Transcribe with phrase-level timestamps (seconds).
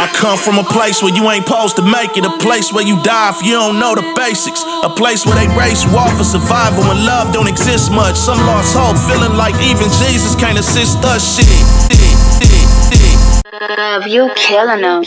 [0.00, 2.24] I come from a place where you ain't supposed to make it.
[2.24, 4.62] A place where you die if you don't know the basics.
[4.82, 8.16] A place where they race you off for survival when love don't exist much.
[8.16, 11.20] Some lost hope, feeling like even Jesus can't assist us.
[11.36, 11.48] Shit.
[13.76, 15.02] Love, you killing them.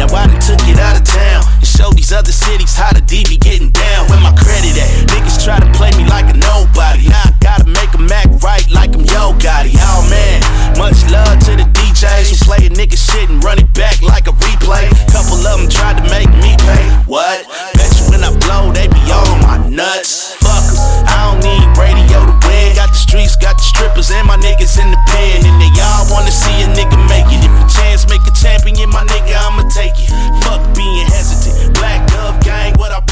[0.00, 3.02] Now I done took it out of town and showed these other cities how the
[3.02, 4.08] D be getting down.
[4.08, 4.88] Where my credit at?
[5.12, 7.12] Niggas try to play me like a nobody.
[7.12, 9.76] Now I gotta make them act right like I'm Yo Gotti.
[9.76, 10.40] Oh man,
[10.78, 11.68] much love to the
[12.00, 14.88] DJs who play a nigga shit and run it back like a replay.
[15.12, 16.84] Couple of them tried to make me pay.
[17.04, 17.44] What?
[17.76, 20.32] Bet you when I blow, they be on my nuts.
[20.40, 20.64] Fuck.
[21.04, 22.72] I don't need radio to win.
[22.72, 25.44] Got the streets, got the strippers, and my niggas in the pen.
[25.44, 27.44] And they all wanna see a nigga make it.
[27.44, 30.08] If a chance make a champion, my nigga, I'ma take it.
[30.40, 31.76] Fuck being hesitant.
[31.76, 33.04] Black Dove gang, what I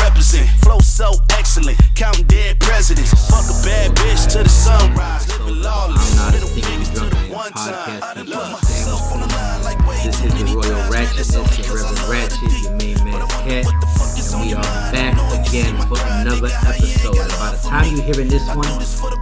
[0.99, 1.79] so excellent.
[1.95, 3.15] Counting dead presidents.
[3.31, 5.29] Fuck a bad bitch to the sunrise.
[5.31, 6.19] Living lawless.
[6.19, 8.03] I'm not a Middle fingers to the one time.
[8.03, 10.75] I done put myself on the line like way This too is the many Royal
[10.75, 10.91] times.
[10.91, 12.59] Ratchetness, It's okay the 'cause I Reverend love Ratchet, you.
[12.67, 15.15] your main man But I wonder Cat, what the fuck is and we are back
[15.15, 17.23] Knowing you see again for another nigga, how you ain't episode.
[17.23, 18.67] And by the time you're hearing this one,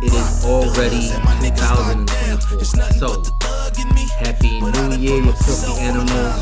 [0.00, 2.64] it is already 2024.
[2.96, 3.08] So,
[4.24, 6.40] happy New Year, you filthy animals.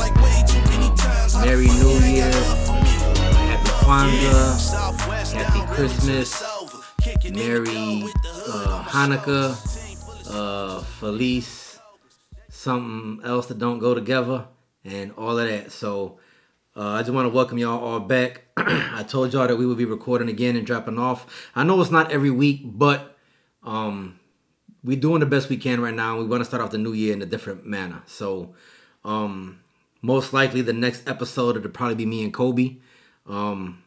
[1.43, 2.31] Merry New Year.
[3.85, 5.35] Kwanzaa.
[5.35, 6.43] Happy Christmas.
[7.35, 8.05] Merry
[8.49, 9.53] uh, Hanukkah.
[10.31, 11.79] Uh, Felice.
[12.49, 14.47] Something else that don't go together.
[14.87, 15.71] And all of that.
[15.71, 16.19] So,
[16.75, 18.45] uh, I just want to welcome y'all all back.
[18.57, 21.51] I told y'all that we would be recording again and dropping off.
[21.55, 23.19] I know it's not every week, but
[23.65, 24.19] um,
[24.83, 26.17] we're doing the best we can right now.
[26.19, 28.03] We want to start off the new year in a different manner.
[28.07, 28.55] So,
[29.05, 29.61] um,
[30.01, 32.77] most likely the next episode it'll probably be me and Kobe.
[33.27, 33.83] Um,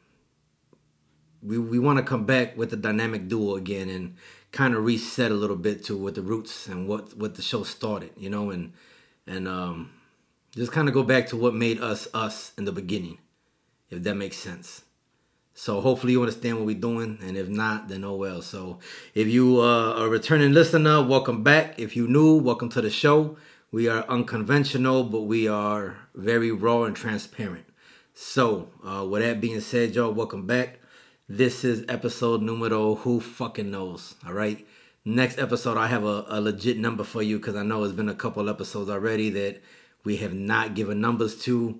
[1.43, 4.15] we we want to come back with the dynamic duo again and
[4.51, 7.63] kind of reset a little bit to what the roots and what what the show
[7.63, 8.73] started, you know, and
[9.25, 9.91] and um,
[10.51, 13.19] just kind of go back to what made us us in the beginning,
[13.89, 14.83] if that makes sense.
[15.53, 18.41] So hopefully you understand what we're doing, and if not, then oh well.
[18.41, 18.79] So
[19.13, 21.79] if you uh, are a returning listener, welcome back.
[21.79, 23.37] If you new, welcome to the show.
[23.71, 27.66] We are unconventional, but we are very raw and transparent.
[28.19, 30.79] So uh, with that being said, y'all, welcome back.
[31.29, 34.15] This is episode numero who fucking knows.
[34.25, 34.65] All right.
[35.05, 38.09] Next episode, I have a, a legit number for you because I know it's been
[38.09, 39.61] a couple episodes already that
[40.03, 41.79] we have not given numbers to.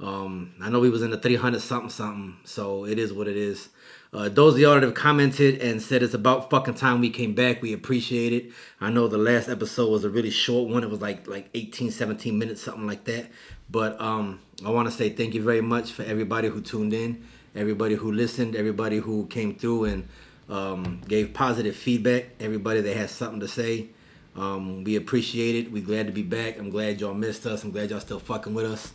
[0.00, 3.36] Um, I know we was in the 300 something something, so it is what it
[3.36, 3.68] is.
[4.12, 7.34] Uh, those of y'all that have commented and said it's about fucking time we came
[7.34, 8.52] back, we appreciate it.
[8.80, 10.82] I know the last episode was a really short one.
[10.82, 13.26] It was like like 18, 17 minutes, something like that.
[13.70, 17.24] But um, I want to say thank you very much for everybody who tuned in,
[17.54, 20.08] everybody who listened, everybody who came through and
[20.48, 23.88] um, gave positive feedback, everybody that has something to say.
[24.36, 25.72] Um, we appreciate it.
[25.72, 26.58] We're glad to be back.
[26.58, 27.64] I'm glad y'all missed us.
[27.64, 28.92] I'm glad y'all still fucking with us.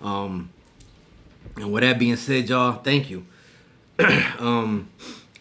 [0.00, 0.50] Um,
[1.56, 3.26] and with that being said, y'all, thank you.
[4.38, 4.88] um,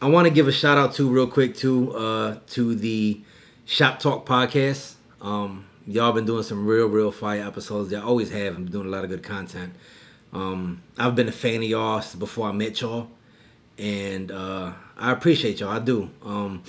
[0.01, 3.21] I want to give a shout out to real quick to uh, to the
[3.65, 4.95] Shop Talk podcast.
[5.21, 7.91] Um, y'all been doing some real, real fire episodes.
[7.91, 8.55] Y'all always have.
[8.55, 9.73] I'm doing a lot of good content.
[10.31, 13.09] Um, I've been a fan of y'all before I met y'all,
[13.77, 15.69] and uh, I appreciate y'all.
[15.69, 16.09] I do.
[16.23, 16.63] Um,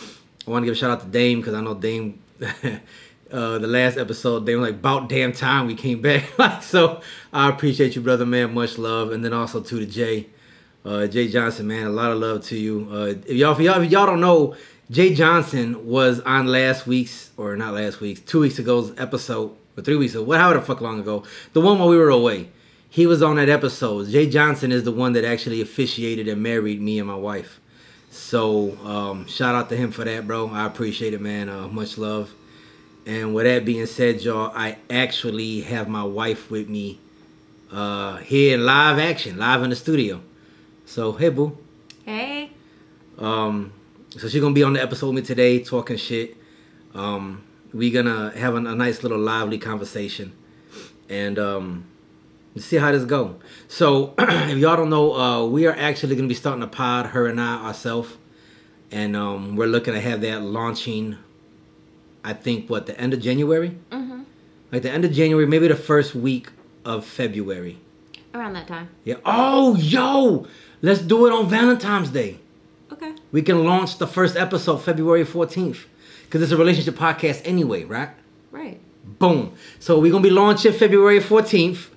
[0.46, 2.20] I want to give a shout out to Dame because I know Dame.
[2.40, 6.30] uh, the last episode, they were like, "About damn time we came back."
[6.62, 7.00] so
[7.32, 8.52] I appreciate you, brother, man.
[8.52, 10.26] Much love, and then also to the Jay,
[10.84, 11.86] uh, Jay Johnson, man.
[11.86, 12.88] A lot of love to you.
[12.92, 14.56] Uh, if y'all, if y'all, if y'all don't know,
[14.94, 19.82] Jay Johnson was on last week's or not last week's, two weeks ago's episode or
[19.82, 22.48] three weeks ago, what however the fuck long ago, the one while we were away.
[22.88, 24.08] He was on that episode.
[24.08, 27.58] Jay Johnson is the one that actually officiated and married me and my wife.
[28.10, 30.48] So um, shout out to him for that, bro.
[30.50, 31.48] I appreciate it, man.
[31.48, 32.32] Uh, much love.
[33.04, 37.00] And with that being said, y'all, I actually have my wife with me
[37.72, 40.20] uh, here in live action, live in the studio.
[40.86, 41.58] So hey, boo.
[42.04, 42.52] Hey.
[43.18, 43.72] Um,
[44.18, 46.36] so she's gonna be on the episode with me today, talking shit.
[46.94, 47.42] Um,
[47.72, 50.32] we gonna have a, a nice little lively conversation,
[51.08, 51.84] and um,
[52.56, 53.36] see how this go.
[53.68, 57.26] So if y'all don't know, uh, we are actually gonna be starting a pod, her
[57.26, 58.10] and I ourselves,
[58.90, 61.16] and um, we're looking to have that launching.
[62.26, 64.22] I think what the end of January, Mm-hmm.
[64.72, 66.48] like the end of January, maybe the first week
[66.84, 67.78] of February.
[68.32, 68.88] Around that time.
[69.04, 69.16] Yeah.
[69.26, 70.46] Oh, yo,
[70.80, 72.38] let's do it on Valentine's Day.
[72.94, 73.12] Okay.
[73.32, 75.84] We can launch the first episode February 14th
[76.24, 78.10] because it's a relationship podcast anyway, right?
[78.52, 78.80] Right.
[79.18, 79.52] Boom.
[79.80, 81.88] So we're going to be launching February 14th.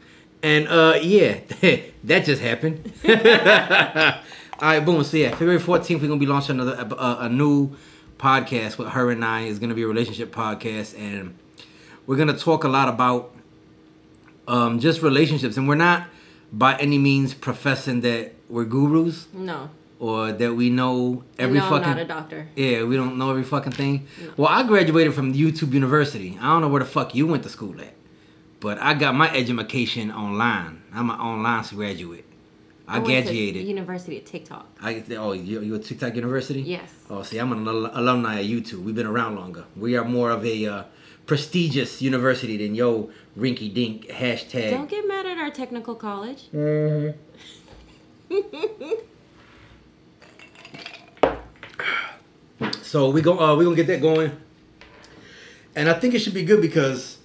[0.42, 1.40] And uh yeah,
[2.04, 2.92] that just happened.
[4.60, 5.04] All right, boom.
[5.04, 7.76] So yeah, February 14th, we're going to be launching another uh, a new
[8.18, 9.42] podcast with her and I.
[9.44, 10.98] It's going to be a relationship podcast.
[10.98, 11.38] And
[12.08, 13.36] we're going to talk a lot about
[14.48, 16.08] um, just relationships, and we're not
[16.52, 19.70] by any means professing that we're gurus No.
[20.00, 21.90] Or that we know every no, I'm fucking.
[21.90, 22.48] not a doctor.
[22.56, 24.08] Yeah, we don't know every fucking thing.
[24.36, 26.38] Well, I graduated from YouTube University.
[26.40, 27.94] I don't know where the fuck you went to school at,
[28.60, 30.84] but I got my education online.
[30.94, 32.26] I'm an online graduate.
[32.88, 33.68] I, to graduated.
[33.68, 34.66] University of TikTok.
[34.82, 36.62] I oh you you at TikTok University?
[36.62, 36.94] Yes.
[37.10, 38.84] Oh, see, I'm an al- alumni of YouTube.
[38.84, 39.66] We've been around longer.
[39.76, 40.84] We are more of a uh,
[41.26, 44.72] prestigious university than yo rinky dink hashtag.
[44.72, 46.50] Don't get mad at our technical college.
[52.82, 53.40] So we go.
[53.40, 54.32] Uh, we gonna get that going,
[55.76, 57.18] and I think it should be good because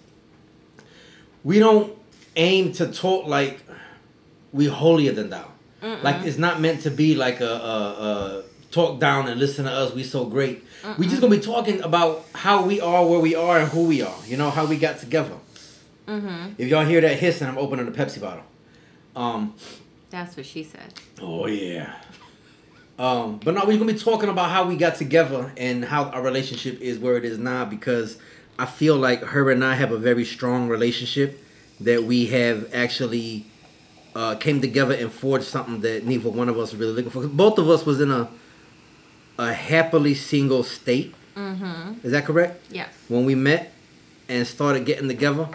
[1.44, 1.96] we don't
[2.36, 3.62] aim to talk like
[4.52, 5.48] we holier than thou.
[6.02, 7.88] Like it's not meant to be like a, a,
[8.40, 9.92] a talk down and listen to us.
[9.92, 10.64] We so great.
[10.98, 14.02] We just gonna be talking about how we are, where we are, and who we
[14.02, 14.14] are.
[14.26, 15.36] You know how we got together.
[16.58, 18.44] If y'all hear that hissing, I'm opening a Pepsi bottle.
[19.16, 19.54] Um.
[20.10, 20.92] That's what she said.
[21.22, 21.94] Oh yeah.
[22.98, 26.22] Um, but now we're gonna be talking about how we got together and how our
[26.22, 28.18] relationship is where it is now because
[28.58, 31.42] I feel like her and I have a very strong relationship
[31.80, 33.46] that we have actually
[34.14, 37.26] uh, came together and forged something that neither one of us really looking for.
[37.26, 38.28] Both of us was in a
[39.38, 41.14] a happily single state.
[41.34, 42.06] Mm-hmm.
[42.06, 42.62] Is that correct?
[42.70, 42.90] Yes.
[43.08, 43.72] when we met
[44.28, 45.48] and started getting together.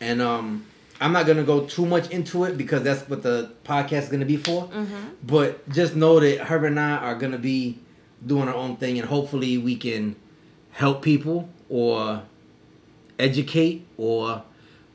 [0.00, 0.66] And um,
[1.00, 4.26] I'm not gonna go too much into it because that's what the podcast is gonna
[4.26, 4.68] be for.
[5.26, 7.78] But just know that her and I are gonna be
[8.26, 10.14] doing our own thing, and hopefully we can
[10.72, 12.22] help people or
[13.18, 14.42] educate or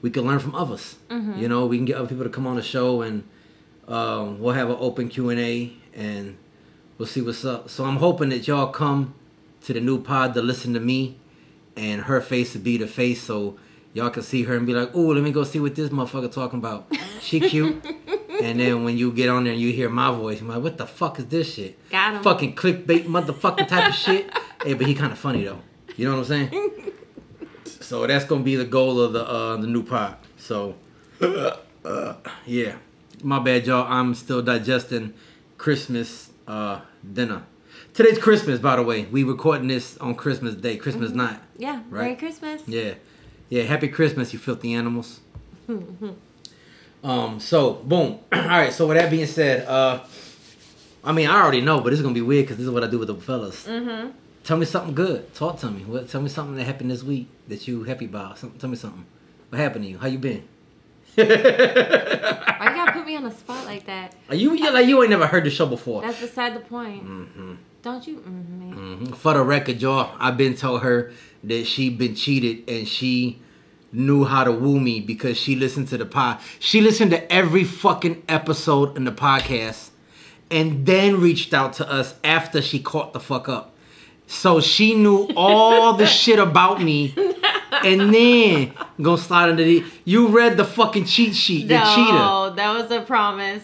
[0.02, 0.96] we can learn from others.
[1.40, 3.24] You know, we can get other people to come on the show and
[3.88, 6.38] um, we'll have an open Q and A and
[6.98, 7.70] we'll see what's up.
[7.70, 9.14] So I'm hoping that y'all come
[9.64, 11.18] to the new pod to listen to me
[11.76, 13.58] and her face to be the face so
[13.96, 16.32] y'all can see her and be like, "Ooh, let me go see what this motherfucker
[16.32, 16.86] talking about.
[17.22, 17.84] She cute."
[18.44, 20.78] and then when you get on there and you hear my voice, you're like, "What
[20.78, 22.24] the fuck is this shit?" Got him.
[22.24, 24.30] Fucking clickbait motherfucking type of shit.
[24.64, 25.62] Hey, but he kind of funny though.
[25.96, 26.92] You know what I'm saying?
[27.80, 30.18] so that's gonna be the goal of the uh the new pod.
[30.38, 30.76] So
[31.22, 32.16] uh,
[32.46, 32.76] yeah,
[33.24, 33.88] my bad, y'all.
[33.92, 35.14] I'm still digesting
[35.58, 36.82] Christmas uh
[37.14, 37.44] dinner.
[37.94, 39.06] Today's Christmas, by the way.
[39.06, 41.40] We recording this on Christmas Day, Christmas night.
[41.58, 41.82] Yeah.
[41.90, 42.02] Right.
[42.02, 42.62] Merry Christmas.
[42.68, 42.96] Yeah,
[43.50, 43.64] yeah.
[43.64, 45.20] Happy Christmas, you filthy animals.
[47.04, 47.40] um.
[47.40, 48.20] So, boom.
[48.32, 48.74] All right.
[48.74, 50.04] So, with that being said, uh,
[51.04, 52.88] I mean, I already know, but it's gonna be weird because this is what I
[52.88, 53.66] do with the fellas.
[53.68, 54.12] Mm-hmm.
[54.44, 55.34] Tell me something good.
[55.34, 55.84] Talk to me.
[55.84, 56.10] What?
[56.10, 58.38] Tell me something that happened this week that you happy about.
[58.38, 59.06] Some, tell me something.
[59.50, 59.98] What happened to you?
[59.98, 60.44] How you been?
[61.16, 64.14] Why you gotta put me on the spot like that?
[64.30, 66.02] Are you you like you ain't never heard the show before?
[66.02, 67.04] That's beside the point.
[67.86, 68.16] Don't you?
[68.16, 69.06] Mm, me.
[69.06, 69.16] Mhm.
[69.16, 71.12] For the record, y'all, I've been told her
[71.44, 73.38] that she been cheated and she
[73.94, 76.40] knew how to woo me because she listened to the pod.
[76.58, 79.92] She listened to every fucking episode in the podcast
[80.50, 83.76] and then reached out to us after she caught the fuck up.
[84.26, 87.14] So she knew all the shit about me
[87.84, 92.14] and then gonna slide into the you read the fucking cheat sheet, the cheater.
[92.14, 93.62] No, that was a promise.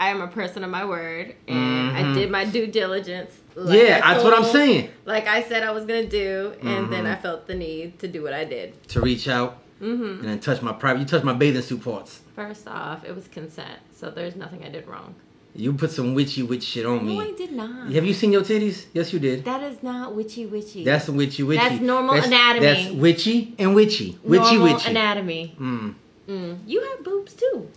[0.00, 3.32] I am a person of my word, and I did my due diligence.
[3.54, 3.86] like Mm-hmm.
[3.86, 4.88] Yeah, that's what I'm saying.
[5.04, 7.12] Like I said, I was gonna do, and then Mm-hmm.
[7.12, 8.82] I felt the need to do what I did.
[8.88, 12.20] To reach out and then touch my private you touched my bathing suit parts.
[12.34, 15.14] First off, it was consent, so there's nothing I did wrong.
[15.54, 17.16] You put some witchy witch shit on me.
[17.18, 17.90] No, I did not.
[17.92, 18.86] Have you seen your titties?
[18.94, 19.44] Yes, you did.
[19.44, 20.84] That is not witchy witchy.
[20.84, 21.60] That's witchy witchy.
[21.68, 22.60] That's normal anatomy.
[22.66, 24.18] That's witchy and witchy.
[24.22, 24.90] Witchy normal witchy.
[24.90, 25.56] anatomy.
[25.58, 25.94] Mm.
[26.28, 26.58] Mm.
[26.66, 27.68] You have boobs too.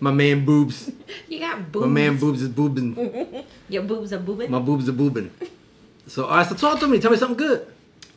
[0.00, 0.90] My man boobs.
[1.28, 1.86] You got boobs.
[1.86, 3.44] My man boobs is boobing.
[3.68, 4.48] Your boobs are boobing.
[4.50, 5.30] My boobs are boobing.
[6.06, 7.00] So, all right, so talk to me.
[7.00, 7.66] Tell me something good.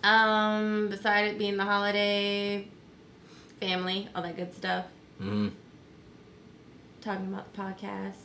[0.03, 2.67] Um, beside it being the holiday,
[3.59, 4.85] family, all that good stuff.
[5.21, 5.51] Mm.
[7.01, 8.15] Talking about the podcast,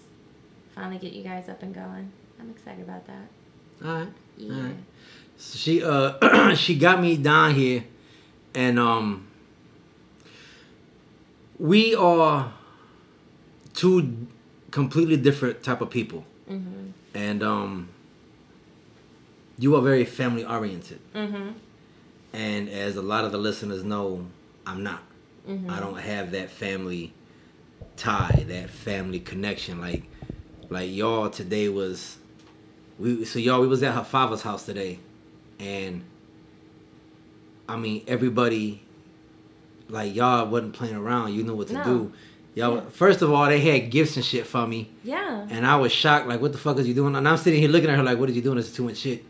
[0.75, 2.13] finally get you guys up and going.
[2.41, 3.29] I'm excited about that.
[3.85, 4.09] All right.
[4.37, 4.55] Yeah.
[4.55, 4.77] All right.
[5.37, 7.85] So she uh she got me down here,
[8.55, 9.27] and um
[11.59, 12.53] we are
[13.77, 14.27] two
[14.73, 16.93] completely different type of people, Mhm.
[17.15, 17.89] and um
[19.59, 20.99] you are very family oriented.
[21.15, 21.55] Mhm.
[22.35, 24.27] And as a lot of the listeners know,
[24.67, 25.03] I'm not.
[25.49, 25.71] Mhm.
[25.71, 27.15] I don't have that family
[27.97, 29.81] tie, that family connection.
[29.81, 30.05] Like,
[30.69, 32.19] like y'all today was,
[32.99, 34.99] we so y'all we was at her father's house today,
[35.59, 36.03] and
[37.69, 38.83] I mean everybody,
[39.89, 41.33] like y'all wasn't playing around.
[41.35, 41.85] You knew what to No.
[41.85, 42.13] do.
[42.57, 42.81] Y'all Yeah.
[42.91, 45.47] first of all they had gifts and shit for me, Yeah.
[45.51, 46.27] and I was shocked.
[46.27, 47.15] Like, what the fuck is you doing?
[47.15, 48.57] And I'm sitting here looking at her like, what are you doing?
[48.57, 49.25] This is too much shit.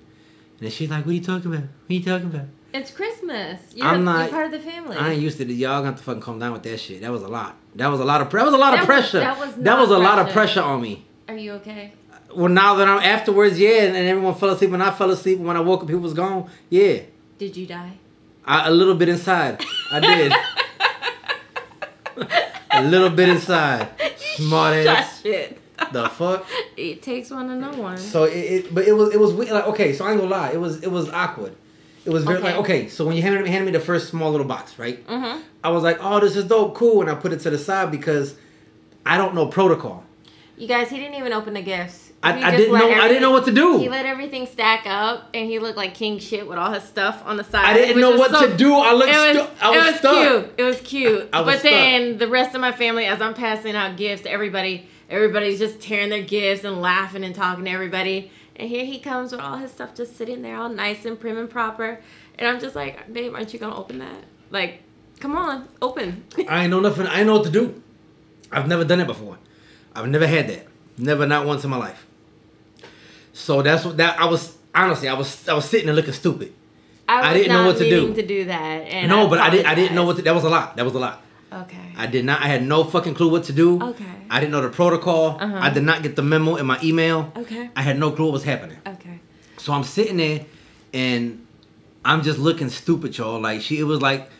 [0.60, 1.64] And she's like, what are you talking about?
[1.64, 2.46] What are you talking about?
[2.72, 3.60] It's Christmas.
[3.74, 4.96] You're, I'm not- You're part of the family.
[4.96, 5.50] I ain't used to it.
[5.50, 7.00] Y'all gonna have to fucking calm down with that shit.
[7.02, 7.56] That was a lot.
[7.74, 8.30] That was a lot of.
[8.30, 9.20] That was a lot of That was- pressure.
[9.20, 10.60] that was that was a not lot of pressure.
[10.60, 11.04] pressure on me.
[11.28, 11.92] Are you okay?
[12.34, 15.38] Well, now that I'm afterwards, yeah, and, and everyone fell asleep, and I fell asleep,
[15.38, 16.48] and when I woke up, people was gone.
[16.70, 17.00] Yeah,
[17.38, 17.92] Did you die?
[18.44, 19.64] I, a little bit inside.
[19.90, 20.32] I did.
[22.76, 23.88] a little bit inside.
[24.36, 25.22] Smart ass.
[25.22, 25.58] shit.
[25.92, 26.46] The fuck.
[26.76, 27.98] It takes one to know one.
[27.98, 29.50] So it, it, but it was it was weird.
[29.52, 31.54] Like okay, so I ain't gonna lie, it was it was awkward.
[32.04, 32.46] It was very Okay.
[32.46, 32.88] like okay.
[32.88, 35.06] So when you handed me, handed me the first small little box, right?
[35.06, 35.40] Mm-hmm.
[35.62, 37.90] I was like, oh, this is dope, cool, and I put it to the side
[37.90, 38.36] because
[39.04, 40.04] I don't know protocol.
[40.56, 42.05] You guys, he didn't even open the gifts.
[42.22, 43.78] I- I didn't know- I didn't know what to do.
[43.78, 47.22] He let everything stack up, and he looked like king shit with all his stuff
[47.24, 47.64] on the side.
[47.66, 48.74] I didn't know what so- to do.
[48.74, 49.12] I looked.
[49.12, 50.14] It was, stu- I was, it was stuck.
[50.16, 50.54] cute.
[50.58, 51.28] It was cute.
[51.32, 51.70] I was but stuck.
[51.72, 55.80] then the rest of my family, as I'm passing out gifts to everybody, everybody's just
[55.80, 58.30] tearing their gifts and laughing and talking to everybody.
[58.56, 61.36] And here he comes with all his stuff just sitting there, all nice and prim
[61.38, 62.00] and proper.
[62.38, 64.24] And I'm just like, babe, aren't you gonna open that?
[64.50, 64.80] Like,
[65.20, 66.24] come on, open.
[66.48, 67.06] I ain't know nothing.
[67.06, 67.82] I ain't know what to do.
[68.50, 69.36] I've never done it before.
[69.94, 70.66] I've never had that.
[70.98, 72.05] Never, not once in my life.
[73.36, 74.56] So that's what that I was.
[74.74, 76.54] Honestly, I was I was sitting and looking stupid.
[77.06, 78.14] I, was I didn't know what to do.
[78.14, 78.78] to do that.
[78.88, 79.66] And no, but I didn't.
[79.66, 80.16] I didn't know what.
[80.16, 80.76] To, that was a lot.
[80.76, 81.22] That was a lot.
[81.52, 81.92] Okay.
[81.96, 82.40] I did not.
[82.42, 83.80] I had no fucking clue what to do.
[83.82, 84.04] Okay.
[84.30, 85.36] I didn't know the protocol.
[85.38, 85.58] Uh-huh.
[85.60, 87.30] I did not get the memo in my email.
[87.36, 87.70] Okay.
[87.76, 88.78] I had no clue what was happening.
[88.86, 89.20] Okay.
[89.58, 90.46] So I'm sitting there,
[90.94, 91.46] and
[92.04, 93.38] I'm just looking stupid, y'all.
[93.40, 94.30] Like she, it was like,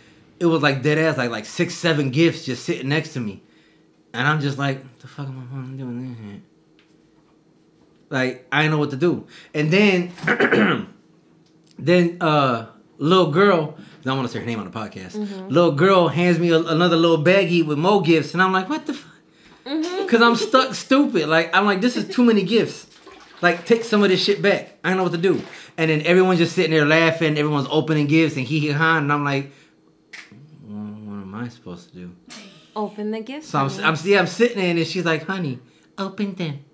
[0.41, 3.43] it was like dead ass, like like six, seven gifts just sitting next to me,
[4.15, 6.43] and I'm just like, the fuck am I doing?
[8.09, 10.13] Like I didn't know what to do, and then,
[11.79, 12.67] then uh,
[12.99, 13.77] little girl.
[13.79, 15.17] I don't want to say her name on the podcast.
[15.17, 15.49] Mm-hmm.
[15.49, 18.87] Little girl hands me a, another little baggie with more gifts, and I'm like, what
[18.87, 19.13] the fuck?
[19.65, 20.07] Mm-hmm.
[20.07, 21.29] Cause I'm stuck stupid.
[21.29, 22.87] Like I'm like, this is too many gifts.
[23.43, 24.79] Like take some of this shit back.
[24.85, 25.43] I don't know what to do.
[25.77, 27.37] And then everyone's just sitting there laughing.
[27.37, 28.99] Everyone's opening gifts and hee hee ha.
[28.99, 29.53] And I'm like,
[30.63, 32.17] well, what am I supposed to do?
[32.75, 33.47] Open the gift.
[33.47, 33.83] So I'm, honey.
[33.83, 35.59] I'm, yeah, I'm sitting there and she's like, honey,
[35.99, 36.65] open them.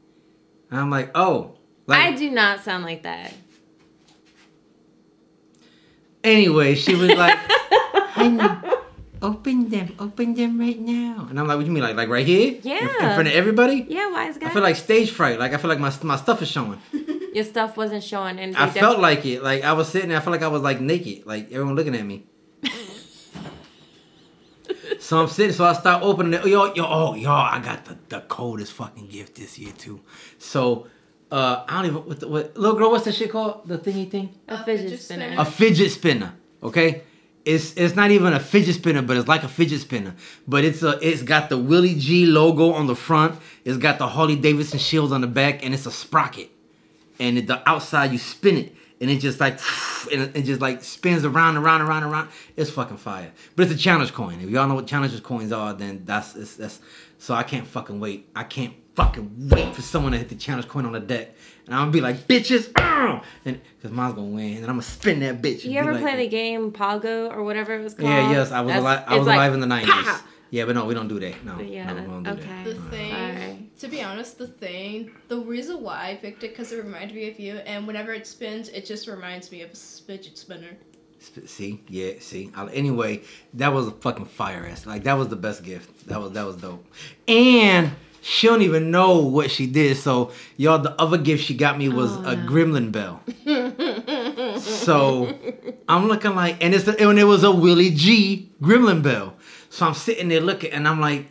[0.73, 1.59] And I'm like, oh.
[1.87, 3.35] Like, I do not sound like that.
[6.25, 7.37] Anyway, she was like,
[8.15, 8.49] honey,
[9.21, 11.27] open them, open them right now.
[11.29, 12.55] And I'm like, what do you mean, like, like right here?
[12.65, 13.85] In- In, front of everybody?
[13.87, 14.47] Yeah, wise guy.
[14.47, 15.39] I feel like stage fright.
[15.39, 16.81] Like I feel like my my stuff is showing.
[17.35, 19.43] your stuff wasn't showing, and I felt like it.
[19.43, 20.17] Like I was sitting there.
[20.19, 21.27] I felt like I was like naked.
[21.27, 22.25] Like everyone looking at me.
[25.13, 25.53] So I'm sitting.
[25.53, 26.47] So I start opening it.
[26.47, 30.01] Yo, yo, oh, yo, I got the, the coldest fucking gift this year too.
[30.39, 30.87] So
[31.31, 32.91] uh, I don't even what, the, what little girl.
[32.91, 33.69] What's the shit called?
[33.69, 34.35] The thingy thing.
[34.49, 35.35] a fidget spinner.
[35.37, 36.33] A fidget spinner.
[36.63, 37.03] Okay.
[37.45, 40.15] It's it's not even a fidget spinner, but it's like a fidget spinner.
[40.49, 43.39] But it's a it's got the Willie G logo on the front.
[43.67, 46.49] It's got the Harley Davidson shield on the back, and it's a sprocket.
[47.21, 49.59] And at the outside, you spin it, and it just like
[50.13, 52.29] and it, just like spins around, and around, around, and around.
[52.57, 53.33] It's fucking fire.
[53.57, 54.41] But it's a challenge coin.
[54.41, 56.81] If y'all know what challenges coins are, then that's it's, that's.
[57.19, 58.29] So I can't fucking wait.
[58.35, 61.35] I can't fucking wait for someone to hit the challenge coin on the deck,
[61.67, 64.83] and I'm gonna be like bitches, "Arr!" and because mine's gonna win, and I'm gonna
[64.83, 65.65] spin that bitch.
[65.65, 68.09] You ever like- play the game Pogo or whatever it was called?
[68.09, 69.05] Yeah, yes, I was That's- alive.
[69.07, 70.23] I was like, alive in the nineties.
[70.53, 71.45] "Pa!" Yeah, but no, we don't do that.
[71.45, 72.43] No, Yeah, no, we don't do okay.
[72.43, 72.65] that.
[72.67, 73.71] The thing, Sorry.
[73.81, 77.29] to be honest, the thing, the reason why I picked it because it reminded me
[77.31, 80.77] of you, and whenever it spins, it just reminds me of a fidget spinner.
[81.47, 82.51] See, yeah, see.
[82.55, 83.23] I, anyway,
[83.55, 84.87] that was a fucking fire ass.
[84.87, 86.07] Like that was the best gift.
[86.09, 86.85] That was that was dope.
[87.29, 89.97] And she don't even know what she did.
[89.97, 92.43] So y'all, the other gift she got me was Oh, a no.
[92.51, 93.23] gremlin bell.
[94.61, 95.33] so
[95.89, 99.35] I'm looking like, and it's a, and it was a Willie G gremlin bell.
[99.73, 101.29] So I'm sitting there looking, and I'm like,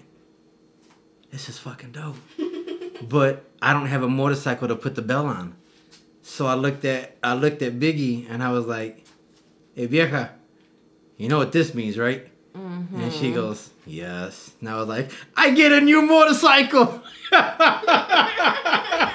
[1.29, 2.15] this is fucking dope.
[3.07, 5.55] but I don't have a motorcycle to put the bell on.
[6.23, 9.05] So I looked at I looked at Biggie, and I was like,
[9.75, 10.31] hey vieja,
[11.17, 12.29] you know what this means, right?
[12.55, 13.35] And she mm-hmm.
[13.35, 14.51] goes, yes.
[14.59, 17.03] And I was like, I get a new motorcycle.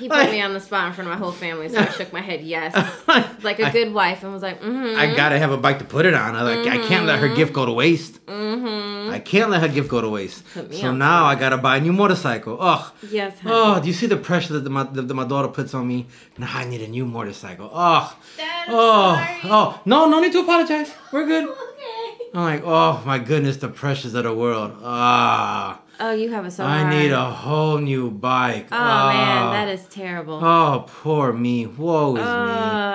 [0.00, 2.12] He put me on the spot in front of my whole family, so I shook
[2.12, 2.72] my head yes,
[3.44, 4.98] like a I- good wife, and was like, mm-hmm.
[4.98, 6.34] I gotta have a bike to put it on.
[6.34, 8.24] I like I can't let her gift go to waste.
[8.26, 9.10] mm-hmm.
[9.10, 10.42] I can't let her gift go to waste.
[10.54, 12.56] So on now I gotta buy a new motorcycle.
[12.60, 12.92] Ugh.
[13.10, 13.54] Yes, honey.
[13.56, 16.06] Oh, do you see the pressure that my that my daughter puts on me?
[16.38, 17.68] Now I need a new motorcycle.
[17.72, 18.16] Oh.
[18.36, 19.14] Dad, I'm Oh.
[19.14, 19.38] sorry.
[19.44, 19.80] Oh.
[19.84, 20.92] No, no need to apologize.
[21.12, 21.48] We're good.
[21.80, 22.26] Okay.
[22.34, 24.76] I'm like, oh my goodness, the pressures of the world.
[24.82, 25.80] Ah.
[26.02, 26.94] Oh, you have a so I hard.
[26.94, 28.68] need a whole new bike.
[28.72, 29.50] Oh man, Ah.
[29.52, 30.42] that is terrible.
[30.42, 31.66] Oh, poor me.
[31.66, 32.50] Woe is Oh, me.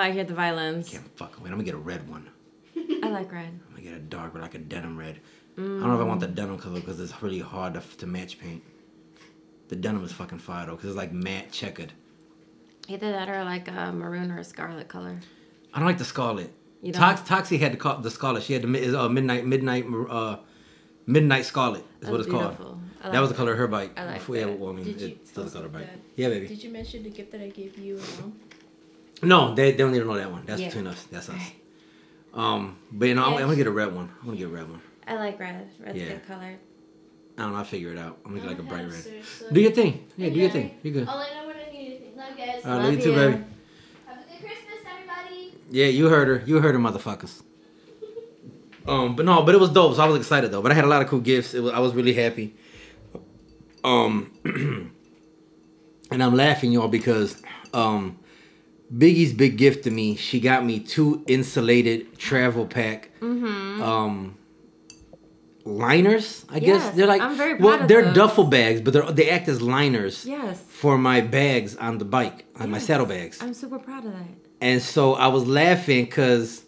[0.06, 0.90] I hear the violence.
[0.90, 1.50] Can't fucking wait.
[1.50, 2.28] I'm gonna get a red one.
[3.02, 3.46] I like red.
[3.48, 5.20] I'm gonna get a dark red, like a denim red.
[5.58, 8.06] I don't know if I want the denim color because it's really hard to, to
[8.06, 8.62] match paint.
[9.68, 11.92] The denim is fucking fire though because it's like matte checkered.
[12.88, 15.16] Either that or like a maroon or a scarlet color.
[15.72, 16.52] I don't like the scarlet.
[16.82, 18.42] You know, Tox, Toxie had the, the Scarlet.
[18.42, 20.36] She had the uh, midnight midnight uh,
[21.06, 22.56] midnight Scarlet is what That's it's called.
[22.56, 22.80] beautiful.
[22.84, 23.92] I that was the color of her bike.
[23.96, 24.58] I like Before, yeah, that.
[24.58, 25.88] well, I mean, Did it's still the color of her bike.
[25.88, 26.46] Dad, Yeah, baby.
[26.48, 28.40] Did you mention the gift that I gave you and mom?
[29.22, 30.42] No, they, they don't need to know that one.
[30.46, 30.68] That's Yeah.
[30.68, 31.02] between us.
[31.10, 31.40] That's us.
[32.34, 34.10] Um, but you know, I'm, I'm gonna get a red one.
[34.20, 34.80] I'm gonna get a red one.
[35.06, 35.68] I like red.
[35.80, 36.04] Red's Yeah.
[36.04, 36.54] a good color.
[37.38, 37.58] I don't know.
[37.58, 38.18] I'll figure it out.
[38.24, 38.92] I'm gonna get like a bright red.
[38.94, 39.48] Seriously.
[39.52, 40.04] Do your thing.
[40.16, 40.76] Yeah, do your thing.
[40.82, 41.08] You're good.
[41.08, 42.16] I'll let know when I need anything.
[42.16, 42.64] Love you guys.
[42.64, 43.14] All right, Love love you too, you.
[43.16, 43.32] baby.
[44.06, 45.54] Have a good Christmas, everybody.
[45.70, 46.42] Yeah, you heard her.
[46.46, 47.42] You heard her, motherfuckers.
[48.86, 49.96] Um, but no, but it was dope.
[49.96, 50.62] So I was excited though.
[50.62, 51.54] But I had a lot of cool gifts.
[51.54, 52.54] It was, I was really happy.
[53.86, 54.30] Um,
[56.10, 57.40] and I'm laughing, y'all, because
[57.72, 58.18] um,
[58.94, 60.16] Biggie's big gift to me.
[60.16, 63.10] She got me two insulated travel pack.
[63.22, 64.36] Um.
[65.64, 68.14] Liners, I guess they're like I'm very well, of they're those.
[68.14, 70.62] duffel bags, but they're, they act as liners Yes.
[70.68, 73.42] for my bags on the bike, like my saddle bags.
[73.42, 74.28] I'm super proud of that.
[74.60, 76.62] And so I was laughing because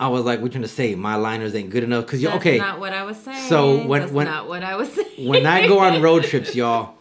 [0.00, 0.94] I was like, "What you gonna say?
[0.96, 2.58] My liners ain't good enough." Because you That's okay?
[2.58, 3.48] not what I was saying.
[3.48, 5.28] So when- That's when- not what I was saying.
[5.28, 6.94] when I go on road trips, y'all,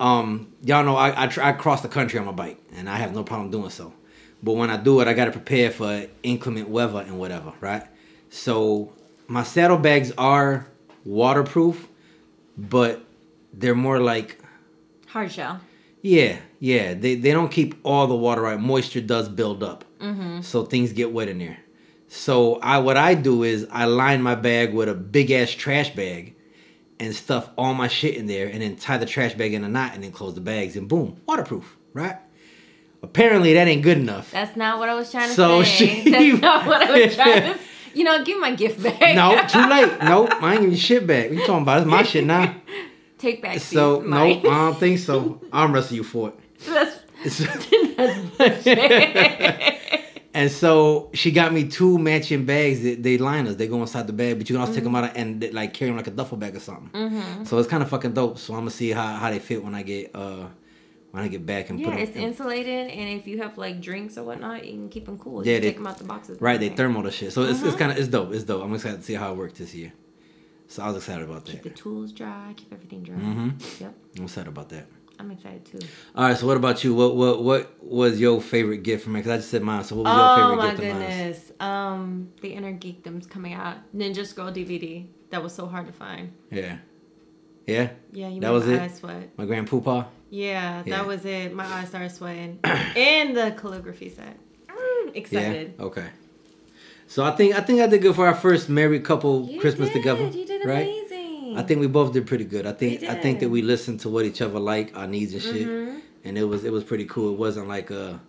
[0.00, 2.96] um, y'all know I I, tr- I cross the country on my bike, and I
[2.96, 3.92] have no problem doing so.
[4.42, 7.82] But when I do it, I gotta prepare for inclement weather and whatever, right?
[8.30, 8.92] So
[9.28, 10.66] my saddlebags are
[11.04, 11.88] waterproof,
[12.56, 13.02] but
[13.52, 14.38] they're more like
[15.08, 15.60] hard shell.
[16.02, 16.94] Yeah, yeah.
[16.94, 18.60] They they don't keep all the water out.
[18.60, 20.40] Moisture does build up, Mm-hmm.
[20.40, 21.58] so things get wet in there.
[22.12, 25.90] So I what I do is I line my bag with a big ass trash
[25.90, 26.34] bag,
[26.98, 29.68] and stuff all my shit in there, and then tie the trash bag in a
[29.68, 32.16] knot, and then close the bags, and boom, waterproof, right?
[33.02, 34.32] Apparently that ain't good enough.
[34.32, 36.02] That's not what I was trying to So say.
[36.02, 37.58] she- That's not what I was trying to.
[37.94, 39.14] You know, give my gift back.
[39.14, 40.02] no, too late.
[40.02, 41.28] Nope, I ain't giving you shit back.
[41.30, 41.78] What you talking about?
[41.82, 42.54] It's my shit now.
[43.18, 43.58] Take back.
[43.60, 44.38] So no, mine.
[44.38, 45.40] I don't think so.
[45.52, 46.34] I'm wrestle you for it.
[46.66, 48.60] That's It's-
[50.32, 52.82] And so she got me two matching bags.
[52.82, 53.56] That they liners.
[53.56, 55.90] They go inside the bag, but you can also take them out and like carry
[55.90, 56.88] them like a duffel bag or something.
[56.92, 57.44] Mm-hmm.
[57.44, 58.38] So it's kind of fucking dope.
[58.38, 60.46] So I'm gonna see how, how they fit when I get uh
[61.10, 62.00] when I get back and yeah, put them.
[62.04, 65.44] it's insulated, and if you have like drinks or whatnot, you can keep them cool.
[65.44, 66.40] Yeah, Yeah, they- take them out the boxes.
[66.40, 67.32] right, they thermal the shit.
[67.32, 67.66] So it's, Mm-hmm.
[67.68, 68.32] it's kind of it's dope.
[68.32, 68.62] It's dope.
[68.62, 69.92] I'm excited to see how it works this year.
[70.68, 71.50] So I was excited about that.
[71.50, 72.52] Keep the tools dry.
[72.56, 73.16] Keep everything dry.
[73.16, 73.80] Mhm.
[73.80, 74.86] Yep, I'm excited about that.
[75.20, 75.78] I'm excited too.
[76.16, 76.36] All right.
[76.36, 76.94] So what about you?
[76.94, 79.20] What what what was your favorite gift from me?
[79.20, 79.84] Because I just said mine.
[79.84, 81.08] So what was your Oh favorite gift of mine?
[81.08, 81.52] goodness.
[81.60, 83.76] Um, the Inner Geekdom's coming out.
[83.94, 85.06] Ninja Scroll DVD.
[85.30, 86.32] That was so hard to find.
[86.50, 86.78] Yeah.
[87.66, 87.90] Yeah.
[88.12, 88.80] Yeah, you That was my it?
[88.82, 89.30] eyes sweat.
[89.36, 90.06] My grand poopah.
[90.30, 90.96] Yeah, Yeah.
[90.96, 91.54] that was it.
[91.54, 92.58] My eyes started sweating.
[92.64, 94.36] and the calligraphy set.
[94.68, 95.74] Mm, excited.
[95.78, 95.84] Yeah.
[95.84, 96.06] Okay.
[97.06, 99.88] So I think I think I did good for our first married couple You Christmas
[99.88, 99.98] did.
[99.98, 100.28] together.
[100.28, 100.86] You did right?
[101.56, 102.66] I think we both did pretty good.
[102.66, 105.42] I think I think that we listened to what each other like, our needs and
[105.42, 106.00] shit, Mhm.
[106.24, 107.32] and it was it was pretty cool.
[107.32, 108.20] It wasn't like a.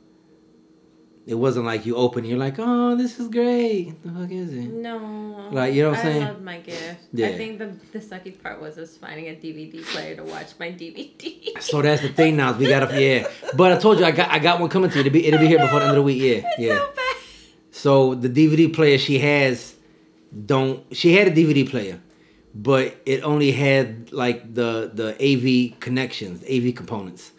[1.27, 3.93] It wasn't like you open, and you're like, oh, this is great.
[4.03, 4.67] The fuck is it?
[4.73, 5.49] No.
[5.51, 6.23] Like, you know what I'm saying?
[6.23, 6.97] I love my gift.
[7.13, 7.27] Yeah.
[7.27, 10.71] I think the the sucky part was us finding a DVD player to watch my
[10.71, 11.62] DVD.
[11.62, 12.57] So that's the thing now.
[12.57, 13.27] We gotta yeah.
[13.55, 15.01] But I told you I got I got one coming to you.
[15.05, 16.21] It'll be it'll be here before the end of the week.
[16.21, 16.79] Yeah, yeah.
[16.79, 18.13] so.
[18.13, 19.75] So the DVD player she has
[20.45, 21.99] don't she had a DVD player,
[22.53, 27.31] but it only had like the the AV connections, AV components,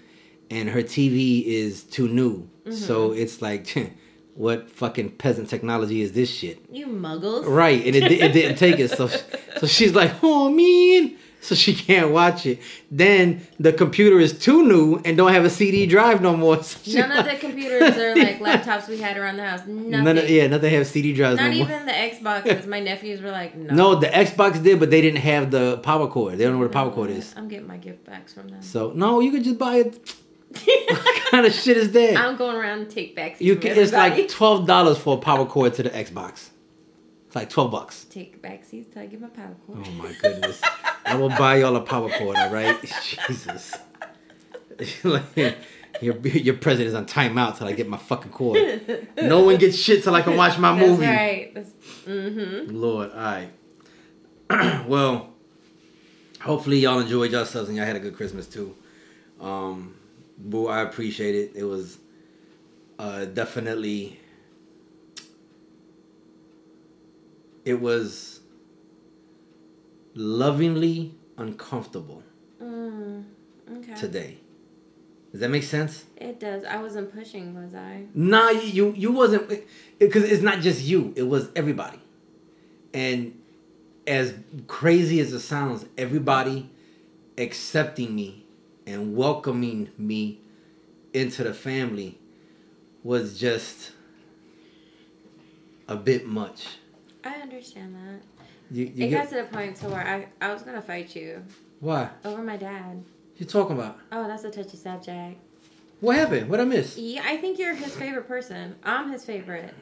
[0.51, 2.49] and her TV is too new.
[2.71, 3.21] So mm-hmm.
[3.21, 3.93] it's like,
[4.35, 6.65] what fucking peasant technology is this shit?
[6.71, 7.47] You muggles.
[7.47, 8.91] Right, and it, it didn't take it.
[8.91, 9.07] So
[9.59, 11.19] so she's like, oh man.
[11.49, 12.61] So she can't watch it.
[12.89, 16.63] Then the computer is too new and don't have a CD drive no more.
[16.63, 19.67] So None of the computers are like laptops we had around the house.
[19.67, 19.91] Nothing.
[20.05, 21.67] None of, yeah, nothing have CD drives Not no more.
[21.67, 22.67] even the Xboxes.
[22.69, 23.75] My nephews were like, no.
[23.75, 26.39] No, the Xbox did, but they didn't have the power cord.
[26.39, 27.35] They don't know where the power cord uh, is.
[27.37, 28.63] I'm getting my gift backs from them.
[28.63, 30.15] So no, you could just buy it.
[30.91, 32.17] what kind of shit is that?
[32.19, 33.41] I'm going around and take backs.
[33.41, 36.51] You can, it's like twelve dollars for a power cord to the Xbox.
[37.33, 38.05] It's like twelve bucks.
[38.11, 39.79] take back seats till I get my power cord.
[39.83, 40.61] Oh my goodness!
[41.07, 42.37] I will buy y'all a power cord.
[42.37, 42.77] All right,
[43.27, 43.75] Jesus.
[46.03, 49.09] Your your president is on timeout till I get my fucking cord.
[49.17, 51.07] No one gets shit till I can watch my That's movie.
[51.07, 51.55] right.
[51.55, 51.71] That's,
[52.07, 52.77] mm-hmm.
[52.77, 53.49] Lord, all right.
[54.87, 55.33] well,
[56.43, 58.77] hopefully y'all enjoyed yourselves and y'all had a good Christmas too.
[59.41, 59.95] Um,
[60.37, 61.53] boo, I appreciate it.
[61.55, 61.97] It was
[62.99, 64.19] uh, definitely.
[67.65, 68.41] It was
[70.15, 72.23] lovingly uncomfortable
[72.61, 73.25] Mm,
[73.79, 73.95] okay.
[73.95, 74.37] today.
[75.33, 76.05] Does that make sense?
[76.17, 76.65] It does.
[76.65, 78.05] I wasn't pushing, was I?
[78.15, 79.49] Nah, you you, you wasn't
[79.99, 81.13] because it's not just you.
[81.17, 81.99] It was everybody,
[82.93, 83.41] and
[84.07, 84.35] as
[84.67, 86.69] crazy as it sounds, everybody
[87.39, 88.45] accepting me
[88.87, 90.39] and welcoming me
[91.15, 92.19] into the family
[93.03, 93.93] was just
[95.89, 96.67] a bit much.
[97.25, 98.45] I understand that.
[98.71, 101.15] You, you it get, got to the point to where I, I was gonna fight
[101.15, 101.43] you
[101.81, 102.09] why?
[102.25, 103.05] over my dad.
[103.37, 103.99] You talking about?
[104.11, 105.39] Oh, that's a touchy subject.
[106.01, 106.49] What happened?
[106.49, 106.99] What I missed?
[106.99, 108.77] Yeah, I think you're his favorite person.
[108.83, 109.75] I'm his favorite.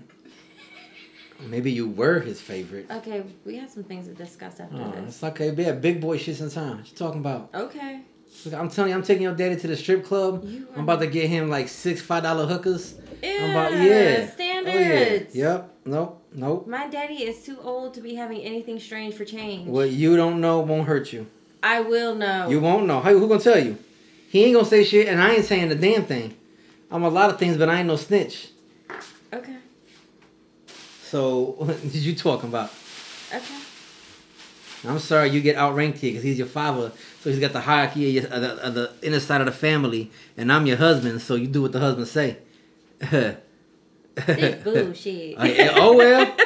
[1.48, 2.90] Maybe you were his favorite.
[2.90, 5.14] Okay, we have some things to discuss after Oh, this.
[5.16, 5.50] it's okay.
[5.52, 6.78] Yeah, big boy shits in town.
[6.78, 7.50] What you talking about?
[7.54, 8.02] Okay.
[8.44, 10.44] Look, I'm telling you, I'm taking your daddy to the strip club.
[10.44, 12.94] You I'm about to get him like six five dollar hookers.
[13.22, 14.30] Ew, I'm about oh, yeah.
[14.30, 14.76] standards.
[15.34, 15.48] Oh, yeah.
[15.52, 15.76] Yep.
[15.86, 16.19] Nope.
[16.32, 16.66] Nope.
[16.66, 19.68] My daddy is too old to be having anything strange for change.
[19.68, 21.26] What you don't know won't hurt you.
[21.62, 22.48] I will know.
[22.48, 23.00] You won't know.
[23.00, 23.76] How, who gonna tell you?
[24.28, 26.36] He ain't gonna say shit, and I ain't saying a damn thing.
[26.90, 28.50] I'm a lot of things, but I ain't no snitch.
[29.32, 29.56] Okay.
[31.02, 32.70] So, what did you talking about?
[33.34, 33.56] Okay.
[34.88, 38.16] I'm sorry you get outranked here because he's your father, so he's got the hierarchy
[38.16, 41.20] of, your, of, the, of the inner side of the family, and I'm your husband,
[41.20, 42.38] so you do what the husband say.
[44.14, 45.38] This bullshit.
[45.38, 46.36] Yeah, oh well.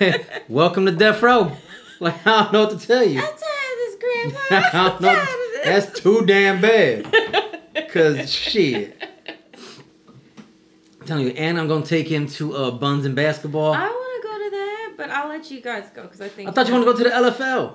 [0.48, 1.52] Welcome to death row.
[2.00, 3.20] Like I don't know what to tell you.
[3.20, 3.40] I'm tired of
[3.78, 4.38] this, Grandpa.
[4.50, 5.08] I don't I'm know.
[5.08, 5.64] tired of this.
[5.86, 7.88] That's too damn bad.
[7.90, 8.96] Cause shit.
[11.00, 13.72] I'm telling you, and I'm gonna take him to uh, Buns and basketball.
[13.72, 16.28] I I, want to go to that, but I'll let you guys go because I
[16.28, 16.48] think.
[16.48, 17.74] I thought you want to go to the LFL.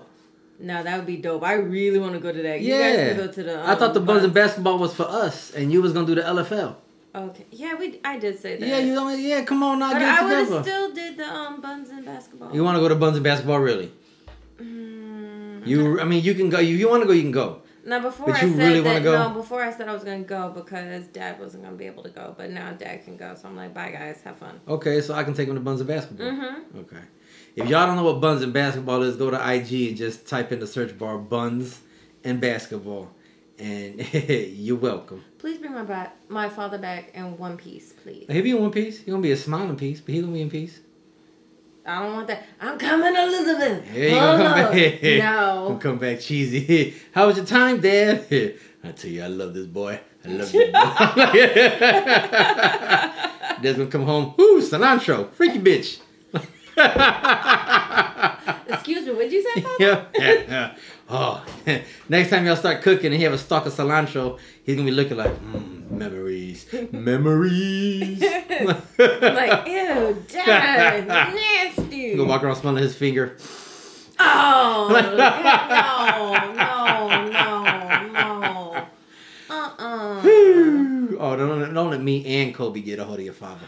[0.60, 1.44] No, that would be dope.
[1.44, 2.62] I really want to go to that.
[2.62, 2.96] You Yeah.
[2.96, 3.68] guys can go to the.
[3.70, 6.16] I thought the um, Buns and basketball was for us, and you was gonna do
[6.16, 6.76] the LFL.
[7.16, 7.46] Okay.
[7.52, 8.00] Yeah, we.
[8.04, 8.68] I did say that.
[8.68, 9.20] Yeah, you don't.
[9.22, 10.56] Yeah, come on, now But get I it would together.
[10.56, 12.54] have still did the um buns and basketball.
[12.56, 13.92] You want to go to Buns and basketball, really?
[14.60, 16.60] Mm, You, I mean, you can go.
[16.60, 17.62] If you want to go, you can go.
[17.86, 19.28] Now before But I you said really that, wanna go?
[19.28, 22.10] no, before I said I was gonna go because Dad wasn't gonna be able to
[22.10, 24.62] go, but now Dad can go, so I'm like, bye guys, have fun.
[24.70, 26.28] Okay, so I can take him to Buns and basketball.
[26.28, 26.80] Mm-hmm.
[26.80, 27.04] Okay.
[27.58, 30.54] If y'all don't know what buns and basketball is, go to IG and just type
[30.54, 31.82] in the search bar buns
[32.24, 33.12] and basketball,
[33.60, 35.24] and you're welcome.
[35.38, 38.26] Please bring my back, my father back in one piece, please.
[38.30, 38.98] He'll be in one piece.
[39.00, 40.80] He's gonna be a smiling piece, but he's gonna be in peace.
[41.86, 42.44] I don't want that.
[42.62, 43.86] I'm coming, Elizabeth.
[43.94, 45.04] Gonna come back.
[45.04, 45.80] No.
[45.82, 46.96] Come back cheesy.
[47.12, 48.26] How was your time, Dad?
[48.84, 50.00] I tell you, I love this boy.
[50.26, 50.72] I love this
[53.72, 53.74] boy.
[53.74, 54.34] Gonna come home.
[54.40, 56.00] Ooh, cilantro, freaky bitch.
[58.74, 59.76] Excuse me, what'd you say, Father?
[60.18, 60.76] yeah, yeah.
[61.10, 61.46] Oh,
[62.10, 64.92] next time y'all start cooking and he have a stalk of cilantro, he's gonna be
[64.92, 68.22] looking like mm, memories, memories.
[69.00, 71.96] like, ew, Dad, nasty.
[71.98, 73.38] You gonna walk around smelling his finger.
[74.20, 74.88] Oh,
[76.54, 78.88] no, no, no, no.
[79.50, 80.22] Uh-uh.
[81.20, 83.68] oh, don't, let- don't let me and Kobe get a hold of your father.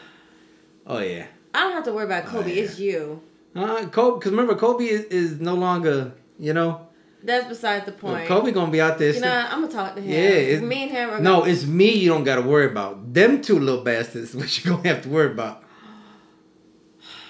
[0.88, 2.54] Oh yeah, I don't have to worry about Kobe.
[2.54, 2.64] yeah.
[2.64, 3.22] It's you.
[3.56, 4.20] Uh, Kobe.
[4.20, 6.14] Because remember, Kobe is, is no longer.
[6.38, 6.88] You know,
[7.24, 8.28] That's besides the point.
[8.28, 9.14] Kobe gonna be out there.
[9.14, 10.12] You know, I'm gonna talk to him.
[10.12, 10.18] Yeah,
[10.56, 11.92] it's- me and him no, gonna, it's me.
[11.94, 14.36] You don't got to worry about them two little bastards.
[14.40, 15.64] What you gonna have to worry about?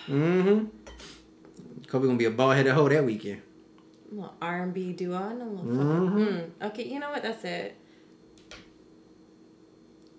[0.08, 0.66] Mm-hmm.
[1.88, 3.42] Kobe gonna be a bald headed hoe that weekend.
[4.12, 5.16] little R&B duo.
[5.18, 5.46] I know.
[5.46, 6.16] Little Mhm.
[6.60, 6.68] mm.
[6.70, 7.22] Okay, you know what?
[7.24, 7.76] That's it.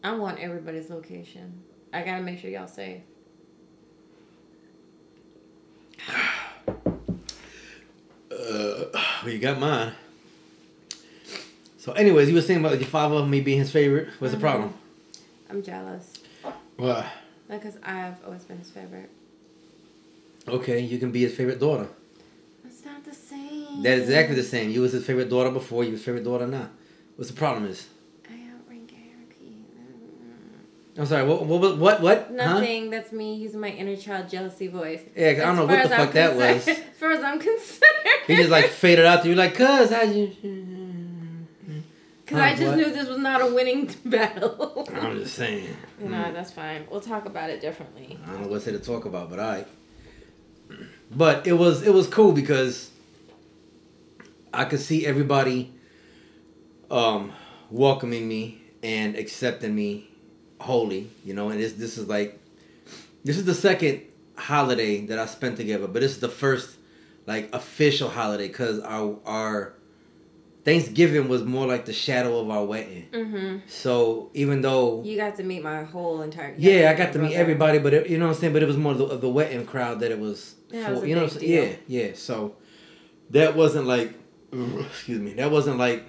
[0.03, 1.63] I want everybody's location.
[1.93, 3.03] I gotta make sure y'all safe.
[6.09, 6.13] Uh,
[8.33, 9.93] well, you got mine.
[11.79, 14.09] So, anyways, you were saying about your father, me being his favorite.
[14.19, 14.41] What's the Mhm.
[14.41, 14.75] problem?
[15.49, 16.13] I'm jealous.
[16.77, 17.07] What?
[17.49, 19.09] Because I've always been his favorite.
[20.49, 21.89] Okay, you can be his favorite daughter.
[22.67, 23.83] It's not the same.
[23.83, 24.71] That's exactly the same.
[24.71, 25.85] You was his favorite daughter before.
[25.85, 26.71] You was favorite daughter now.
[27.17, 27.87] What's the problem is?
[30.99, 31.25] I'm sorry.
[31.27, 31.45] What?
[31.45, 31.79] What?
[31.79, 32.01] What?
[32.01, 32.19] What?
[32.29, 32.33] Huh?
[32.35, 32.91] Nothing.
[32.91, 35.01] That's me using my inner child jealousy voice.
[35.15, 36.67] Yeah, 'cause I don't know what the I'm fuck that was.
[36.69, 37.83] As far as I'm concerned.
[38.27, 40.33] He just like faded out to you, like, cuz how you?
[42.25, 42.77] Because I just what?
[42.77, 44.89] knew this was not a winning battle.
[44.93, 45.69] I'm just saying.
[46.01, 46.87] No, know, that's fine.
[46.91, 48.19] We'll talk about it differently.
[48.27, 49.65] I don't know what's there to talk about, but I.
[51.15, 52.91] But it was it was cool because
[54.53, 55.73] I could see everybody
[56.91, 57.33] um
[57.71, 60.09] welcoming me and accepting me
[60.61, 62.39] wholly, you know, and this this is like
[63.25, 64.03] this is the second
[64.37, 66.77] holiday that I spent together, but this is the first
[67.27, 69.73] like official holiday because our our
[70.65, 73.07] Thanksgiving was more like the shadow of our wedding.
[73.13, 73.59] Mm-hmm.
[73.69, 76.55] So even though You got to meet my whole entire.
[76.59, 78.53] yeah, I got to meet everybody, but it, you know what I'm saying.
[78.53, 80.57] But it was more of the, of the wedding crowd that it was.
[80.71, 81.79] Yeah, it was you know, what I'm saying?
[81.87, 82.13] yeah, yeah.
[82.15, 82.57] So
[83.31, 84.15] that wasn't like,
[84.53, 86.03] excuse me, that wasn't like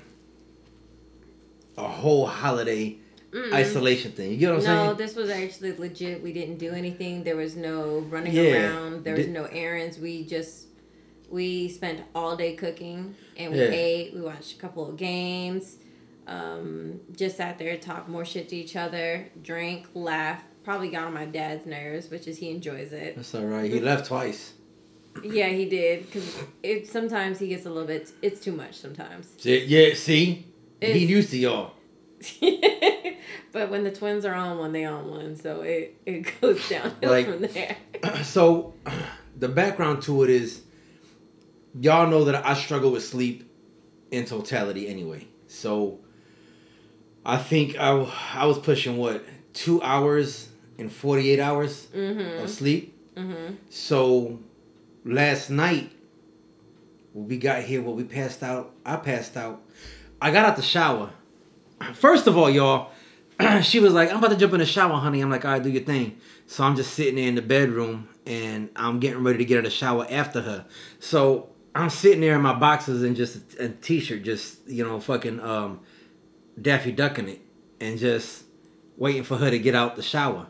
[1.77, 2.97] a whole holiday
[3.37, 3.53] Mm-mm.
[3.53, 4.31] isolation thing.
[4.31, 4.97] You get what I'm No, saying?
[4.97, 6.21] this was actually legit.
[6.21, 7.23] We didn't do anything.
[7.23, 8.71] There was no running Yeah.
[8.71, 9.03] around.
[9.03, 9.97] There was Did- no errands.
[9.99, 10.65] We just
[11.29, 13.65] we spent all day cooking and we Yeah.
[13.71, 14.13] ate.
[14.13, 15.75] We watched a couple of games.
[16.25, 21.13] Um, just sat there, talk more shit to each other, drink, laugh, probably got on
[21.13, 23.15] my dad's nerves, which is he enjoys it.
[23.15, 23.71] That's all right.
[23.71, 24.53] He left twice.
[25.23, 28.11] Yeah, he did because it sometimes he gets a little bit.
[28.21, 29.27] It's too much sometimes.
[29.37, 30.45] See, yeah, see,
[30.81, 31.71] he It's- used to y'all.
[33.51, 37.09] but when the twins are on one, they on one, so it it goes downhill
[37.11, 37.77] Like- from there.
[38.23, 38.73] so,
[39.37, 40.61] the background to it is,
[41.79, 43.49] y'all know that I struggle with sleep
[44.11, 45.27] in totality anyway.
[45.47, 45.99] So,
[47.25, 47.89] I think I
[48.35, 52.43] I was pushing what two hours in forty eight hours Mm-hmm.
[52.43, 52.93] of sleep.
[53.15, 53.55] Mm-hmm.
[53.69, 54.39] So
[55.03, 55.91] last night
[57.13, 59.63] we got here, when we passed out, I passed out.
[60.21, 61.11] I got out the shower.
[61.93, 62.91] First of all, y'all,
[63.61, 65.21] she was like, I'm about to jump in the shower, honey.
[65.21, 66.17] I'm like, all right, do your thing.
[66.47, 69.63] So I'm just sitting there in the bedroom and I'm getting ready to get of
[69.63, 70.65] the shower after her.
[70.99, 75.39] So I'm sitting there in my boxes and just a t-shirt, just, you know, fucking
[75.39, 75.81] um,
[76.59, 77.41] Daffy ducking it
[77.79, 78.43] and just
[78.97, 80.47] waiting for her to get out the shower.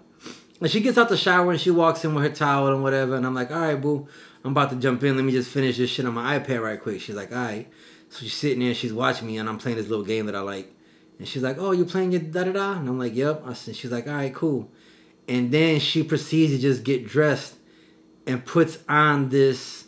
[0.61, 3.15] And she gets out the shower and she walks in with her towel and whatever.
[3.15, 4.07] And I'm like, all right, boo,
[4.43, 5.15] I'm about to jump in.
[5.15, 7.01] Let me just finish this shit on my iPad right quick.
[7.01, 7.67] She's like, all right.
[8.09, 10.39] So she's sitting there she's watching me and I'm playing this little game that I
[10.39, 10.73] like.
[11.19, 12.73] And she's like, oh, you playing your da da da?
[12.73, 13.43] And I'm like, yep.
[13.45, 14.69] I said, she's like, all right, cool.
[15.27, 17.55] And then she proceeds to just get dressed
[18.25, 19.87] and puts on this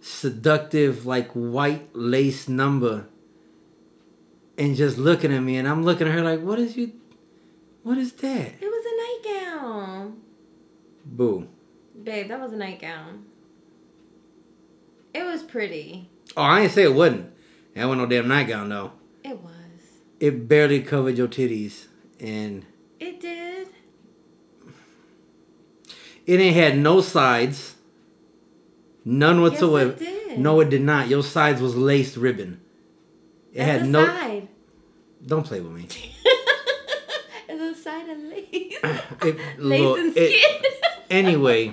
[0.00, 3.06] seductive, like white lace number
[4.56, 5.56] and just looking at me.
[5.56, 6.92] And I'm looking at her like, what is you,
[7.82, 8.52] what is that?
[8.60, 10.20] It was a nightgown,
[11.04, 11.48] Boo.
[12.02, 12.28] babe.
[12.28, 13.24] That was a nightgown.
[15.12, 16.08] It was pretty.
[16.36, 17.32] Oh, I ain't say it wasn't.
[17.74, 18.92] That wasn't no damn nightgown though.
[20.20, 21.86] It barely covered your titties,
[22.20, 22.64] and
[22.98, 23.68] It did.
[26.26, 27.74] it ain't had no sides,
[29.04, 29.92] none whatsoever.
[29.98, 30.38] Yes, it did.
[30.38, 31.08] No, it did not.
[31.08, 32.60] Your sides was laced ribbon.
[33.52, 34.06] It That's had a no.
[34.06, 34.48] side.
[35.26, 35.86] Don't play with me.
[37.48, 38.76] it's a side of lace.
[39.22, 40.66] It, lace look, and it-
[41.10, 41.72] anyway,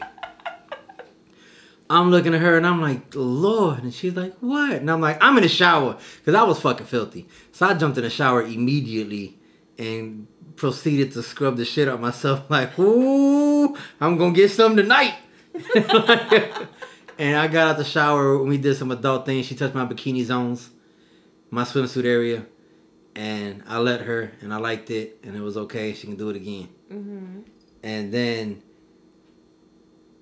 [1.90, 3.84] I'm looking at her and I'm like, Lord.
[3.84, 4.74] And she's like, what?
[4.74, 5.98] And I'm like, I'm in the shower.
[6.18, 7.28] Because I was fucking filthy.
[7.52, 9.38] So I jumped in the shower immediately
[9.78, 12.44] and proceeded to scrub the shit out myself.
[12.50, 15.16] Like, ooh, I'm going to get some tonight.
[17.18, 19.46] and I got out the shower and we did some adult things.
[19.46, 20.70] She touched my bikini zones,
[21.50, 22.46] my swimsuit area.
[23.16, 25.94] And I let her and I liked it and it was okay.
[25.94, 26.70] She can do it again.
[26.90, 27.40] hmm
[27.82, 28.62] And then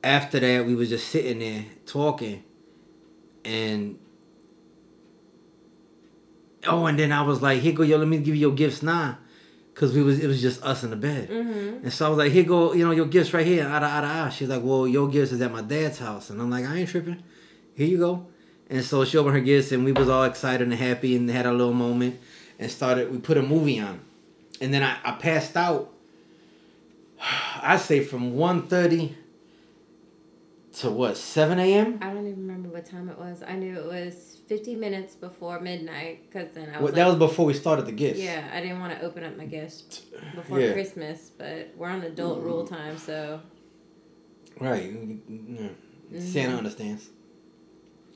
[0.05, 2.43] after that, we was just sitting there talking,
[3.43, 3.97] and
[6.67, 8.83] oh, and then I was like, "Here go, yo, let me give you your gifts
[8.83, 9.17] now,"
[9.73, 11.29] cause we was it was just us in the bed.
[11.29, 13.77] hmm And so I was like, "Here go, you know, your gifts right here." Ada,
[13.77, 14.31] ada, ada.
[14.31, 16.89] She's like, "Well, your gifts is at my dad's house," and I'm like, "I ain't
[16.89, 17.23] tripping.
[17.73, 18.27] Here you go."
[18.69, 21.47] And so she opened her gifts, and we was all excited and happy, and had
[21.47, 22.19] a little moment,
[22.59, 23.11] and started.
[23.11, 24.01] We put a movie on,
[24.61, 25.91] and then I, I passed out.
[27.61, 29.24] I say from 1.30
[30.75, 31.99] to what 7 a.m.
[32.01, 33.41] I don't even remember what time it was.
[33.47, 37.15] I knew it was 50 minutes before midnight because then I Well, was that was
[37.15, 38.19] before we started the gifts.
[38.19, 40.01] yeah, I didn't want to open up my gifts
[40.35, 40.73] before Yeah.
[40.73, 43.41] Christmas, but we're on adult rule time, so
[44.59, 44.93] Right.
[45.29, 46.19] Yeah.
[46.19, 47.09] Santa understands.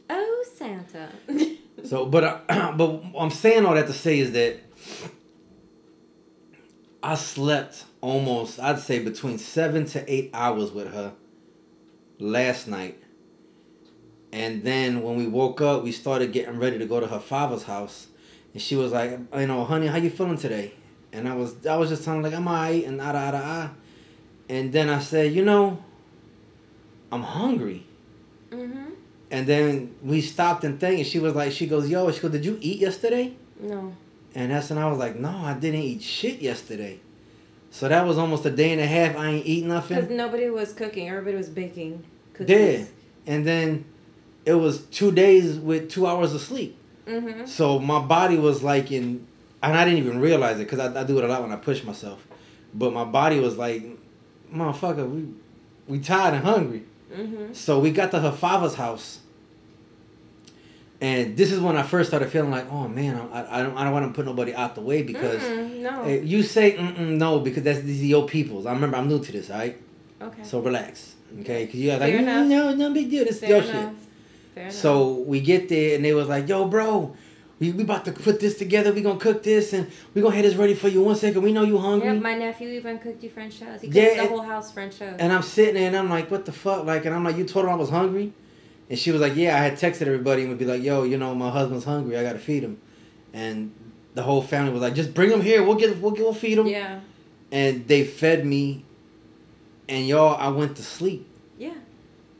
[0.09, 1.09] oh Santa.
[1.85, 4.57] So, but uh, but I'm saying all that to say is that
[7.01, 11.13] I slept almost, I'd say, between seven to eight hours with her
[12.19, 13.01] last night,
[14.31, 17.63] and then when we woke up, we started getting ready to go to her father's
[17.63, 18.07] house,
[18.53, 20.73] and she was like, you know, honey, how you feeling today?
[21.11, 23.71] And I was, I was just telling her, like I'm alright, and ah ah ah,
[24.47, 25.83] and then I said, you know,
[27.11, 27.85] I'm hungry.
[28.51, 28.91] mhm.
[29.31, 32.31] And then we stopped and think, and she was like, she goes, yo, she goes,
[32.31, 33.33] did you eat yesterday?
[33.59, 33.95] No.
[34.33, 36.99] And that's when I was like, no, I didn't eat shit yesterday.
[37.71, 39.97] So that was almost a day and a half I ain't eat nothing.
[39.97, 41.07] Because nobody was cooking.
[41.09, 42.03] Everybody was baking
[42.33, 42.33] Yeah.
[42.33, 42.91] cookies.
[43.27, 43.85] And then
[44.45, 46.77] it was two days with two hours of sleep.
[47.05, 47.45] Mm-hmm.
[47.45, 49.25] So my body was like in,
[49.61, 51.55] and I didn't even realize it because I, I do it a lot when I
[51.57, 52.25] push myself.
[52.73, 53.83] But my body was like,
[54.53, 55.27] motherfucker, we,
[55.87, 56.83] we tired and hungry.
[57.13, 57.53] Mm-hmm.
[57.53, 59.19] So we got to her father's house,
[61.01, 63.83] and this is when I first started feeling like, oh man, I, I don't I
[63.85, 66.03] don't want to put nobody out the way because no.
[66.03, 68.65] eh, you say no because that's these are your peoples.
[68.65, 69.77] I remember I'm new to this, right?
[70.21, 70.43] okay.
[70.43, 71.65] So relax, okay?
[71.65, 72.47] Because you got like enough.
[72.47, 73.23] no, no big deal.
[73.23, 73.71] This is your enough.
[73.71, 73.89] shit.
[74.55, 74.75] Fair enough.
[74.75, 77.15] So we get there and they was like, yo, bro.
[77.59, 78.93] We, we about to put this together.
[78.93, 81.01] We gonna cook this and we gonna have this ready for you.
[81.01, 81.41] One second.
[81.41, 82.07] We know you hungry.
[82.07, 83.81] Yep, my nephew even cooked you French toast.
[83.81, 85.17] He cooked Yeah, the whole house French toast.
[85.19, 86.85] And I'm sitting there and I'm like, what the fuck?
[86.85, 88.31] Like, and I'm like, you told her I was hungry?
[88.89, 91.17] And she was like, yeah, I had texted everybody and would be like, yo, you
[91.17, 92.17] know, my husband's hungry.
[92.17, 92.79] I gotta feed him.
[93.33, 93.71] And
[94.15, 95.63] the whole family was like, just bring him here.
[95.63, 96.65] We'll get, we'll, get, we'll feed him.
[96.67, 96.99] yeah.
[97.51, 98.83] and they fed me,
[99.87, 101.27] and y'all, I went to sleep.
[101.57, 101.73] Yeah.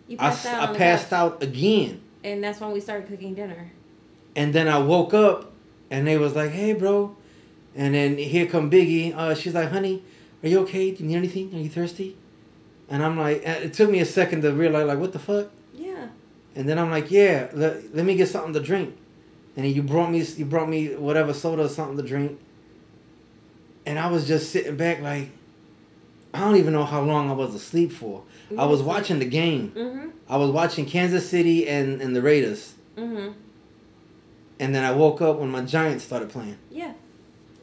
[0.07, 0.69] You I, passed s- out.
[0.69, 3.71] I passed out again, And that's when we started cooking dinner.
[4.35, 5.51] and then I woke up,
[5.91, 7.15] and they was like, "Hey, bro,"
[7.75, 9.15] and then here come Biggie.
[9.15, 10.03] Uh, she's like, "Honey,
[10.43, 10.91] are you okay?
[10.91, 11.53] Do you need anything?
[11.53, 12.15] Are you thirsty?"
[12.89, 15.49] And I'm like, it took me a second to realize, like, what the fuck?
[16.59, 18.93] And then I'm like, yeah, let, let me get something to drink.
[19.55, 22.37] And you brought me you brought me whatever soda or something to drink.
[23.85, 25.29] And I was just sitting back like
[26.33, 28.23] I don't even know how long I was asleep for.
[28.57, 29.71] I was watching the game.
[29.71, 30.09] Mm-hmm.
[30.27, 32.73] I was watching Kansas City and, and the Raiders.
[32.97, 33.31] Mm-hmm.
[34.59, 36.57] And then I woke up when my Giants started playing.
[36.69, 36.91] Yeah.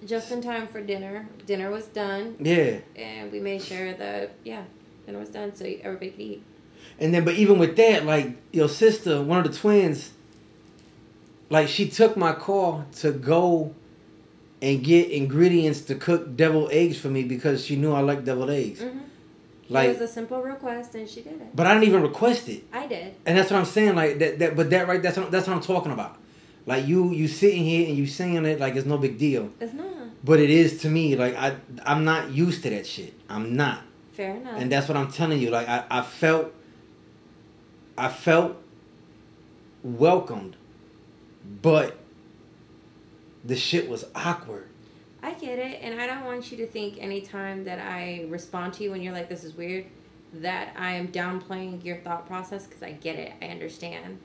[0.07, 1.29] Just in time for dinner.
[1.45, 2.79] Dinner was done, Yeah.
[2.97, 4.65] and we made sure that yeah,
[5.05, 6.43] dinner was done so everybody could eat.
[6.99, 10.13] And then, but even with that, like your sister, one of the twins,
[11.51, 13.75] like she took my call to go
[14.63, 18.51] and get ingredients to cook deviled eggs for me because she knew I like deviled
[18.51, 18.81] eggs.
[18.81, 19.01] Mm-hmm.
[19.69, 21.55] Like, it was a simple request, and she did it.
[21.55, 23.15] but I didn't even request it, I did.
[23.27, 23.97] and that's what I'm saying.
[23.97, 26.19] Like that, that but that right, that's what, that's what I'm talking about.
[26.67, 29.73] Like you, you sitting here and you saying it like it's no big deal, It's
[29.73, 29.87] not
[30.25, 31.17] but it is to me.
[31.17, 33.15] Like I, I'm not used to that shit.
[33.29, 33.83] I'm not.
[34.13, 34.61] fair enough.
[34.61, 35.51] and that's what I'm telling you.
[35.51, 36.53] Like I, I felt,
[37.99, 38.57] I felt
[39.83, 40.57] welcomed,
[41.63, 41.97] but
[43.45, 44.69] the shit was awkward.
[45.23, 48.85] I get it, and I don't want you to think anytime that I respond to
[48.85, 49.87] you when you're like, "This is weird,"
[50.35, 54.19] that I am downplaying your thought process because I get it, I understand.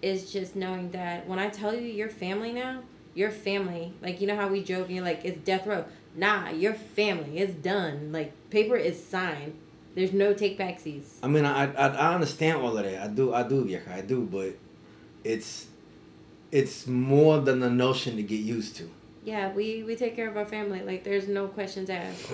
[0.00, 2.82] It's just knowing that when I tell you you're family now,
[3.14, 3.94] you're family.
[4.00, 5.84] Like you know how we joke and you're like, "It's death row."
[6.14, 7.38] Nah, you're family.
[7.38, 8.12] It's done.
[8.12, 9.54] Like paper is signed.
[9.94, 11.04] There's no take backsies.
[11.22, 13.02] I mean, I, I I understand all of that.
[13.02, 14.56] I do, I do, yeah I do, but
[15.24, 15.66] it's
[16.50, 18.88] it's more than the notion to get used to.
[19.24, 20.80] Yeah, we we take care of our family.
[20.82, 22.32] Like there's no questions asked.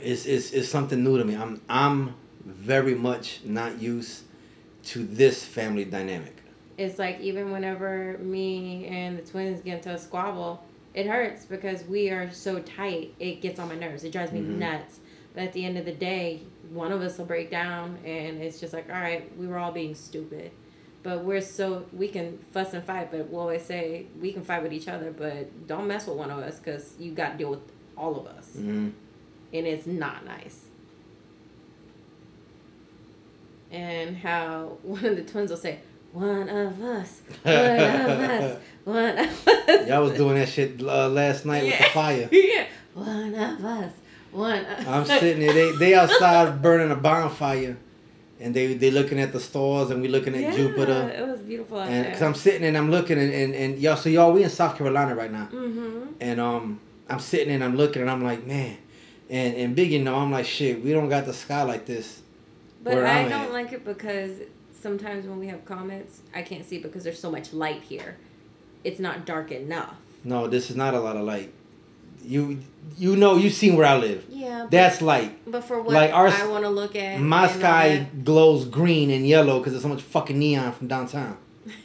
[0.00, 1.34] It's it's it's something new to me.
[1.36, 4.22] I'm I'm very much not used
[4.84, 6.36] to this family dynamic.
[6.78, 11.84] it's like even whenever me and the twins get into a squabble, it hurts because
[11.84, 13.12] we are so tight.
[13.18, 14.04] It gets on my nerves.
[14.04, 14.58] It drives me Mhm.
[14.58, 15.00] nuts.
[15.36, 18.72] At the end of the day, one of us will break down, and it's just
[18.72, 20.50] like, all right, we were all being stupid.
[21.02, 24.62] But we're so we can fuss and fight, but we'll always say we can fight
[24.62, 27.50] with each other, but don't mess with one of us because you got to deal
[27.50, 27.60] with
[27.96, 28.88] all of us, hmm
[29.52, 30.66] and it's not nice.
[33.70, 35.78] And how one of the twins will say,
[36.12, 41.08] "One of us, one of us, one of us." Y'all was doing that shit uh,
[41.08, 42.28] last night with the fire.
[42.32, 43.92] yeah, one of us,
[44.32, 44.64] one.
[44.86, 45.52] I'm sitting there.
[45.52, 47.76] They they outside burning a bonfire,
[48.38, 51.12] and they they looking at the stars, and we looking at yeah, Jupiter.
[51.16, 52.12] It was beautiful And there.
[52.12, 54.76] cause I'm sitting and I'm looking and, and, and y'all, so y'all, we in South
[54.76, 56.12] Carolina right now, mm-hmm.
[56.20, 58.76] and um, I'm sitting and I'm looking and I'm like, man,
[59.28, 62.22] and and big, you know, I'm like, shit, we don't got the sky like this.
[62.82, 63.52] But I I'm don't at.
[63.52, 64.38] like it because
[64.80, 68.16] sometimes when we have comments, I can't see because there's so much light here.
[68.84, 69.96] It's not dark enough.
[70.24, 71.52] No, this is not a lot of light.
[72.24, 72.60] You
[72.98, 74.24] you know you've seen where I live.
[74.28, 74.66] Yeah.
[74.70, 75.50] That's like.
[75.50, 79.26] but for what like our- I want to look at, My sky glows green and
[79.26, 81.36] yellow because there's so much fucking neon from downtown.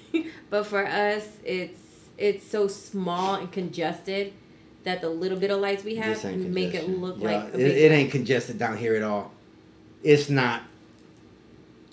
[0.50, 1.80] but for us, it's
[2.18, 4.34] it's so small and congested
[4.84, 7.78] that the little bit of lights we have make it look Yeah, like a it,
[7.78, 9.32] it ain't congested down here at all.
[10.04, 10.62] It's not.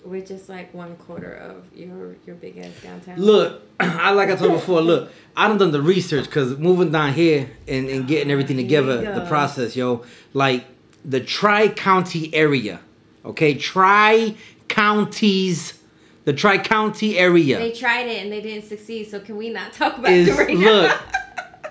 [0.05, 3.17] We're just like one quarter of your your big ass downtown.
[3.17, 4.81] Look, I like I told you before.
[4.81, 8.57] Look, I done done the research because moving down here and, and getting oh, everything
[8.57, 10.65] together, the process, yo, like
[11.05, 12.81] the tri county area,
[13.23, 14.35] okay, tri
[14.67, 15.79] counties,
[16.25, 19.09] the tri county area They tried it and they didn't succeed.
[19.09, 20.89] So can we not talk about is it right look.
[20.89, 20.99] now?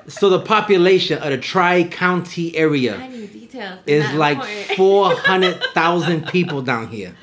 [0.08, 3.08] So the population of the tri county area.
[3.86, 4.42] Is like
[4.76, 7.14] four hundred thousand people down here.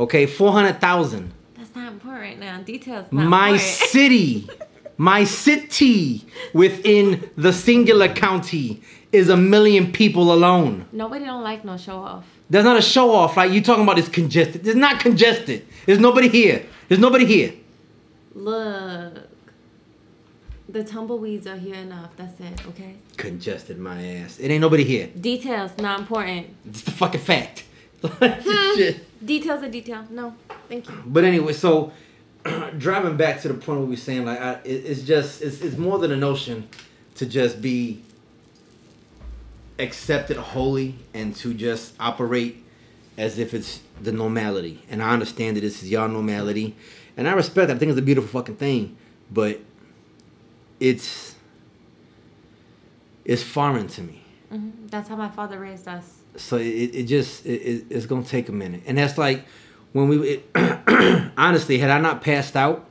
[0.00, 1.30] Okay, four hundred thousand.
[1.58, 2.62] That's not important right now.
[2.62, 3.12] Details.
[3.12, 3.60] Not my important.
[3.60, 4.48] city,
[4.96, 8.82] my city within the singular county
[9.12, 10.86] is a million people alone.
[10.90, 12.24] Nobody don't like no show off.
[12.48, 14.66] There's not a show off like you talking about it's congested.
[14.66, 15.66] It's not congested.
[15.84, 16.64] There's nobody here.
[16.88, 17.52] There's nobody here.
[18.34, 19.28] Look,
[20.66, 22.16] the tumbleweeds are here enough.
[22.16, 22.66] That's it.
[22.68, 22.96] Okay.
[23.18, 24.38] Congested my ass.
[24.38, 25.08] It ain't nobody here.
[25.08, 26.56] Details not important.
[26.66, 27.64] It's the fucking fact.
[28.02, 28.76] Hmm.
[28.76, 29.24] Shit.
[29.24, 30.06] Details are detail.
[30.10, 30.34] No,
[30.68, 31.02] thank you.
[31.06, 31.92] But anyway, so
[32.78, 35.60] driving back to the point where we were saying like I, it, it's just it's,
[35.60, 36.68] it's more than a notion
[37.16, 38.02] to just be
[39.78, 42.64] accepted wholly and to just operate
[43.18, 44.82] as if it's the normality.
[44.90, 46.76] And I understand that this is y'all normality,
[47.16, 47.68] and I respect.
[47.68, 47.76] That.
[47.76, 48.96] I think it's a beautiful fucking thing,
[49.30, 49.60] but
[50.78, 51.34] it's
[53.24, 54.22] it's foreign to me.
[54.52, 54.86] Mm-hmm.
[54.86, 56.19] That's how my father raised us.
[56.36, 56.62] So it,
[56.94, 59.44] it just it, it- it's gonna take a minute, and that's like
[59.92, 60.42] when we
[61.36, 62.86] honestly had I not passed out,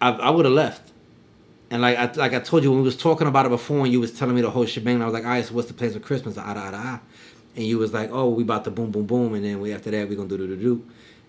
[0.00, 0.92] I, I would have left.
[1.70, 3.92] And like I like I told you when we was talking about it before, and
[3.92, 5.74] you was telling me the whole shebang, I was like, all right, so what's the
[5.74, 6.38] plans for Christmas?
[6.38, 7.00] Ah, ah, ah.
[7.56, 9.90] And you was like, oh, we about to boom, boom, boom, and then we after
[9.90, 10.84] that we gonna do do do do.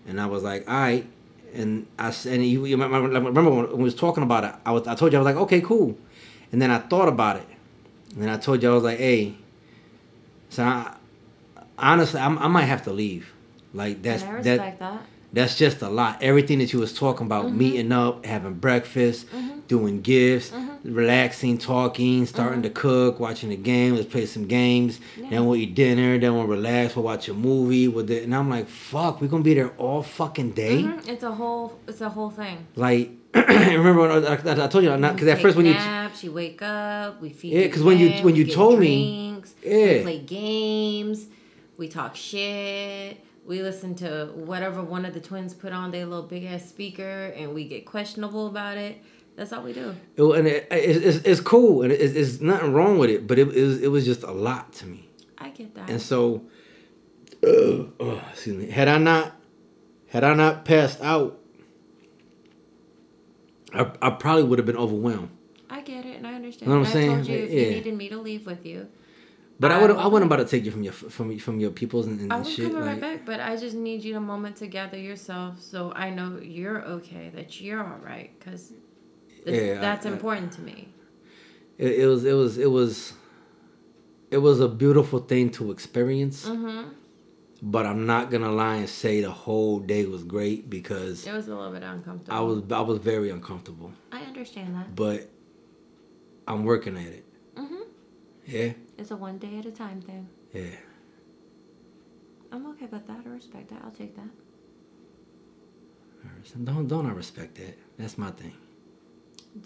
[0.06, 1.06] And I was like, all right.
[1.54, 4.94] And I and you, you remember when we was talking about it, I was I
[4.94, 5.98] told you I was like, okay, cool.
[6.52, 7.46] And then I thought about it,
[8.14, 9.34] and then I told you I was like, hey.
[10.50, 10.94] So I,
[11.78, 13.32] honestly, I'm, I might have to leave.
[13.74, 15.02] Like that's that that.
[15.32, 16.22] that's just a lot.
[16.22, 17.58] Everything that you was talking about, Mm-hmm.
[17.58, 19.26] meeting up, having breakfast,
[19.68, 20.94] doing gifts, Mm-hmm.
[20.94, 23.94] relaxing, talking, starting to cook, watching the game.
[23.94, 25.00] Let's play some games.
[25.30, 26.18] Then we'll eat dinner.
[26.18, 26.96] Then we'll relax.
[26.96, 27.88] We'll watch a movie.
[27.88, 30.82] With it, and I'm like, fuck, we're gonna be there all fucking day.
[30.84, 31.06] Mhm.
[31.08, 31.78] It's a whole.
[31.86, 32.66] It's a whole thing.
[32.74, 36.24] Like, remember when I, I, I told you not because at first when you naps,
[36.24, 37.52] you wake up, we feed.
[37.52, 39.27] Yeah, you 'cause when you- when you told me- drinks,
[39.68, 39.94] Yeah.
[39.96, 41.26] we play games,
[41.76, 46.26] we talk shit, we listen to whatever one of the twins put on their little
[46.26, 48.98] big ass speaker, and we get questionable about it.
[49.36, 49.94] That's all we do.
[50.16, 53.26] it, and it, it, it's, it's cool and it, it's, it's nothing wrong with it,
[53.28, 55.08] but it, it was it was just a lot to me.
[55.38, 55.88] I get that.
[55.88, 56.42] And so,
[57.44, 57.46] uh,
[58.00, 58.68] oh, excuse me.
[58.68, 59.36] Had I not,
[60.08, 61.38] had I not passed out,
[63.72, 65.30] I, I probably would have been overwhelmed.
[65.70, 66.68] I get it, and I understand.
[66.68, 67.14] You Know what I'm I saying?
[67.16, 67.60] told you if Yeah.
[67.60, 68.88] you needed me to leave with you,
[69.60, 71.58] But I I would I will- wasn't about to take you from your from from
[71.60, 72.70] your peoples and, and I would shit.
[72.72, 73.26] come right like- back.
[73.26, 77.30] But I just need you a moment to gather yourself, so I know you're okay,
[77.34, 78.72] that you're all right, because
[79.46, 80.78] Yeah, that's I- important to me.
[81.78, 83.14] it, it was it was it was
[84.30, 86.46] it was a beautiful thing to experience.
[86.48, 86.90] Mm-hmm.
[87.60, 91.48] But I'm not gonna lie and say the whole day was great because It was
[91.48, 92.36] a little bit uncomfortable.
[92.38, 93.90] I was I was very uncomfortable.
[94.12, 94.94] I understand that.
[94.94, 95.28] But
[96.46, 97.24] I'm working at it.
[98.48, 100.26] Yeah, It's a one day at a time thing.
[100.54, 100.62] yeah.
[102.50, 103.20] I'm okay with that.
[103.26, 103.82] I respect that.
[103.84, 104.28] I'll take that.
[106.44, 107.76] So Don't don't I respect that?
[107.98, 108.54] That's my thing.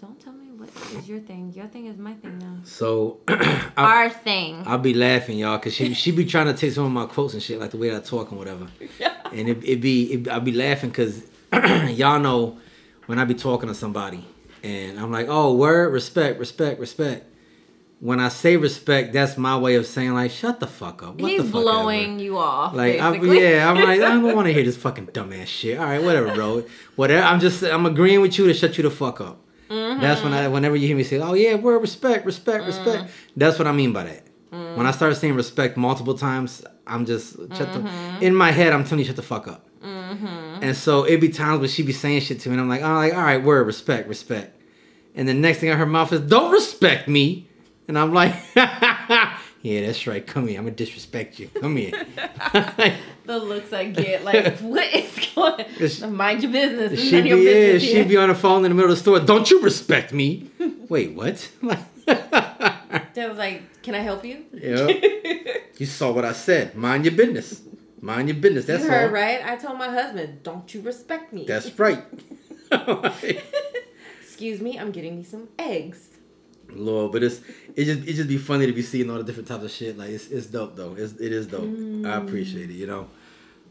[0.01, 1.53] Don't tell me what is your thing.
[1.55, 2.57] Your thing is my thing now.
[2.65, 3.19] So
[3.77, 4.63] Our thing.
[4.65, 7.33] I'll be laughing, y'all, cause she she be trying to take some of my quotes
[7.33, 8.67] and shit, like the way I talk and whatever.
[8.99, 9.13] Yeah.
[9.31, 11.23] And it it be it, I'll be laughing cause
[11.89, 12.59] y'all know
[13.07, 14.23] when I be talking to somebody
[14.61, 17.25] and I'm like, oh, word, respect, respect, respect.
[18.03, 21.21] When I say respect, that's my way of saying like, shut the fuck up.
[21.21, 22.73] What He's the fuck blowing you off.
[22.73, 25.79] Like, I, yeah, I'm like, I don't want to hear this fucking dumbass shit.
[25.79, 26.65] All right, whatever, bro.
[26.97, 27.25] Whatever.
[27.25, 29.39] I'm just, I'm agreeing with you to shut you the fuck up.
[29.69, 30.01] Mm-hmm.
[30.01, 32.67] That's when I, whenever you hear me say, oh yeah, word, respect, respect, mm.
[32.67, 33.09] respect.
[33.37, 34.25] That's what I mean by that.
[34.51, 34.75] Mm.
[34.75, 37.79] When I start saying respect multiple times, I'm just shut the.
[37.79, 38.21] Mm-hmm.
[38.21, 39.65] In my head, I'm telling you shut the fuck up.
[39.81, 40.61] Mm-hmm.
[40.61, 42.81] And so it'd be times when she'd be saying shit to me, and I'm like,
[42.81, 44.59] oh, like, all right, word, respect, respect.
[45.15, 47.47] And the next thing out her mouth is, don't respect me.
[47.87, 50.25] And I'm like, yeah, that's right.
[50.25, 50.57] Come here.
[50.59, 51.47] I'm gonna disrespect you.
[51.49, 51.91] Come here.
[53.25, 55.59] the looks I get, like, what is going?
[55.79, 56.99] It's- Mind your business.
[56.99, 58.05] She be, yeah, she here.
[58.05, 59.19] be on the phone in the middle of the store.
[59.19, 60.49] Don't you respect me?
[60.89, 61.49] Wait, what?
[63.13, 64.87] They was like, "Can I help you?" yeah.
[65.77, 66.75] You saw what I said.
[66.75, 67.61] Mind your business.
[68.01, 68.65] Mind your business.
[68.65, 69.13] That's you heard all.
[69.13, 69.45] right.
[69.45, 72.03] I told my husband, "Don't you respect me?" That's right.
[74.21, 76.09] Excuse me, I'm getting me some eggs.
[76.75, 77.41] Lord, but it's
[77.75, 79.97] it just it just be funny to be seeing all the different types of shit.
[79.97, 80.95] Like it's it's dope though.
[80.97, 82.05] It's it is dope.
[82.05, 82.73] I appreciate it.
[82.73, 83.07] You know,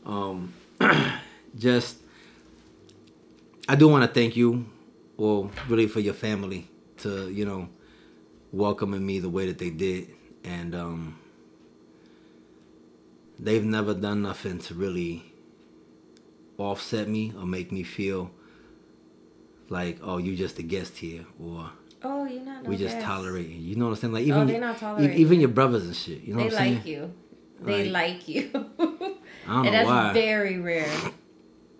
[0.06, 0.52] um,
[1.58, 1.98] just
[3.68, 4.66] I do want to thank you,
[5.16, 7.68] well, really for your family to you know
[8.52, 10.08] welcoming me the way that they did,
[10.44, 11.18] and um,
[13.38, 15.24] they've never done nothing to really
[16.58, 18.30] offset me or make me feel
[19.68, 21.70] like oh you just a guest here or
[22.04, 22.64] Oh, you're not.
[22.64, 23.56] No we just tolerate you.
[23.56, 24.12] You know what I'm saying?
[24.12, 26.22] Like Oh, even they're not tolerating even your brothers and shit.
[26.22, 26.74] You know They what I'm saying?
[26.76, 27.14] like you.
[27.60, 28.50] They like, you.
[28.54, 30.12] I don't and know that's why.
[30.12, 30.90] very rare.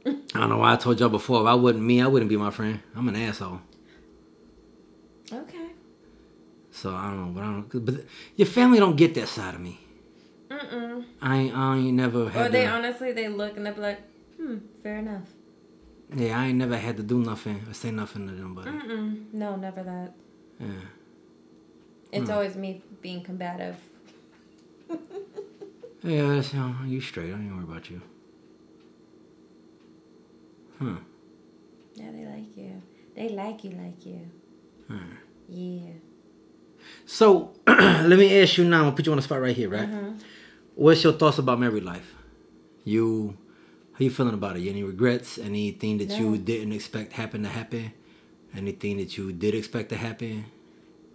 [0.07, 1.41] I don't know why I told y'all before.
[1.43, 2.81] If I wasn't me, I wouldn't be my friend.
[2.97, 3.61] I'm an asshole.
[5.33, 5.68] Okay.
[6.70, 7.85] So I don't know, but I don't.
[7.87, 8.05] But
[8.37, 9.79] your family don't get that side of me.
[10.51, 11.05] Mm-mm.
[11.20, 14.01] I ain't, I ain't never Or they to, honestly, they look and they are like,
[14.37, 15.23] "Hmm, fair enough."
[16.15, 18.55] Yeah, I ain't never had to do nothing or say nothing to them.
[18.55, 19.33] But Mm-mm.
[19.33, 20.15] No, never that.
[20.61, 20.67] yeah,
[22.13, 22.35] It's Hmm.
[22.35, 23.77] always me being combative.
[26.03, 27.27] yeah, that's, you, know, you straight.
[27.33, 28.01] I even worry about you.
[30.79, 30.97] Huh.
[31.95, 32.83] Yeah, they like you.
[33.15, 34.21] They like you, like you.
[34.89, 35.13] Hmm.
[35.49, 35.93] Yeah.
[37.07, 38.79] So let me ask you now.
[38.79, 39.89] I'm gonna put you on the spot right here, right?
[39.89, 40.19] Mm-hmm.
[40.75, 42.15] What's your thoughts about married life?
[42.85, 43.37] You,
[44.03, 44.68] how you feeling about it?
[44.68, 45.38] Any regrets?
[45.38, 46.16] Anything that No.
[46.16, 47.92] you didn't expect happen to happen?
[48.55, 50.44] Anything that you did expect to happen?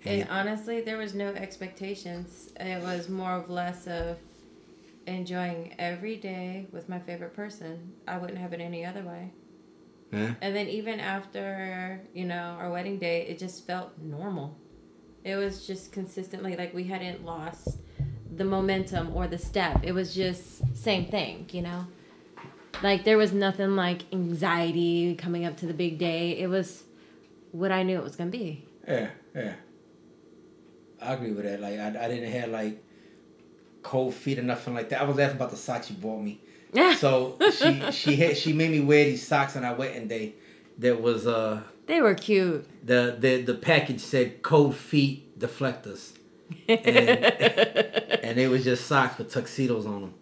[0.05, 2.49] And And honestly, there was no expectations.
[2.59, 4.17] It was more of less of
[5.05, 7.91] enjoying every day with my favorite person.
[8.07, 9.31] I wouldn't have it any other way.
[10.13, 10.35] Yeah.
[10.41, 14.57] And then even after, you know, our wedding day, it just felt normal.
[15.25, 17.79] It was just consistently like we hadn't lost
[18.33, 19.83] the momentum or the step.
[19.83, 21.87] It was just same thing, you know.
[22.83, 26.37] Like there was nothing like anxiety coming up to the big day.
[26.37, 26.83] It was
[27.51, 28.65] what I knew it was gonna be.
[28.87, 29.53] Yeah, yeah.
[31.01, 31.59] I agree with that.
[31.59, 32.83] Like I, I didn't have like
[33.83, 35.01] cold feet or nothing like that.
[35.01, 36.39] I was laughing about the socks you bought me.
[36.73, 36.95] Yeah.
[36.97, 40.33] So she she had she made me wear these socks on our wedding day.
[40.79, 42.67] That was uh they were cute.
[42.85, 46.13] the the the package said cold feet deflectors,
[46.67, 46.85] and,
[48.23, 50.13] and they was just socks with tuxedos on them.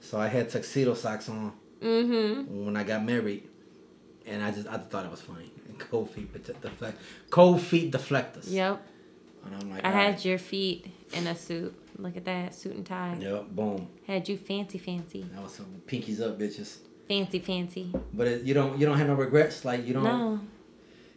[0.00, 1.52] So I had tuxedo socks on
[1.82, 2.64] Mm-hmm.
[2.64, 3.48] when I got married,
[4.26, 5.52] and I just I thought it was funny.
[5.78, 6.98] Cold feet deflect
[7.30, 8.50] cold feet deflectors.
[8.50, 8.80] Yep.
[9.44, 10.24] And I'm like, I had right.
[10.24, 11.74] your feet in a suit.
[11.98, 13.16] Look at that suit and tie.
[13.20, 13.88] Yep, boom.
[14.06, 16.78] Had you fancy, fancy, That was some pinkies up, bitches.
[17.08, 17.92] fancy, fancy.
[18.12, 19.64] But it, you don't you don't have no regrets.
[19.64, 20.04] Like you don't.
[20.04, 20.40] No,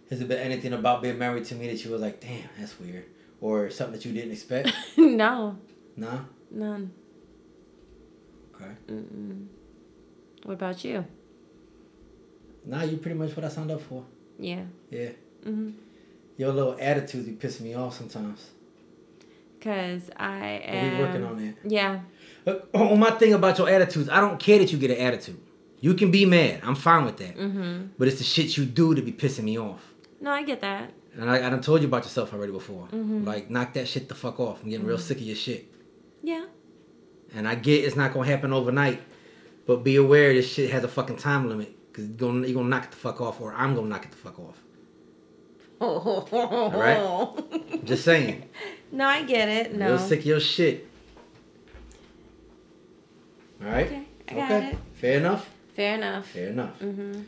[0.10, 2.80] Has there been anything about being married to me that you was like, damn, that's
[2.80, 3.06] weird,
[3.42, 4.72] or something that you didn't expect?
[4.98, 5.58] no,
[5.96, 6.20] nah.
[6.52, 6.92] none.
[8.56, 8.72] Okay.
[8.90, 9.48] Mm-mm.
[10.44, 11.06] What about you?
[12.66, 14.04] Nah, you pretty much what I signed up for.
[14.38, 14.64] Yeah.
[14.90, 15.10] Yeah.
[15.46, 15.72] Mm-hmm.
[16.38, 18.46] Your little attitude be pissing me off sometimes.
[19.62, 20.98] Cause I am.
[20.98, 21.56] we working on that.
[21.70, 22.00] Yeah.
[22.46, 25.38] Look, on my thing about your attitudes, I don't care that you get an attitude.
[25.82, 26.62] You can be mad.
[26.64, 27.38] I'm fine with that.
[27.38, 27.88] Mm-hmm.
[27.98, 29.82] But it's the shit you do to be pissing me off.
[30.22, 30.92] No, I get that.
[31.18, 32.88] And I, I done told you about yourself already before.
[32.94, 33.26] Mhm.
[33.26, 34.64] Like, knock that shit the fuck off.
[34.64, 35.02] I'm getting real Mhm.
[35.02, 35.66] sick of your shit.
[36.24, 36.46] Yeah.
[37.34, 39.02] And I get it's not gonna happen overnight,
[39.70, 41.76] but be aware this shit has a fucking time limit.
[41.94, 44.10] Cause you're gonna, you're gonna knock it the fuck off, or I'm gonna knock it
[44.10, 44.60] the fuck off.
[46.74, 47.86] Right.
[47.86, 48.50] Just saying.
[48.92, 49.76] no, I get it.
[49.76, 49.90] No.
[49.90, 50.88] Real sick of your shit.
[53.64, 53.86] All right.
[53.86, 54.78] Okay, I got it.
[54.96, 55.48] Fair enough.
[55.76, 56.26] Fair enough.
[56.26, 56.80] Fair enough.
[56.80, 57.22] Mm-hmm.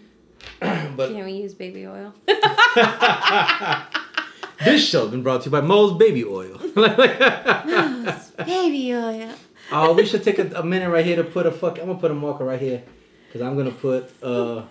[0.96, 2.12] but Can we use baby oil?
[4.66, 6.60] this show's been brought to you by Moe's Baby Oil.
[6.76, 9.36] Mo's baby oil.
[9.74, 11.80] Oh, we should take a, a minute right here to put a fuck.
[11.80, 12.84] I'm gonna put a marker right here,
[13.32, 14.64] cause I'm gonna put uh,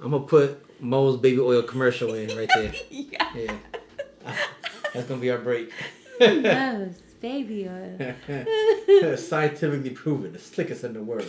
[0.00, 2.72] I'm gonna put Moe's baby oil commercial in right there.
[2.90, 3.32] yeah.
[3.34, 3.52] Yeah,
[4.94, 5.72] that's gonna be our break.
[6.20, 9.16] Yes, baby oil.
[9.16, 11.28] Scientifically proven, the slickest in the world.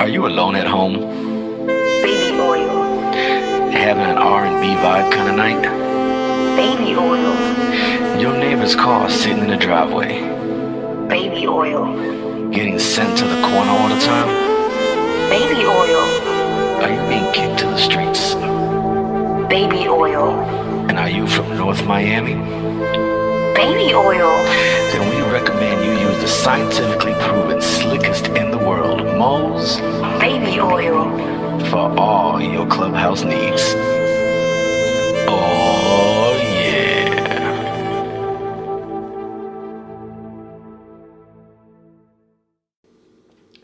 [0.00, 0.94] Are you alone at home?
[1.66, 3.10] Baby oil.
[3.72, 5.85] Having an R&B vibe kind of night?
[6.56, 7.34] Baby oil.
[8.20, 10.20] Your neighbor's car sitting in the driveway,
[11.08, 12.50] Baby oil.
[12.50, 14.28] getting sent to the corner all the time?
[15.28, 16.04] Baby oil.
[16.82, 18.34] Are you being kicked to the streets?
[19.48, 20.30] Baby oil.
[20.88, 22.34] And are you from North Miami?
[23.54, 24.32] Baby oil.
[24.92, 29.78] Then we recommend you use the scientifically proven slickest in the world, Moles
[30.20, 31.04] Baby oil.
[31.70, 33.74] for all your clubhouse needs.
[35.28, 35.65] Oh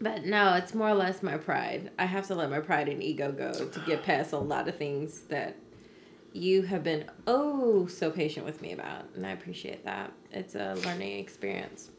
[0.03, 1.93] But no, it's more or less my pride.
[1.97, 4.77] I have to let my pride and ego go to get past a lot of
[4.77, 5.57] things that
[6.33, 10.13] you have been oh so patient with me about, and I appreciate that.
[10.33, 11.91] It's a learning experience.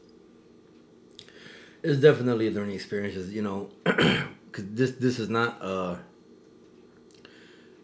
[1.82, 5.98] It's definitely a learning experience, you know, because this this is not a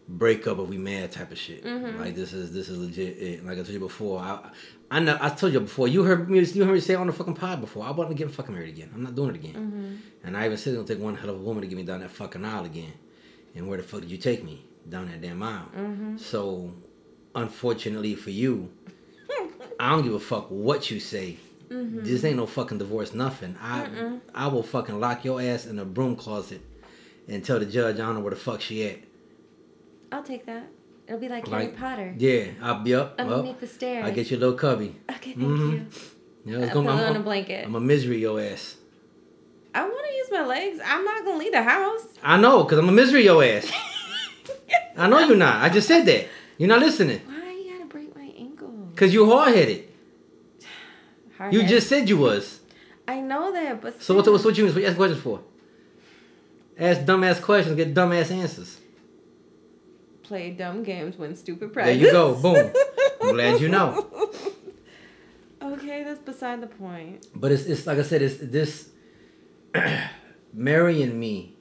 [0.07, 1.63] breakup or we mad type of shit.
[1.63, 1.97] Mhm.
[1.99, 3.17] Like this is this is legit.
[3.17, 3.43] It.
[3.43, 4.51] Like I told you before, I
[4.93, 5.87] I know I told you before.
[5.87, 7.85] You heard me you heard me say on the fucking pod before.
[7.85, 8.91] I wasn't get fucking married again.
[8.93, 9.53] I'm not doing it again.
[9.55, 10.27] Mm-hmm.
[10.27, 11.83] And I even said it's gonna take one hell of a woman to get me
[11.83, 12.91] down that fucking aisle again.
[13.55, 14.65] And where the fuck did you take me?
[14.89, 15.69] Down that damn aisle.
[15.75, 16.17] Mm-hmm.
[16.17, 16.73] So,
[17.33, 18.69] unfortunately for you,
[19.79, 21.37] I don't give a fuck what you say.
[21.69, 22.03] Mhm.
[22.03, 23.55] This ain't no fucking divorce, nothing.
[23.61, 24.19] I Mm-mm.
[24.35, 26.61] I will fucking lock your ass in a broom closet
[27.29, 28.99] and tell the judge I don't know where the fuck she at.
[30.11, 30.67] I'll take that.
[31.11, 32.15] It'll be like Harry Like, Potter.
[32.17, 33.19] Yeah, I'll be up.
[33.19, 34.05] Underneath Well, the stairs.
[34.05, 34.95] I get your little cubby.
[35.11, 35.71] Okay, thank Mhm.
[35.73, 35.85] you.
[36.45, 37.65] Yeah, it's gonna, I'm, and a blanket.
[37.65, 38.77] I'm a misery your ass.
[39.75, 40.79] I want to use my legs.
[40.85, 42.07] I'm not gonna leave the house.
[42.23, 43.69] I know, cause I'm a misery your ass.
[44.97, 45.61] I know you're not.
[45.61, 46.29] I just said that.
[46.57, 47.19] You're not listening.
[47.27, 48.71] Why you gotta break my ankle?
[48.95, 49.89] Cause you hard headed.
[51.51, 52.61] You just said you was.
[53.05, 54.25] I know that, but So what?
[54.27, 55.41] What's what you what you ask questions for?
[56.79, 58.77] Ask dumbass questions, get dumbass answers.
[60.31, 61.97] Play dumb games, win stupid prizes.
[61.99, 62.35] There you go.
[62.35, 62.71] Boom.
[63.21, 64.07] I'm glad you know.
[65.61, 67.27] Okay, that's beside the point.
[67.35, 68.89] But it's it's like I said, it's this
[70.53, 71.55] marrying me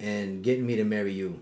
[0.00, 1.40] and getting me to marry you.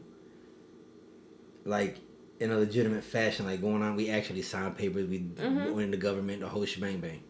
[1.65, 1.97] Like
[2.39, 5.73] in a legitimate fashion, like going on, we actually signed papers, we Mm-hmm.
[5.75, 7.23] went in the government, the whole shebang bang.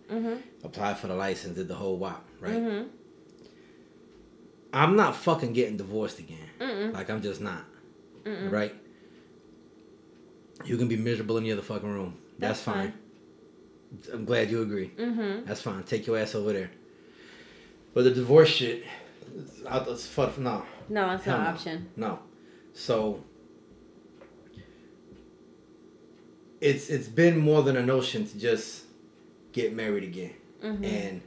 [0.64, 2.54] Applied for the license, did the whole wop, right?
[2.54, 2.88] Mm-hmm.
[4.72, 6.92] I'm not fucking getting divorced again.
[6.92, 7.64] Like I'm just not.
[8.26, 8.74] Right?
[10.64, 12.16] You can be miserable in the other fucking room.
[12.38, 12.92] That's, That's fine.
[14.12, 14.90] I'm glad you agree.
[14.96, 15.46] Mm-hmm.
[15.46, 15.82] That's fine.
[15.84, 16.70] Take your ass over there.
[17.92, 18.84] But the divorce shit,
[19.36, 20.64] it's fuck no.
[20.88, 21.50] No, it's Hell an no.
[21.50, 21.88] option.
[21.96, 22.18] No.
[22.72, 23.22] So
[26.60, 28.84] it's it's been more than a notion to just
[29.52, 30.34] get married again.
[30.62, 31.20] And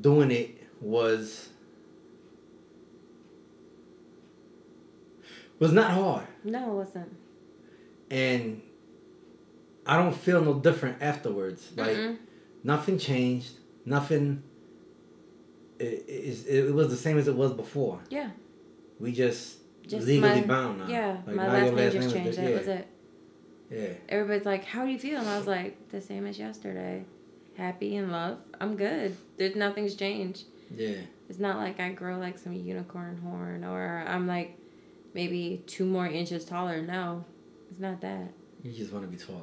[0.00, 1.48] doing it was
[5.58, 6.26] was not hard.
[6.44, 7.16] No, it wasn't.
[8.12, 8.62] And
[9.86, 11.70] I don't feel no different afterwards.
[11.76, 12.18] Like Mm-mm.
[12.62, 13.52] nothing changed.
[13.84, 14.42] Nothing
[15.78, 18.00] it, it, it was the same as it was before.
[18.08, 18.30] Yeah.
[19.00, 20.86] We just, Just legally my, bound now.
[20.86, 22.38] Yeah, Like, my last name just name changed.
[22.38, 22.58] That yeah.
[22.58, 22.88] was it.
[23.70, 23.88] Yeah.
[24.08, 27.04] Everybody's like, "How do you feel?" And I was like, "The same as yesterday.
[27.56, 28.38] Happy and love.
[28.60, 29.16] I'm good.
[29.38, 30.44] There's nothing's changed.
[30.76, 30.96] Yeah.
[31.28, 34.58] It's not like I grow like some unicorn horn or I'm like
[35.14, 36.82] maybe two more inches taller.
[36.82, 37.24] No,
[37.72, 38.28] it's not that.
[38.62, 39.40] You just want to be taller.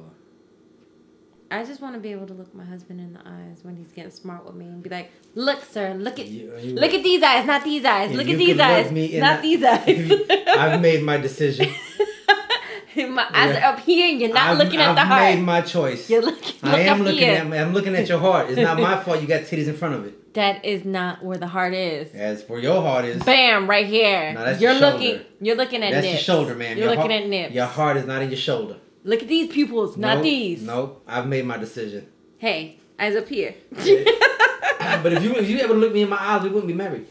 [1.50, 3.88] I just want to be able to look my husband in the eyes when he's
[3.90, 7.02] getting smart with me and be like, "Look, sir, look at You- you- look at
[7.02, 8.12] these eyes, not these eyes.
[8.14, 11.66] Look at these eyes, not the- these eyes." I've made my decision.
[12.96, 13.70] my eyes Yeah.
[13.70, 15.22] are up here, and you're not I've, looking at I've the heart.
[15.22, 16.08] I've made my choice.
[16.08, 16.54] You're looking.
[16.62, 17.34] I am looking here.
[17.34, 17.52] at.
[17.66, 18.50] I'm looking at your heart.
[18.50, 19.20] It's not my fault.
[19.20, 20.14] You got titties in front of it.
[20.34, 22.14] That is not where the heart is.
[22.14, 24.32] As for your heart is, Bam, right here.
[24.32, 25.20] No, that's you're your looking.
[25.40, 26.26] You're looking at that's nips.
[26.26, 26.76] your shoulder, man.
[26.76, 27.54] You're your looking heart, at nips.
[27.54, 28.76] Your heart is not in your shoulder.
[29.02, 30.62] Look at these pupils, not Nope, these.
[30.62, 31.02] Nope.
[31.08, 32.06] I've made my decision.
[32.38, 33.54] Hey, eyes up here.
[33.70, 37.06] but if you if you ever looked me in my eyes, we wouldn't be married.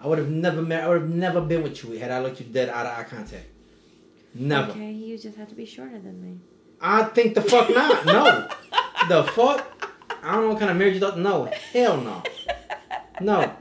[0.00, 0.84] I would have never married.
[0.84, 3.04] I would have never been with you had I looked you dead out of eye
[3.04, 3.46] contact.
[4.34, 4.72] Never.
[4.72, 6.40] Okay, you just have to be shorter than me.
[6.80, 8.04] I think the fuck not.
[8.04, 8.48] No.
[9.08, 9.93] the fuck?
[10.24, 11.18] I don't know what kind of marriage you thought.
[11.18, 11.50] No.
[11.72, 12.22] Hell no.
[13.20, 13.52] No.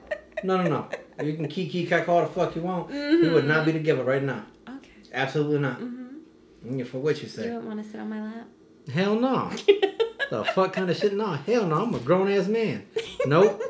[0.44, 0.90] No, no, no.
[1.24, 2.90] You can kiki cack all the fuck you want.
[2.90, 4.46] We would not be together right now.
[4.68, 4.90] Okay.
[5.14, 5.80] Absolutely not.
[5.80, 6.84] Mm-hmm.
[6.84, 7.46] For what you say.
[7.46, 8.48] You don't want to sit on my lap?
[8.92, 9.50] Hell no.
[10.30, 11.14] the fuck kind of shit?
[11.14, 11.34] No.
[11.34, 11.84] Hell no.
[11.84, 12.86] I'm a grown ass man.
[13.26, 13.62] Nope.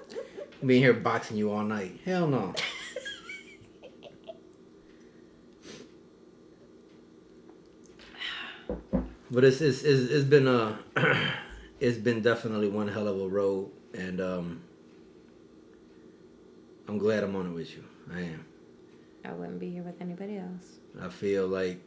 [0.64, 2.00] Being here boxing you all night.
[2.04, 2.54] Hell no.
[9.30, 10.78] But it's it's it's, it's been a
[11.80, 14.62] it's been definitely one hell of a road, and um,
[16.88, 17.84] I'm glad I'm on it with you.
[18.12, 18.44] I am.
[19.24, 20.78] I wouldn't be here with anybody else.
[21.00, 21.80] I feel like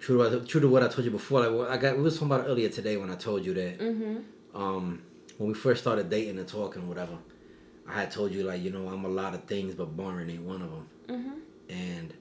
[0.00, 1.46] true to what, true to what I told you before.
[1.46, 4.60] Like I got, we was talking about earlier today when I told you that Mm-hmm.
[4.60, 5.02] um,
[5.38, 7.18] when we first started dating and talking, whatever.
[7.86, 10.42] I had told you like you know I'm a lot of things, but boring ain't
[10.42, 10.88] one of them.
[11.08, 11.32] Mm-hmm.
[11.68, 12.14] And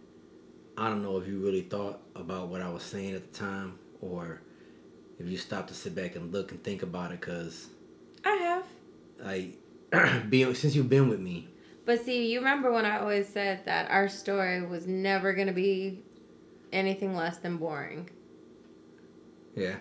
[0.77, 3.79] I don't know if you really thought about what I was saying at the time,
[4.01, 4.41] or
[5.20, 7.68] if you stop to sit back and look and think about it, cause
[8.26, 8.66] I have.
[9.24, 9.57] like
[10.30, 11.47] being since you've been with me,
[11.86, 16.01] But see, you remember when I always said that our story was never to be
[16.72, 18.09] anything less than boring.
[19.55, 19.76] yeah,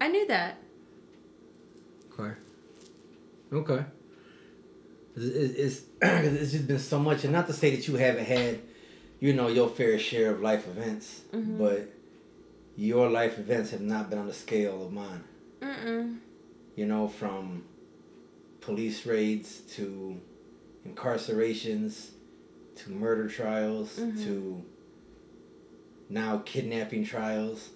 [0.00, 0.58] I knew that.
[2.18, 2.32] okay,
[3.52, 3.84] okay.
[5.14, 5.82] It's, it's, it's
[6.42, 8.60] it's just been so much, and not to say that you haven't had,
[9.20, 11.58] you know, your fair share of life events, Mhm.
[11.58, 11.88] but
[12.76, 15.24] your life events have not been on the scale of mine.
[15.60, 16.18] Mm-mm.
[16.74, 17.64] you know, from
[18.60, 20.18] police raids to
[20.88, 22.10] incarcerations
[22.76, 24.24] to murder trials Mhm.
[24.24, 24.64] to
[26.08, 27.70] now kidnapping trials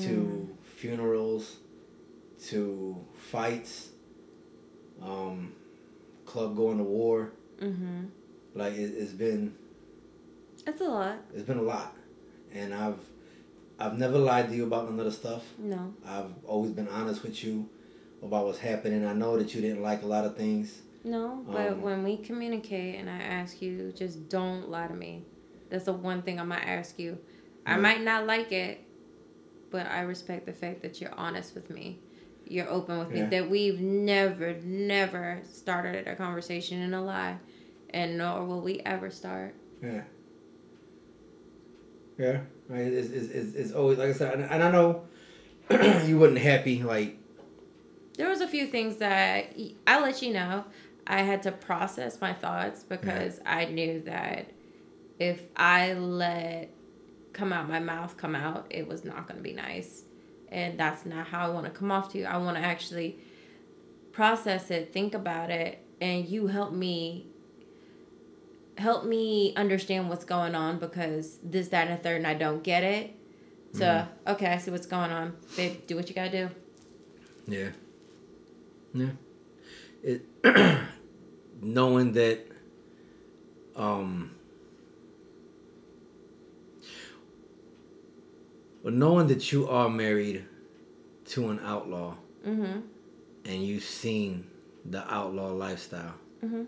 [0.00, 1.56] to funerals
[2.46, 3.90] to fights,
[5.02, 5.52] um,
[6.26, 7.32] club going to war.
[7.60, 8.04] Mm-hmm.
[8.54, 9.54] Like it, it's been
[10.66, 11.18] It's a lot.
[11.34, 11.94] it's been a lot,
[12.52, 12.98] and I've
[13.78, 15.44] I've never lied to you about none of the stuff.
[15.58, 15.94] No.
[16.06, 17.68] I've always been honest with you
[18.22, 19.04] about what's happening.
[19.04, 20.82] I know that you didn't like a lot of things.
[21.02, 25.24] No, but Um, when we communicate and I ask you, just don't lie to me.
[25.68, 27.18] That's the one thing I might ask you.
[27.66, 28.80] I might not like it,
[29.70, 31.98] but I respect the fact that you're honest with me.
[32.46, 33.24] You're open with Yeah.
[33.24, 33.30] me.
[33.30, 37.38] That we've never, never started a conversation in a lie,
[37.90, 39.54] and nor will we ever start.
[39.82, 40.04] Yeah.
[42.18, 42.40] Yeah.
[42.68, 42.80] Right.
[42.80, 45.04] It's, it's, it's, it's always like I said, and, and I know
[46.06, 46.82] you wasn't happy.
[46.82, 47.18] Like
[48.16, 49.54] There was a few things that
[49.86, 50.64] I let you know.
[51.06, 54.50] I had to process my thoughts because I knew that
[55.18, 56.70] if I let
[57.34, 60.04] come out my mouth come out, it was not going to be nice.
[60.48, 62.24] And that's not how I want to come off to you.
[62.24, 63.18] I want to actually
[64.12, 67.26] process it, think about it, and you help me
[68.78, 72.62] help me understand what's going on because this, that, and the third, and I don't
[72.62, 73.14] get it.
[73.72, 74.30] So Mm-hmm.
[74.32, 75.36] okay, I see what's going on.
[75.56, 76.50] Babe, do what you gotta do.
[77.46, 77.70] Yeah.
[78.92, 79.10] Yeah.
[80.02, 80.26] It
[81.62, 82.46] knowing that
[83.76, 84.30] um
[88.82, 90.44] well knowing that you are married
[91.26, 92.14] to an outlaw
[92.46, 92.80] Mm-hmm.
[93.46, 94.46] and you've seen
[94.84, 96.14] the outlaw lifestyle.
[96.44, 96.66] Mhm.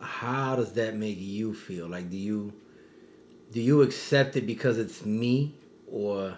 [0.00, 1.88] How does that make you feel?
[1.88, 2.52] Like do you
[3.52, 5.54] do you accept it because it's me
[5.90, 6.36] or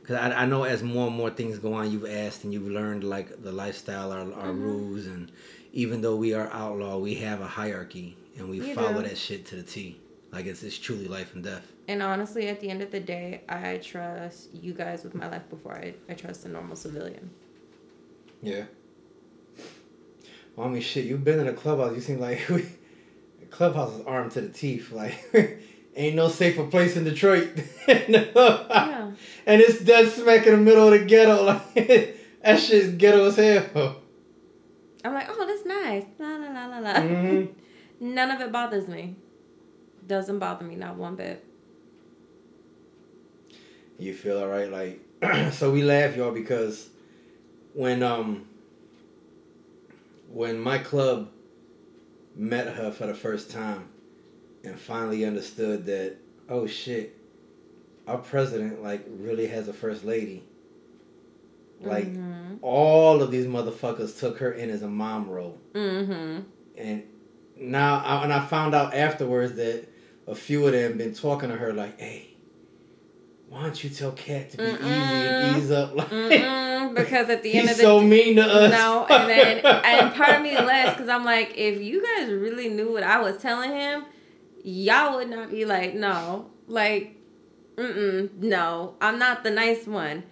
[0.00, 2.68] because I, I know as more and more things go on you've asked and you've
[2.68, 4.62] learned like the lifestyle our, our mm-hmm.
[4.62, 5.30] rules and
[5.72, 9.08] even though we are outlaw we have a hierarchy and we You follow do.
[9.08, 9.98] that shit to the t
[10.32, 13.42] like it's, it's truly life and death And honestly, at the end of the day,
[13.48, 17.30] I trust you guys with my life before I, I trust a normal civilian.
[18.42, 18.64] yeah
[20.56, 22.66] well, I mean shit you've been in a clubhouse you seem like we
[23.50, 25.14] clubhouse is armed to the teeth like
[25.96, 27.48] ain't no safer place in Detroit
[27.88, 29.12] Yeah.
[29.46, 33.36] and it's dead smack in the middle of the ghetto like that shit's ghetto as
[33.36, 33.96] hell
[35.04, 36.02] I'm like, oh, that's nice.
[36.18, 36.94] La la la la la.
[36.94, 37.48] Mhm.
[38.00, 39.14] None of it bothers me.
[40.04, 41.44] Doesn't bother me, not one bit.
[44.00, 45.00] You feel all right, like
[45.52, 46.88] so we laugh, y'all, because
[47.72, 48.46] when um
[50.36, 51.30] when my club
[52.34, 53.88] met her for the first time
[54.62, 56.14] and finally understood that
[56.50, 57.16] oh shit,
[58.06, 60.44] our president like really has a first lady.
[61.80, 62.58] Like Mhm.
[62.60, 66.40] all of these motherfuckers took her in as a mom role, Mm-hmm.
[66.76, 67.02] and
[67.58, 69.88] now I, and I found out afterwards that
[70.26, 72.35] a few of them been talking to her like, hey.
[73.48, 75.94] Why don't you tell Cat to be easy and ease up?
[75.94, 78.70] Like, because at the end of the day so mean to us.
[78.72, 82.68] no, and then and part of me laughs because I'm like, if you guys really
[82.68, 84.04] knew what I was telling him,
[84.64, 87.16] y'all would not be like, no, like,
[87.76, 90.24] mm no, I'm not the nice one.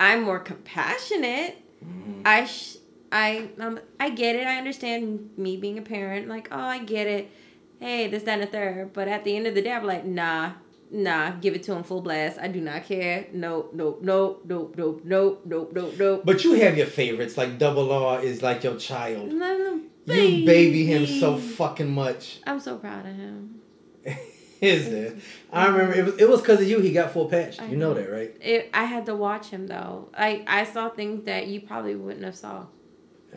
[0.00, 1.56] I'm more compassionate.
[1.84, 2.22] Mhm.
[2.24, 2.76] I sh-
[3.12, 4.46] I um, I get it.
[4.46, 6.28] I understand me being a parent.
[6.28, 7.30] Like, oh, I get it.
[7.78, 8.92] Hey, this, that, and the third.
[8.92, 10.52] But at the end of the day, I'm like, nah,
[10.94, 11.32] nah.
[11.32, 12.38] Give it to him full blast.
[12.38, 13.26] I do not care.
[13.32, 16.22] No, no, no, no, no, no, no, no, no.
[16.24, 17.36] But you have your favorites.
[17.36, 19.32] Like Double R is like your child.
[19.32, 22.40] No, no, You baby him so fucking much.
[22.46, 23.60] I'm so proud of him.
[24.60, 25.18] Is it?
[25.52, 27.60] I remember it was it was because of you he got full patch.
[27.60, 27.94] You know know.
[27.94, 28.34] that, right?
[28.40, 30.08] It, I had to watch him though.
[30.16, 32.64] I I saw things that you probably wouldn't have saw.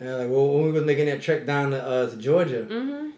[0.00, 3.10] Yeah, like well, when we was making that trek down to, uh, to Georgia, Mm-hmm.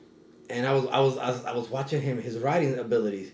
[0.48, 3.30] and I was, I was I was I was watching him his riding abilities,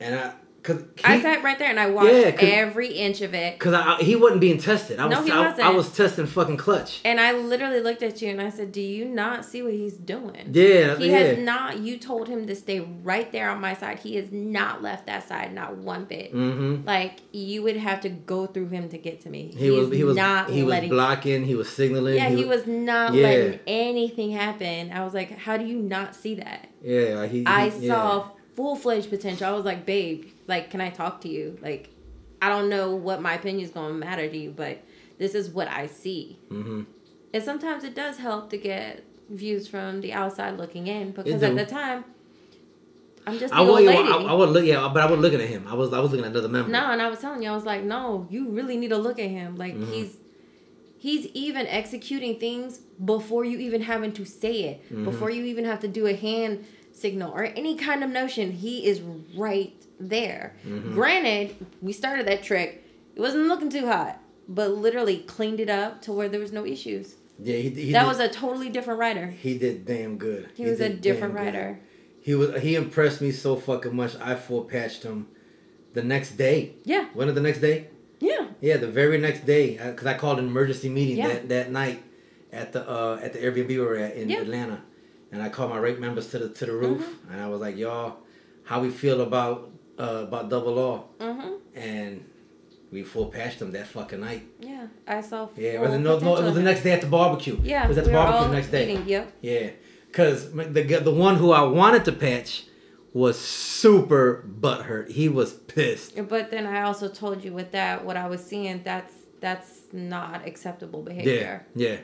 [0.00, 0.32] and I
[0.62, 3.56] cause I sat right there and I watched Yeah, every inch of it.
[3.60, 4.98] cause I, I- he wasn't being tested.
[4.98, 5.74] I was No, he I, I wasn't.
[5.76, 7.00] was testing fucking clutch.
[7.04, 9.92] And I literally looked at you and I said, "Do you not see what he's
[9.94, 11.18] doing?" Yeah, He yeah.
[11.18, 11.78] has not.
[11.78, 14.00] You told him to stay right there on my side.
[14.00, 16.34] He has not left that side, not one bit.
[16.34, 16.84] mm-hmm.
[16.84, 19.54] Like you would have to go through him to get to me.
[19.56, 21.44] He, was he was not he was blocking.
[21.44, 22.16] He was signaling.
[22.16, 23.22] yeah, he was not Yeah.
[23.22, 24.90] letting anything happen.
[24.90, 26.68] I was like, how do you not see that?
[26.82, 27.46] Yeah, he.
[27.46, 29.46] I he- saw full fledged potential.
[29.46, 31.58] I was like, babe, like, can I talk to you?
[31.62, 31.90] Like,
[32.42, 34.82] I don't know what my opinion is going to matter to you, but
[35.18, 36.38] this is what I see.
[36.50, 36.82] Mm-hmm.
[37.34, 41.56] And sometimes it does help to get views from the outside looking in because at
[41.56, 42.04] the time,
[43.26, 43.98] I'm just I would, lady.
[44.08, 45.66] I, I would look, yeah, but I was looking at him.
[45.68, 46.70] I was, I was looking at another member.
[46.70, 49.18] no, and I was telling you, I was like, no, you really need to look
[49.18, 49.56] at him.
[49.56, 49.92] Like Mhm.
[49.92, 50.16] he's
[50.98, 55.04] he's even executing things before you even having to say it, Mhm.
[55.04, 56.64] before you even have to do a hand
[56.96, 58.52] signal or any kind of notion.
[58.52, 59.00] He is
[59.36, 60.54] right there.
[60.66, 60.94] Mhm.
[60.94, 62.84] Granted, we started that trick.
[63.14, 66.64] It wasn't looking too hot, but literally cleaned it up to where there was no
[66.66, 67.14] issues.
[67.38, 69.26] Yeah, he, he that did, was a totally different writer.
[69.26, 70.48] he did damn good.
[70.56, 71.78] He, was a different writer.
[71.78, 72.22] good.
[72.22, 74.16] He was he impressed me so fucking much.
[74.20, 75.28] I full patched him
[75.92, 76.72] the next day.
[76.84, 77.88] Yeah, When of the next day?
[78.20, 78.48] yeah.
[78.60, 81.28] Yeah, the very next day, because I called an emergency meeting Yeah.
[81.28, 82.02] that, that night
[82.52, 84.40] at the uh, at the Airbnb we were at in Yeah.
[84.40, 84.82] Atlanta,
[85.36, 87.32] and I called my rate members to the to the roof, Mm-hmm.
[87.32, 88.16] and I was like, y'all,
[88.64, 91.52] how we feel about uh, about double law, Mm-hmm.
[91.78, 92.24] and
[92.90, 94.42] we full patched them that fucking night.
[94.60, 95.48] Yeah, I saw.
[95.56, 97.58] Yeah, it was no, no, it was the next day at the barbecue.
[97.62, 98.84] Yeah, it was at the we barbecue the next day.
[98.92, 99.32] eating, Yep.
[99.42, 99.70] Yeah,
[100.06, 102.64] because the the one who I wanted to patch
[103.12, 105.10] was super butthurt.
[105.10, 106.16] He was pissed.
[106.28, 110.46] But then I also told you with that what I was seeing that's that's not
[110.46, 111.66] acceptable behavior.
[111.74, 111.98] Yeah, yeah.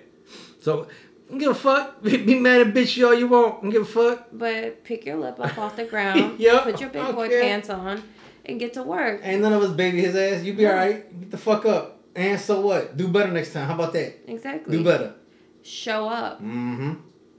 [0.60, 0.86] So,
[1.32, 2.02] don't give a fuck.
[2.02, 3.62] Be, be mad at bitch all you want.
[3.62, 4.28] Don't give a fuck.
[4.32, 6.38] But pick your lip up off the ground.
[6.38, 7.40] Yup, Put your big boy okay.
[7.40, 8.02] pants on,
[8.44, 9.20] and get to work.
[9.24, 10.42] Ain't none of us baby his ass.
[10.44, 11.20] You be alright.
[11.20, 12.00] Get the fuck up.
[12.14, 12.96] And so what?
[12.98, 13.66] Do better next time.
[13.66, 14.30] How about that?
[14.30, 14.76] Exactly.
[14.76, 15.14] Do better.
[15.62, 16.42] Show up.
[16.42, 16.92] Mm-hmm.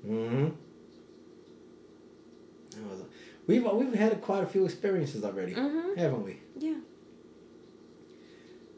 [0.10, 0.50] Mm-hmm.
[3.46, 5.98] We've we've had quite a few experiences already, Mhm.
[5.98, 6.40] haven't we?
[6.58, 6.76] Yeah.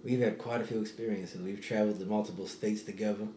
[0.04, 1.42] We've had quite a few experiences.
[1.42, 3.28] We've traveled to multiple states together.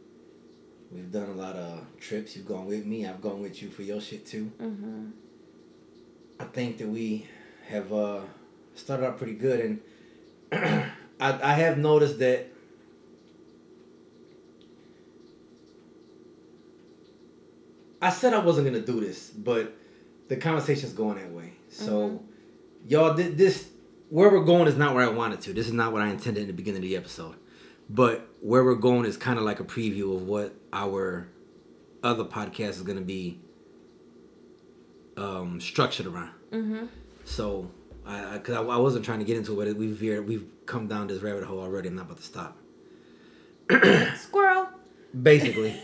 [0.91, 2.35] We've done a lot of trips.
[2.37, 3.07] You've gone with me.
[3.07, 4.51] I've gone with you for your shit too.
[4.61, 5.11] Mhm.
[6.41, 7.27] I think that we
[7.67, 8.21] have uh,
[8.75, 9.81] started out pretty good, and
[11.21, 12.47] I, I have noticed that
[18.01, 19.75] I said I wasn't gonna do this, but
[20.29, 21.53] the conversation's going that way.
[21.71, 22.23] So,
[22.87, 23.69] y'all, thi- this
[24.09, 25.53] where we're going is not where I wanted to.
[25.53, 27.35] This is not what I intended in the beginning of the episode.
[27.89, 31.29] But where we're going is kind of like a preview of what our
[32.03, 33.41] other podcast is gonna be
[35.17, 36.31] um, structured around.
[36.53, 36.87] Mm-hmm.
[37.25, 37.71] So,
[38.07, 40.47] I, I, cause I, I wasn't trying to get into it, but we've veered, we've
[40.67, 41.89] come down this rabbit hole already.
[41.89, 42.57] I'm not about to stop.
[44.17, 44.69] Squirrel.
[45.21, 45.75] Basically,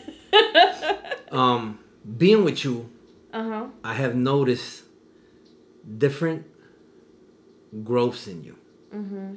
[1.33, 1.79] um,
[2.19, 2.91] being with you,
[3.33, 3.67] Uh huh.
[3.83, 4.85] I have noticed
[5.99, 6.45] different
[7.83, 8.57] growths in you,
[8.95, 9.35] Mm-hmm.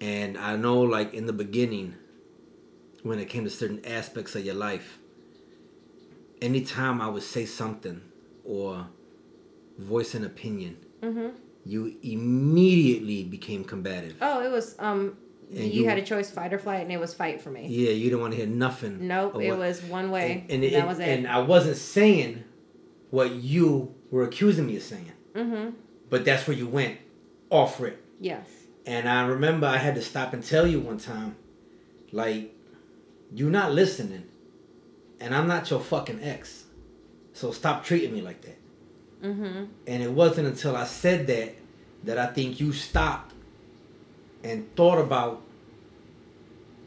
[0.00, 1.94] and I know, like in the beginning,
[3.06, 4.98] when it came to certain aspects of your life,
[6.42, 8.00] anytime I would say something
[8.44, 8.88] or
[9.78, 11.28] voice an opinion, Mm-hmm.
[11.64, 14.16] you immediately became combative.
[14.20, 15.16] Oh, it was um.
[15.50, 17.68] And you, you- had a choice, fight or flight, and it was fight for me.
[17.68, 19.06] Yeah, you didn't want to hear nothing.
[19.06, 20.44] Nope, it was one way.
[20.48, 21.06] and, and, it, that was it.
[21.08, 22.42] and I wasn't saying
[23.10, 25.70] what you were accusing me of saying, mm-hmm.
[26.10, 26.98] but that's where you went
[27.50, 28.48] off it Yes.
[28.84, 31.36] And I remember I had to stop and tell you one time,
[32.10, 32.55] like,
[33.34, 34.24] you're not listening,
[35.20, 36.64] and I'm not your fucking ex,
[37.32, 38.58] so stop treating me like that.
[39.22, 39.64] Mm-hmm.
[39.86, 41.54] And it wasn't until I said that
[42.04, 43.32] that I think you stopped
[44.44, 45.42] and thought about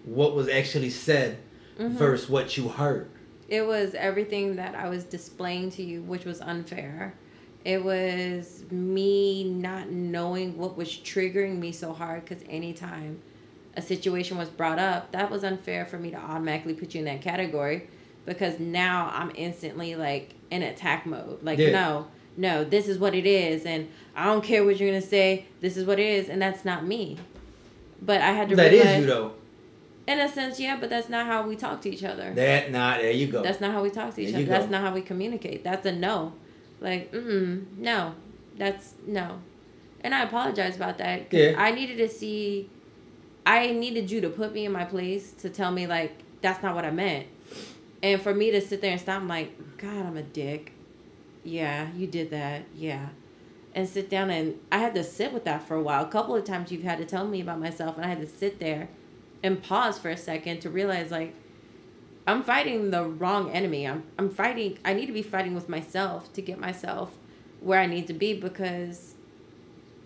[0.05, 1.39] what was actually said
[1.79, 1.95] Mm-hmm.
[1.95, 3.09] versus what you heard.
[3.47, 7.13] It was everything that I was displaying to you, which was unfair.
[7.63, 13.21] It was me not knowing what was triggering me so hard because anytime
[13.79, 17.05] a situation was brought up, that was unfair for me to automatically put you in
[17.05, 17.87] that category
[18.25, 21.41] because now I'm instantly like in attack mode.
[21.41, 21.71] Like, Yeah.
[21.71, 22.07] no,
[22.37, 23.65] no, this is what it is.
[23.65, 25.45] And I don't care what you're going to say.
[25.61, 26.29] This is what it is.
[26.29, 27.17] And that's not me.
[28.01, 29.31] But I had to That is realize, you though.
[30.07, 32.33] in a sense, yeah, but that's not how we talk to each other.
[32.33, 33.41] That nah, there you go.
[33.43, 34.49] That's not how we talk to each There other.
[34.49, 35.63] That's not how we communicate.
[35.63, 36.33] That's a no.
[36.81, 38.13] Like, mm no.
[38.57, 39.39] That's no.
[40.01, 41.31] And I apologize about that.
[41.31, 41.55] Yeah.
[41.57, 42.69] I needed to see,
[43.49, 46.75] I needed you to put me in my place to tell me, like, that's not
[46.75, 47.25] what I meant.
[48.03, 50.73] And for me to sit there and stop, I'm like, God, I'm a dick.
[51.43, 52.65] Yeah, you did that.
[52.75, 53.07] Yeah.
[53.73, 56.05] And sit down and I had to sit with that for a while.
[56.05, 58.27] A couple of times you've had to tell me about myself, and I had to
[58.27, 58.87] sit there
[59.41, 61.33] and pause for a second to realize, like,
[62.27, 63.87] I'm fighting the wrong enemy.
[63.87, 67.17] I'm I'm fighting I need to be fighting with myself to get myself
[67.59, 69.15] where I need to be because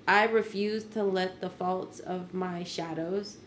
[0.07, 3.37] I refuse to let the faults of my shadows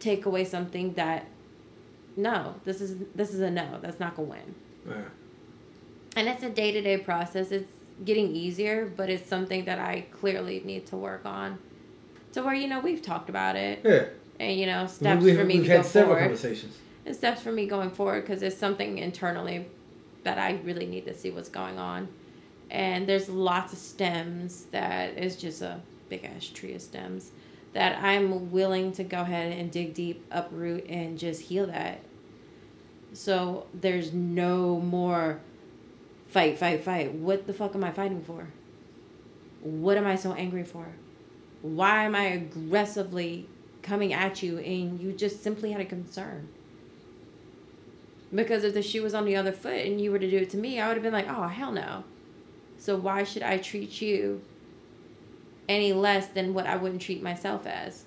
[0.00, 1.26] take away something that
[2.16, 3.78] no, this is this is a no.
[3.80, 4.54] That's not to win.
[4.88, 5.02] Yeah.
[6.16, 7.50] And it's a day-to-day process.
[7.50, 7.72] It's
[8.04, 11.58] getting easier, but it's something that I clearly need to work on.
[12.34, 14.06] To where you know we've talked about it Yeah.
[14.40, 16.76] and you know steps we, for me to go had several forward conversations.
[17.06, 19.66] and steps for me going forward because it's something internally
[20.24, 22.08] that I really need to see what's going on.
[22.70, 27.30] And there's lots of stems that is just a big ass tree of stems
[27.72, 32.00] that I'm willing to go ahead and dig deep, uproot, and just heal that.
[33.12, 35.40] So there's no more
[36.28, 37.12] fight, fight, fight.
[37.12, 38.48] What the fuck am I fighting for?
[39.60, 40.86] What am I so angry for?
[41.62, 43.48] Why am I aggressively
[43.82, 46.48] coming at you and you just simply had a concern?
[48.34, 50.50] Because if the shoe was on the other foot and you were to do it
[50.50, 52.04] to me, I would have been like, oh, hell no.
[52.84, 54.42] So why should I treat you
[55.70, 58.04] any less than what I wouldn't treat myself as?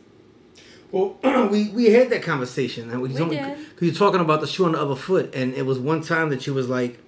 [0.91, 1.17] Well,
[1.51, 3.39] we we had that conversation, we, We did.
[3.39, 6.29] Cause you're talking about the shoe on the other foot, and it was one time
[6.29, 6.99] that you was like,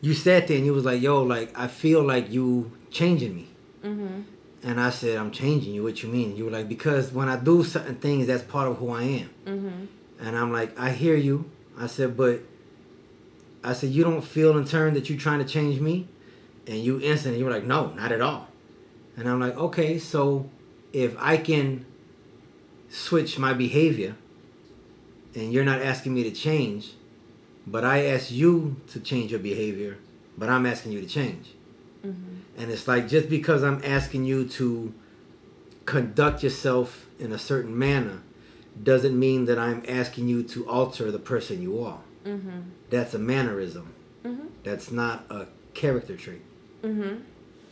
[0.00, 3.46] you sat there and you was like, "Yo, like I feel like you changing me,"
[3.84, 4.22] Mm-hmm.
[4.64, 6.36] and I said, "I'm changing you." What you mean?
[6.36, 9.30] You were like, "Because when I do certain things, that's part of who I am,"
[9.46, 10.26] Mm-hmm.
[10.26, 12.40] and I'm like, "I hear you." I said, "But,"
[13.62, 16.08] I said, "You don't feel in turn that you're trying to change me,"
[16.66, 18.48] and you instantly you were like, "No, not at all,"
[19.16, 20.48] and I'm like, "Okay, so
[20.92, 21.86] if I can."
[22.92, 24.14] switch my behavior
[25.34, 26.92] and you're not asking me to change
[27.66, 29.96] but i ask you to change your behavior
[30.36, 31.54] but i'm asking you to change
[32.58, 34.92] and it's like just because i'm asking you to
[35.86, 38.20] conduct yourself in a certain manner
[38.82, 42.60] doesn't mean that i'm asking you to alter the person you are Mm-hmm.
[42.90, 43.94] That's a mannerism.
[44.24, 44.46] Mhm.
[44.62, 46.42] That's not a character trait.
[46.82, 47.20] Mm-hmm.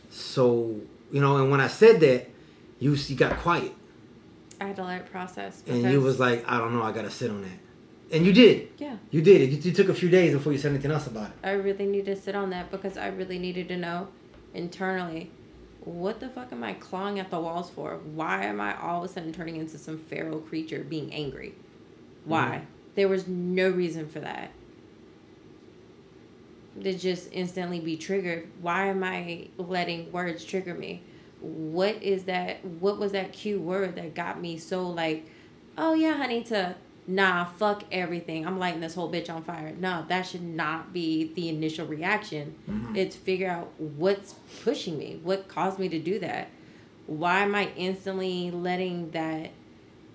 [0.09, 0.75] So
[1.11, 2.29] you know, and when I said that,
[2.79, 3.73] you you got quiet
[4.61, 5.63] I had to let it process.
[5.67, 8.69] and you was like, I don't know, I gotta sit on that, and you did.
[8.77, 8.97] Yeah.
[9.09, 9.49] You did it.
[9.49, 11.35] You, you took a few days before you said anything else about it.
[11.43, 14.09] I really need to sit on that because I really needed to know
[14.53, 15.31] internally
[15.83, 17.95] what the fuck am I clawing at the walls for?
[17.95, 21.55] Why am I all of a sudden turning into some feral creature being angry?
[22.23, 22.65] Why?
[22.93, 24.51] There was no reason for that.
[26.79, 28.47] To just instantly be triggered.
[28.61, 31.03] Why am I letting words trigger me?
[31.41, 32.63] What is that?
[32.63, 35.27] What was that cue word that got me so like,
[35.77, 36.75] oh yeah, honey, to
[37.07, 38.45] nah, fuck everything.
[38.45, 39.73] I'm lighting this whole bitch on fire.
[39.77, 42.55] No, that should not be the initial reaction.
[42.69, 42.95] Mm-hmm.
[42.95, 46.49] It's figure out what's pushing me, what caused me to do that.
[47.07, 49.51] Why am I instantly letting that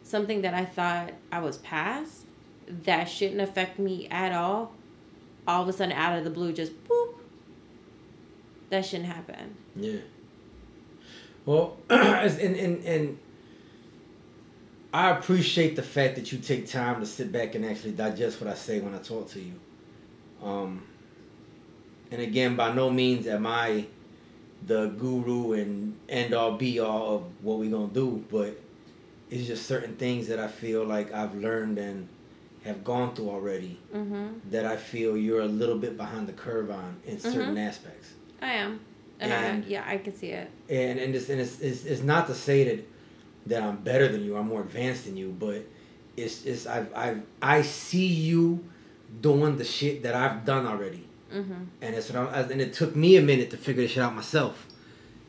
[0.02, 2.24] something that I thought I was past
[2.68, 4.72] that shouldn't affect me at all,
[5.46, 7.14] all of a sudden out of the blue, just boop.
[8.70, 9.56] That shouldn't happen.
[9.76, 10.00] Yeah.
[11.44, 13.18] Well, and, and and
[14.92, 18.50] I appreciate the fact that you take time to sit back and actually digest what
[18.50, 19.60] I say when I talk to you.
[20.42, 20.82] Um,
[22.10, 23.86] and again, by no means am I
[24.66, 28.58] the guru and end all be all of what we're gonna do, but
[29.30, 32.08] it's just certain things that I feel like I've learned and
[32.66, 34.26] have gone through already Mm-hmm.
[34.50, 38.08] that I feel you're a little bit behind the curve on in certain aspects.
[38.42, 38.80] I am.
[39.20, 40.50] And, And- I, yeah, I can see it.
[40.68, 42.80] and and it's and it's, it's, it's not to say that
[43.46, 45.64] that I'm better than you, I'm more advanced than you, but
[46.16, 48.64] it's it's I've I've I see you
[49.20, 51.04] doing the shit that I've done already,
[51.34, 51.62] Mm-hmm.
[51.82, 54.14] and it's what I'm, and it took me a minute to figure this shit out
[54.14, 54.66] myself,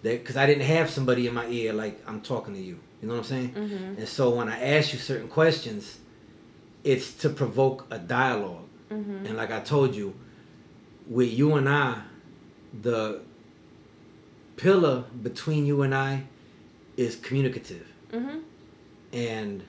[0.03, 3.07] that because I didn't have somebody in my ear like I'm talking to you, you
[3.07, 3.49] know what I'm saying?
[3.53, 3.99] Mm-hmm.
[3.99, 5.99] And so when I ask you certain questions,
[6.87, 8.63] it's to provoke a dialogue.
[8.89, 9.25] Mm-hmm.
[9.25, 10.15] And like I told you,
[11.05, 12.01] with you and I,
[12.81, 13.21] the
[14.55, 16.23] pillar between you and I
[16.95, 17.85] is communicative.
[18.11, 18.39] Mm-hmm.
[19.11, 19.63] And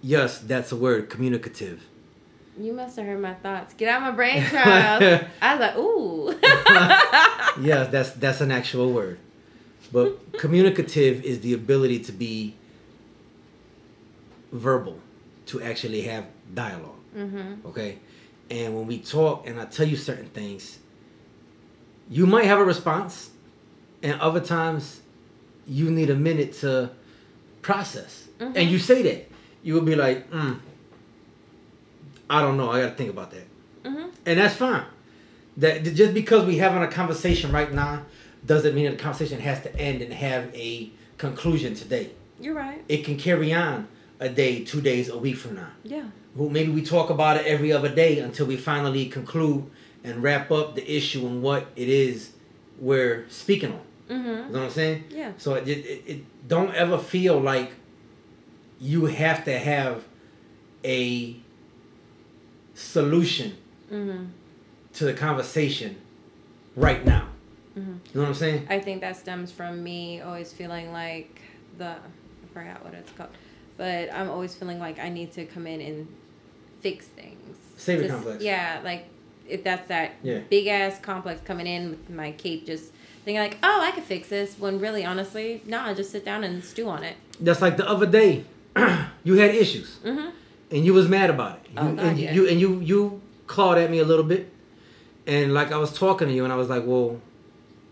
[0.00, 1.82] yes, that's a word, communicative.
[2.56, 3.74] You must have heard my thoughts.
[3.74, 5.24] Get out of my brain, Charles.
[5.42, 6.38] I was like, ooh.
[7.66, 9.18] yes, that's that's an actual word.
[9.92, 12.54] But communicative is the ability to be
[14.52, 15.00] verbal,
[15.46, 16.24] to actually have
[16.54, 17.00] dialogue.
[17.16, 17.66] mm-hmm.
[17.66, 17.98] okay
[18.50, 20.78] and when we talk and i tell you certain things
[22.08, 23.30] you might have a response
[24.02, 25.00] and other times
[25.66, 26.90] you need a minute to
[27.62, 29.28] process and you say that
[29.62, 30.58] you will be like mm,
[32.30, 33.46] i don't know i gotta think about that
[33.84, 34.08] Mm-hmm.
[34.26, 34.84] and that's fine
[35.58, 38.02] that just because we having a conversation right now
[38.44, 42.82] doesn't mean that the conversation has to end and have a conclusion today You're right.
[42.88, 43.86] it can carry on
[44.20, 46.04] a day two days a week from now Yeah.
[46.36, 49.70] who maybe we talk about it every other day until we finally conclude
[50.04, 52.32] and wrap up the issue and what it is
[52.78, 53.80] we're speaking on.
[54.08, 54.26] Mm-hmm.
[54.28, 55.04] You know what I'm saying?
[55.10, 55.32] Yeah.
[55.38, 57.72] So it, it, it don't ever feel like
[58.80, 60.04] you have to have
[60.84, 61.36] a
[62.74, 63.56] solution
[63.92, 64.24] Mm-hmm.
[64.94, 65.94] to the conversation
[66.74, 67.28] right now.
[67.78, 67.86] Mhm.
[67.86, 68.66] You know what I'm saying?
[68.68, 71.40] I think that stems from me always feeling like
[71.78, 73.30] the I forgot what it's called,
[73.76, 76.08] but I'm always feeling like I need to come in and
[76.80, 77.56] fix things.
[77.76, 78.42] Savior Just- complex.
[78.44, 79.06] Yeah, like
[79.48, 80.40] if that's that Yeah.
[80.50, 82.92] big ass complex coming in with my cape, just
[83.24, 84.56] thinking like, oh, I could fix this.
[84.58, 87.16] When really, honestly, nah, just sit down and stew on it.
[87.40, 88.44] That's like the other day,
[89.24, 89.98] you had issues.
[90.04, 90.30] Mm-hmm.
[90.72, 91.70] and you was mad about it.
[91.70, 92.32] You, Oh, God, and yeah.
[92.34, 94.50] you and you you clawed at me a little bit,
[95.26, 97.20] and like I was talking to you, and I was like, well,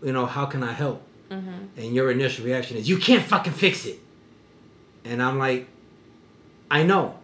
[0.03, 1.01] you know, how can I help?
[1.31, 1.79] Mm-hmm.
[1.79, 3.99] And your initial reaction is, you can't fucking fix it.
[5.05, 5.67] And I'm like,
[6.69, 7.19] I know.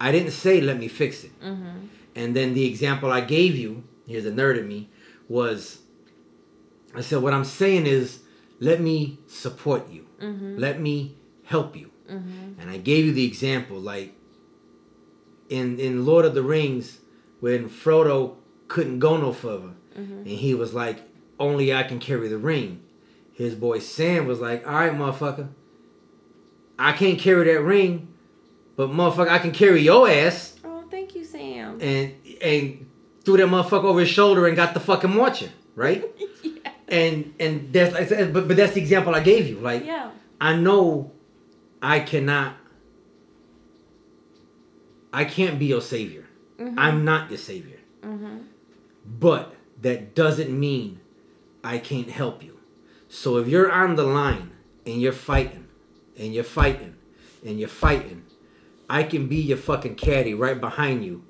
[0.00, 1.40] I didn't say let me fix it.
[1.40, 1.86] Mm-hmm.
[2.14, 4.88] And then the example I gave you, here's a nerd in me,
[5.28, 5.78] was
[6.94, 8.20] I said, what I'm saying is,
[8.60, 10.06] let me support you.
[10.20, 10.58] Mm-hmm.
[10.58, 11.90] Let me help you.
[12.10, 12.60] Mm-hmm.
[12.60, 14.14] And I gave you the example, like
[15.48, 16.98] in in Lord of the Rings,
[17.40, 18.36] when Frodo
[18.68, 21.02] couldn't go no further, and he was like,
[21.38, 22.82] "Only I can carry the ring."
[23.32, 25.48] His boy Sam was like, "All right, motherfucker,
[26.78, 28.13] I can't carry that ring,
[28.76, 31.78] but motherfucker, I can carry your ass." Oh, thank you, Sam.
[31.80, 32.86] And and
[33.24, 36.04] threw that motherfucker over his shoulder and got the fucking marching, right?
[36.42, 36.72] yeah.
[36.88, 39.84] And and that's like I said, but but that's the example I gave you, like.
[39.84, 40.10] Yeah.
[40.40, 41.12] I know
[41.80, 42.56] I cannot
[45.14, 46.26] I can't be your savior.
[46.76, 47.78] I'm not your savior.
[48.02, 48.38] Mm-hmm.
[49.06, 51.00] But that doesn't mean
[51.62, 52.58] I can't help you.
[53.08, 54.50] So if you're on the line
[54.84, 55.68] and you're fighting
[56.18, 56.96] and you're fighting
[57.46, 58.23] and you're fighting,
[58.88, 61.24] I can be your fucking caddy right behind you,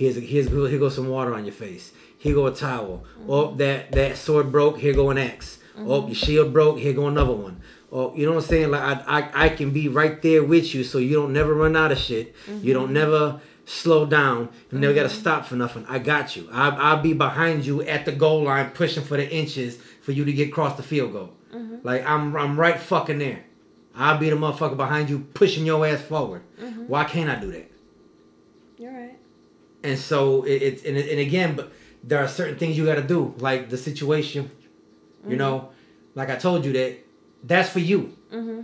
[0.00, 1.92] Here's here's here goes some water on your face.
[2.16, 3.04] Here go a towel.
[3.18, 3.30] Mm-hmm.
[3.30, 4.78] Oh, that that sword broke.
[4.78, 5.58] Here go an axe.
[5.76, 5.90] Mm-hmm.
[5.90, 6.78] Oh, your shield broke.
[6.78, 7.60] Here go another one.
[7.92, 8.70] Oh, you know what I'm saying?
[8.70, 11.76] Like I, I I can be right there with you, so you don't never run
[11.76, 12.34] out of shit.
[12.62, 12.94] You don't mm-hmm.
[12.94, 14.48] never slow down.
[14.72, 15.84] You never gotta stop for nothing.
[15.86, 16.48] I got you.
[16.50, 20.24] I, I'll be behind you at the goal line, pushing for the inches for you
[20.24, 21.34] to get across the field goal.
[21.82, 23.44] Like I'm I'm right fucking there.
[24.00, 26.42] I'll be the motherfucker behind you, pushing your ass forward.
[26.60, 26.84] Mm-hmm.
[26.92, 27.70] Why can't I do that?
[28.78, 29.18] You're right.
[29.82, 31.72] And so it, it's and, and again, but
[32.02, 34.50] there are certain things you got to do, like the situation.
[35.24, 35.38] You mm-hmm.
[35.38, 35.70] know,
[36.14, 36.98] like I told you that
[37.44, 38.16] that's for you.
[38.32, 38.60] Mm-hmm.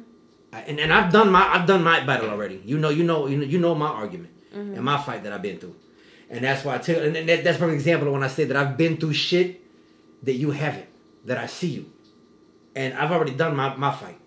[0.53, 2.63] I- And, and I've done my I've done my battle already.
[2.65, 4.75] You know, you know, you know, you know my argument mm-hmm.
[4.75, 5.77] and my fight that I've been through,
[6.31, 7.01] and that's why I tell.
[7.03, 9.61] And that, that's for example when I say that I've been through shit
[10.23, 10.89] that you haven't,
[11.27, 11.85] that I see you,
[12.75, 14.19] and I've already done my my fight,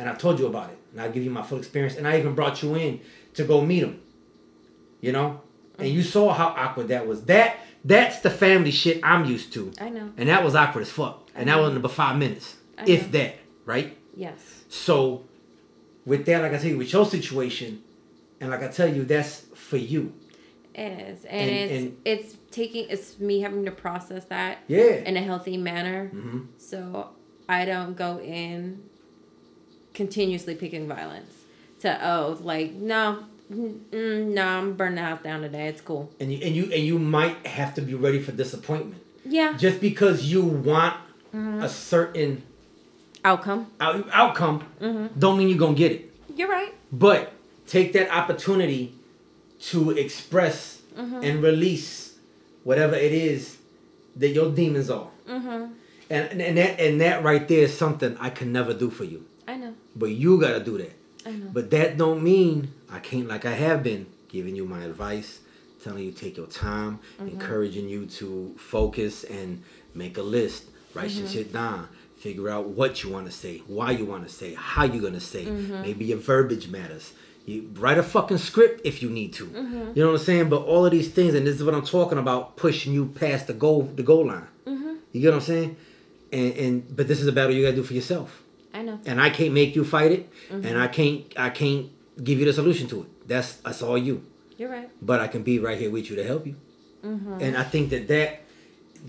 [0.00, 2.18] and I told you about it, and I give you my full experience, and I
[2.18, 3.00] even brought you in
[3.34, 4.00] to go meet him.
[5.00, 5.40] You know,
[5.78, 7.24] and you saw how awkward that was.
[7.24, 9.72] That that's the family shit I'm used to.
[9.80, 10.10] I know.
[10.16, 11.28] And that was awkward as fuck.
[11.34, 13.96] And that was in about five minutes, if that, right?
[14.14, 14.64] Yes.
[14.68, 15.24] So,
[16.04, 17.82] with that, like I tell you, with your situation,
[18.40, 20.12] and like I tell you, that's for you.
[20.74, 24.96] It is, and, And- it's and- it's taking it's me having to process that Yeah.
[25.08, 26.10] in a healthy manner.
[26.14, 26.46] Mhm.
[26.58, 27.10] So
[27.48, 28.82] I don't go in
[29.94, 31.34] continuously picking violence.
[31.80, 35.66] To oh, like no, mm, mm, no, I'm burning the house down today.
[35.68, 36.12] It's cool.
[36.20, 39.02] And you and you and you might have to be ready for disappointment.
[39.24, 39.56] Yeah.
[39.56, 40.96] Just because you want
[41.34, 41.62] Mm-hmm.
[41.62, 42.42] a certain
[43.24, 43.68] Outcome.
[43.80, 45.16] out- outcome, Mm-hmm.
[45.20, 46.12] don't mean you're gonna get it.
[46.36, 46.74] You're right.
[46.90, 47.32] But
[47.68, 48.94] take that opportunity
[49.70, 51.22] to express Mm-hmm.
[51.22, 52.16] and release
[52.64, 53.58] whatever it is
[54.16, 55.06] that your demons are.
[55.28, 55.72] Mm-hmm.
[56.10, 59.24] And, and that and that right there is something I can never do for you.
[60.00, 60.94] But you gotta do that.
[61.26, 61.50] I know.
[61.56, 65.30] But that don't mean I can't like I have been giving you my advice,
[65.84, 67.28] telling you take your time, Mm-hmm.
[67.34, 69.62] encouraging you to focus and
[70.02, 71.26] make a list, write Mm-hmm.
[71.26, 71.88] some shit down,
[72.26, 75.20] figure out what you want to say, why you want to say, how you gonna
[75.34, 75.44] say.
[75.44, 75.82] Mm-hmm.
[75.86, 77.12] Maybe your verbiage matters.
[77.46, 79.46] You write a fucking script if you need to.
[79.46, 79.78] Mm-hmm.
[79.94, 80.48] You know what I'm saying?
[80.54, 83.46] But all of these things, and this is what I'm talking about, pushing you past
[83.48, 84.46] the goal the goal line.
[84.66, 84.94] Mm-hmm.
[85.12, 85.76] You get what I'm saying?
[86.32, 88.42] And and but this is a battle you gotta do for yourself
[88.74, 88.98] I know.
[89.06, 90.66] and I can't make you fight it, Mm-hmm.
[90.66, 91.86] and I can't I can't
[92.22, 93.28] give you the solution to it.
[93.28, 94.22] That's that's all you.
[94.58, 94.88] You're right.
[95.00, 96.56] But I can be right here with you to help you.
[97.04, 97.38] Mm-hmm.
[97.40, 98.42] And I think that that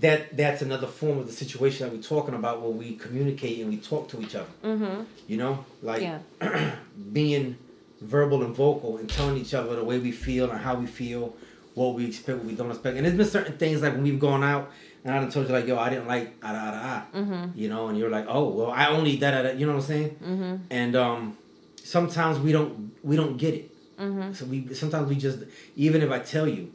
[0.00, 3.68] that that's another form of the situation that we're talking about where we communicate and
[3.70, 4.48] we talk to each other.
[4.64, 5.02] Mm-hmm.
[5.28, 6.18] You know, like Yeah.
[7.12, 7.56] being
[8.00, 11.34] verbal and vocal and telling each other the way we feel and how we feel,
[11.74, 12.96] what we expect, what we don't expect.
[12.96, 14.70] And there's been certain things like when we've gone out
[15.04, 16.80] and I done told you like, yo, I didn't like ah ah
[17.12, 17.58] ah, Mm-hmm.
[17.58, 19.82] you know, and you're like, oh, well, I only da da da, you know what
[19.82, 20.10] I'm saying?
[20.22, 20.56] Mm-hmm.
[20.70, 21.36] And um,
[21.82, 23.70] sometimes we don't we don't get it.
[23.98, 24.32] Mm-hmm.
[24.32, 25.38] So we sometimes we just
[25.76, 26.72] even if I tell you,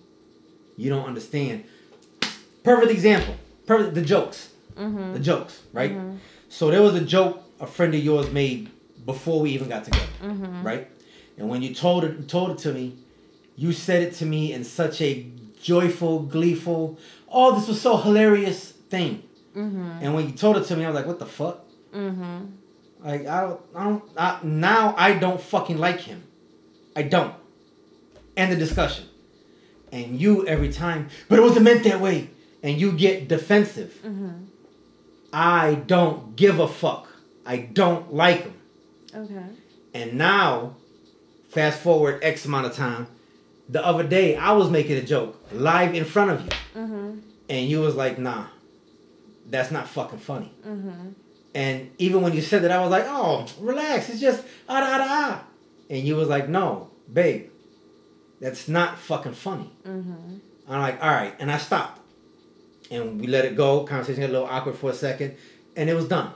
[0.78, 1.64] you don't understand.
[2.64, 3.36] Perfect example.
[3.66, 4.50] Perfect the jokes.
[4.76, 5.14] Mm-hmm.
[5.14, 5.96] The jokes, right?
[6.50, 8.70] So there was a joke a friend of yours made
[9.06, 10.64] before we even got together, Mm-hmm.
[10.64, 10.88] right?
[11.38, 12.94] And when you told it told it to me,
[13.58, 15.28] you said it to me in such a
[15.62, 16.98] joyful, gleeful,
[17.30, 19.24] oh, this was so hilarious thing.
[19.56, 20.00] Mm-hmm.
[20.02, 21.66] And when you told it to me, I was like, what the fuck?
[21.94, 22.46] Mm-hmm.
[23.04, 24.04] Like I don't, I don't.
[24.18, 26.24] I, now I don't fucking like him.
[26.96, 27.34] I don't.
[28.36, 29.06] End the discussion.
[29.92, 32.30] And you every time, but it wasn't meant that way.
[32.62, 34.00] And you get defensive.
[34.04, 34.46] Mm-hmm.
[35.32, 37.08] I don't give a fuck.
[37.46, 38.54] I don't like him.
[39.16, 39.46] Okay.
[39.94, 40.76] And now,
[41.50, 43.08] fast forward X amount of time.
[43.70, 47.20] The other day, I was making a joke live in front of you, Mm-hmm.
[47.50, 48.46] and you was like, "Nah,
[49.50, 51.10] that's not fucking funny." Mm-hmm.
[51.56, 54.10] And even when you said that, I was like, oh, relax.
[54.10, 55.44] It's just ah da da ah.
[55.90, 57.50] And you was like, no, babe,
[58.40, 59.72] that's not fucking funny.
[59.84, 60.36] Mm-hmm.
[60.70, 61.34] I'm like, all right.
[61.40, 62.00] And I stopped.
[62.92, 63.84] And we let it go.
[63.86, 65.36] Conversation got a little awkward for a second.
[65.76, 66.32] And it was done.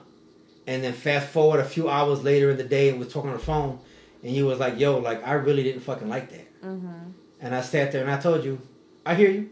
[0.66, 3.30] And then fast forward a few hours later in the day, and we was talking
[3.30, 3.78] on the phone.
[4.24, 6.62] And you was like, yo, like, I really didn't fucking like that.
[6.64, 7.12] Mm-hmm.
[7.42, 8.62] And I sat there and I told you,
[9.06, 9.50] I hear you.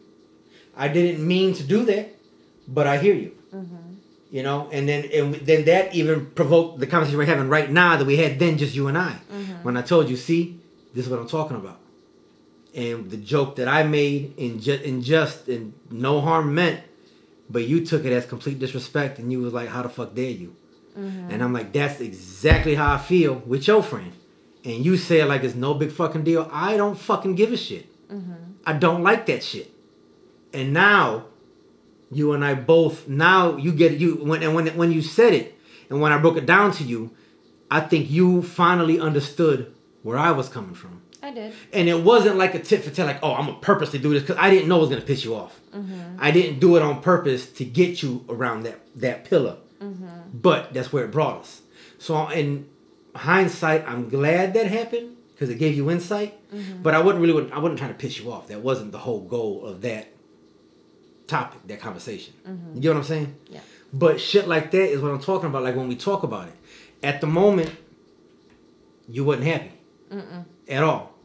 [0.78, 2.16] I didn't mean to do that,
[2.68, 3.32] but I hear you.
[3.54, 3.76] Mm-hmm.
[4.30, 7.98] you know and then and then that even provoked the conversation we're having right now
[7.98, 9.14] that we had then just you and i.
[9.64, 10.60] When i told you see
[10.94, 11.80] this is what i'm talking about.
[12.76, 16.80] And the joke that i made in just in just and no harm meant
[17.50, 20.30] but you took it as complete disrespect and you was like how the fuck dare
[20.44, 20.56] you?
[21.32, 24.14] And i'm like that's exactly how i feel with your friend
[24.66, 27.58] and you say it like it's no big fucking deal i don't fucking give a
[27.58, 28.34] shit mm-hmm.
[28.66, 29.72] i don't like that shit
[30.54, 31.26] and now
[32.12, 35.58] you and I both now you get you when and when when you said it
[35.90, 37.12] and when I broke it down to you,
[37.70, 39.74] I think you finally understood
[40.04, 41.02] where I was coming from.
[41.22, 41.54] I did.
[41.74, 44.24] and it wasn't like a tit for tat, like, oh, I'm gonna purposely do this
[44.24, 45.60] because I didn't know it was gonna piss you off.
[45.76, 46.18] Mm-hmm.
[46.18, 50.08] I didn't do it on purpose to get you around that that pillar, mm-hmm.
[50.34, 51.62] but that's where it brought us.
[51.98, 52.70] So in
[53.16, 56.36] hindsight, I'm glad that happened because it gave you insight.
[56.54, 56.82] Mm-hmm.
[56.84, 58.48] But I wouldn't really, I wasn't trying to piss you off.
[58.48, 60.08] That wasn't the whole goal of that
[61.28, 62.34] topic, that conversation.
[62.48, 62.76] Mm-hmm.
[62.76, 63.36] You get what I'm saying?
[63.50, 63.62] Yeah.
[63.94, 65.64] But shit like that is what I'm talking about.
[65.64, 66.56] Like when we talk about it,
[67.02, 67.72] at the moment,
[69.08, 69.72] you wasn't happy
[70.68, 71.16] at all,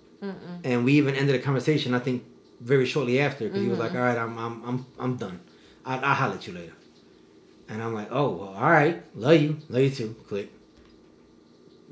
[0.62, 1.94] and we even ended the conversation.
[1.94, 2.24] I think
[2.60, 3.98] very shortly after because he was like, mm-hmm.
[3.98, 5.40] "All right, I'm I'm I'm I'm done.
[5.84, 6.72] I I'll holler at you later."
[7.68, 9.02] And I'm like, "Oh, well, all right.
[9.14, 9.58] Love you.
[9.68, 10.50] Love you too." Click.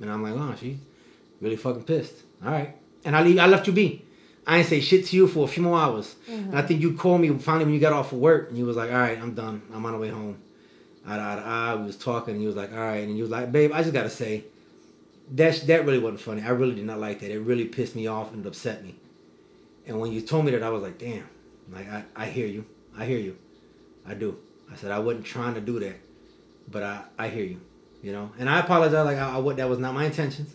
[0.03, 0.79] And I'm like, "Oh, she
[1.41, 2.15] really fucking pissed."
[2.45, 2.77] All right.
[3.05, 4.05] And I leave, I left you be.
[4.47, 6.17] I ain't say shit to you for a few more hours.
[6.29, 6.67] And I mm-hmm.
[6.67, 8.91] think you called me finally when you got off of work, and you was like,
[8.91, 9.63] "All right, I'm done.
[9.73, 10.39] I'm on the way home."
[11.07, 13.17] Eye to eye to eye, we was talking, and you was like, "All right," and
[13.17, 14.45] you was like, "Babe, I just gotta say,
[15.33, 16.43] that that really wasn't funny.
[16.43, 17.31] I really did not like that.
[17.31, 18.97] It really pissed me off and it upset me."
[19.87, 21.29] And when you told me that, I was like, "Damn!"
[21.71, 22.65] Like I, I hear you.
[22.97, 23.37] I hear you.
[24.07, 24.39] I do.
[24.71, 25.97] I said I wasn't trying to do that,
[26.69, 27.61] but I, I hear you.
[28.03, 29.05] You know, and I apologize.
[29.05, 29.55] Like I, I.
[29.55, 30.55] That was not my intentions.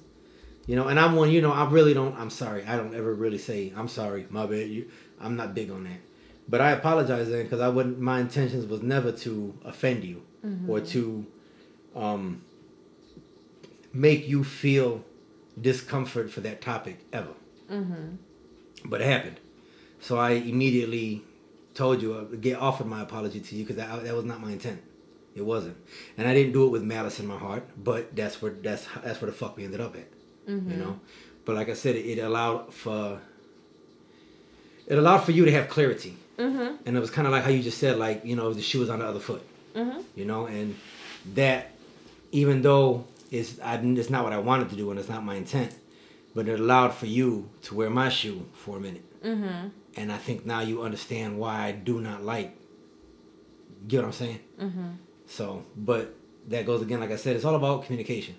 [0.66, 1.32] You know, and I'm one.
[1.32, 2.16] You know, I really don't.
[2.18, 2.66] I'm sorry.
[2.66, 4.28] I don't ever really say I'm sorry.
[4.30, 4.70] My bad.
[4.70, 4.90] You.
[5.20, 6.00] I'm not big on that.
[6.50, 8.00] But I apologize then because I wouldn't.
[8.00, 10.22] My intentions was never to offend you
[10.70, 11.26] or to,
[11.96, 12.42] um,
[13.94, 15.04] make you feel
[15.60, 17.34] discomfort for that topic ever.
[18.86, 19.38] But it happened.
[20.00, 21.24] So I immediately
[21.74, 24.52] told you, uh, get offered my apology to you because that, that was not my
[24.52, 24.82] intent.
[25.38, 25.78] It wasn't,
[26.18, 27.64] and I didn't do it with malice in my heart.
[27.82, 30.08] But that's where that's that's where the fuck we ended up at,
[30.48, 30.80] you mm-hmm.
[30.80, 31.00] know.
[31.46, 33.20] But like I said, it, it allowed for
[34.88, 36.76] it allowed for you to have clarity, mm-hmm.
[36.86, 38.80] and it was kind of like how you just said, like you know, the shoe
[38.80, 39.44] was on the other foot,
[39.76, 40.00] mm-hmm.
[40.16, 40.76] you know, and
[41.36, 41.72] that
[42.32, 45.36] even though it's I, it's not what I wanted to do and it's not my
[45.36, 45.74] intent,
[46.34, 49.24] but it allowed for you to wear my shoe for a minute.
[49.24, 49.68] Mm-hmm.
[49.98, 52.56] And I think now you understand why I do not like.
[53.88, 54.40] Get what I'm saying?
[55.28, 55.32] Mm-hmm.
[55.32, 56.16] So, but
[56.48, 58.36] that goes again, like I said, it's all about communication.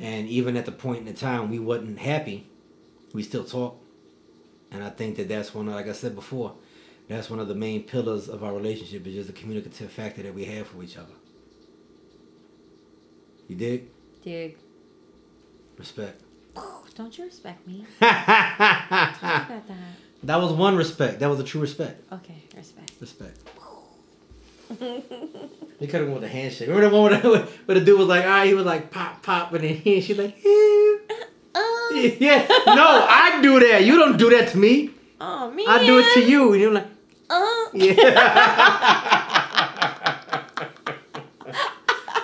[0.00, 2.48] And even at the point in the time we wasn't happy,
[3.14, 3.78] we still talk.
[4.72, 6.54] And I think that that's one, of, like I said before,
[7.08, 10.34] that's one of the main pillars of our relationship is just the communicative factor that
[10.34, 11.12] we have for each other.
[13.48, 13.88] You dig?
[14.24, 14.56] Dig.
[15.78, 16.20] Respect.
[16.96, 17.86] Don't you respect me?
[18.00, 19.68] that Talk about
[20.24, 20.36] that.
[20.40, 21.20] was one respect.
[21.20, 22.02] That was a true respect.
[22.12, 22.92] Okay, respect.
[23.00, 23.38] Respect.
[24.78, 26.68] They could have went with a handshake.
[26.68, 28.90] Remember the one where the, where the dude was like, all right, he was like,
[28.90, 30.36] pop, pop, and then he, she like,
[31.54, 32.46] Oh, yeah.
[32.66, 33.84] No, I do that.
[33.84, 34.90] You don't do that to me.
[35.20, 35.66] oh man.
[35.68, 36.52] I do it to you.
[36.52, 36.86] And you're like,
[37.30, 37.70] Oh.
[37.74, 37.98] yeah.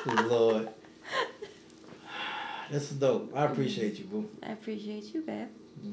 [0.26, 0.68] Lord.
[2.70, 3.32] This is dope.
[3.34, 4.28] I appreciate you, boo.
[4.42, 5.48] I appreciate you, babe.
[5.82, 5.92] Yeah.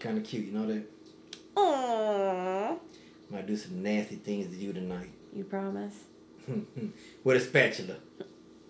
[0.00, 0.82] Kind of cute, you know that?
[1.56, 2.78] Aww.
[3.30, 5.10] Might do some nasty things to you tonight.
[5.34, 5.94] You promise?
[7.24, 7.96] With a spatula.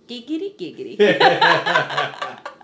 [0.09, 0.99] Giggity giggity.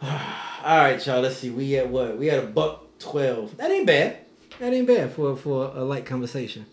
[0.02, 1.20] All right, y'all.
[1.20, 1.50] Let's see.
[1.50, 2.18] We at what?
[2.18, 3.56] We at a buck twelve.
[3.56, 4.18] That ain't bad.
[4.58, 6.66] That ain't bad for for a light conversation.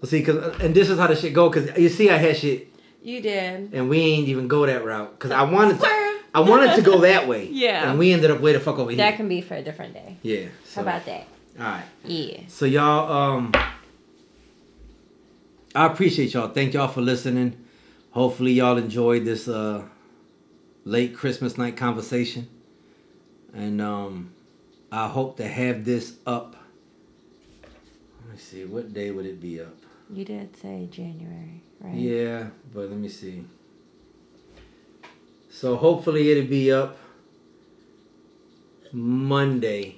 [0.00, 1.50] Let's see, cause and this is how the shit go.
[1.50, 2.68] Cause you see, I had shit,
[3.02, 3.72] you did.
[3.72, 5.18] and we ain't even go that route.
[5.18, 5.86] Cause I wanted to,
[6.34, 7.48] I wanted to go that way.
[7.50, 7.90] Yeah.
[7.90, 9.10] And we ended up way the fuck over That here.
[9.10, 10.16] That can be for a different day.
[10.22, 10.46] Yeah.
[10.74, 11.26] How about that?
[11.58, 11.84] All right.
[12.04, 12.40] Yeah.
[12.46, 13.52] So y'all, um,
[15.74, 16.48] I appreciate y'all.
[16.48, 17.64] Thank y'all for listening.
[18.12, 19.84] Hopefully y'all enjoyed this uh
[20.84, 22.48] late Christmas night conversation,
[23.52, 24.30] and um,
[24.92, 26.56] I hope to have this up.
[28.24, 29.74] Let me see, what day would it be up?
[30.10, 31.94] You did say January, right?
[31.94, 33.44] Yeah, but let me see.
[35.50, 36.96] So hopefully it'll be up
[38.92, 39.96] Monday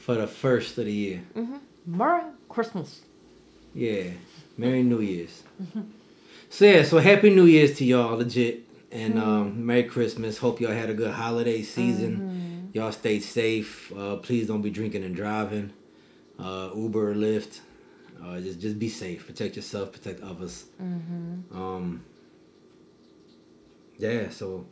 [0.00, 1.22] for the first of the year.
[1.86, 3.02] Merry Christmas.
[3.74, 4.04] Yeah.
[4.56, 5.42] Merry New Year's.
[6.48, 8.64] So yeah, so happy New Year's to y'all, legit.
[8.90, 10.38] And um, Merry Christmas.
[10.38, 12.70] Hope y'all had a good holiday season.
[12.72, 13.92] Y'all stay safe.
[13.96, 15.72] Uh, please don't be drinking and driving.
[16.38, 17.60] Uh, Uber or Lyft.
[18.22, 19.26] Uh, just just be safe.
[19.26, 19.92] Protect yourself.
[19.92, 20.64] Protect others.
[21.54, 22.02] Um.
[23.98, 24.30] Yeah.
[24.30, 24.66] So.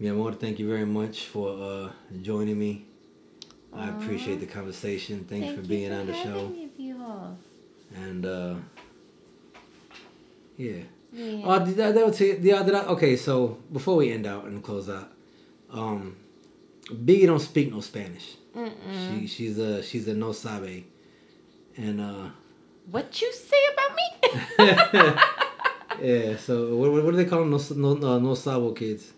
[0.00, 1.90] Yeah, I want to thank you very much for uh,
[2.20, 2.84] joining me.
[3.76, 5.24] I appreciate the conversation.
[5.24, 6.54] Thanks Thank for being for on the show.
[7.94, 8.54] And uh
[10.56, 10.82] yeah.
[11.12, 11.42] Yeah.
[11.44, 12.40] Oh, did I, that was it.
[12.40, 12.84] Yeah, did I?
[12.86, 15.12] Okay, so before we end out and close out,
[15.70, 16.16] um,
[16.90, 18.36] Biggie don't speak no Spanish.
[18.92, 20.84] She she's a she's a no sabe,
[21.76, 22.28] and uh
[22.90, 25.16] what you say about me?
[26.02, 26.36] yeah.
[26.36, 27.50] So what, what do they call them?
[27.50, 29.12] No no no, no sabo kids.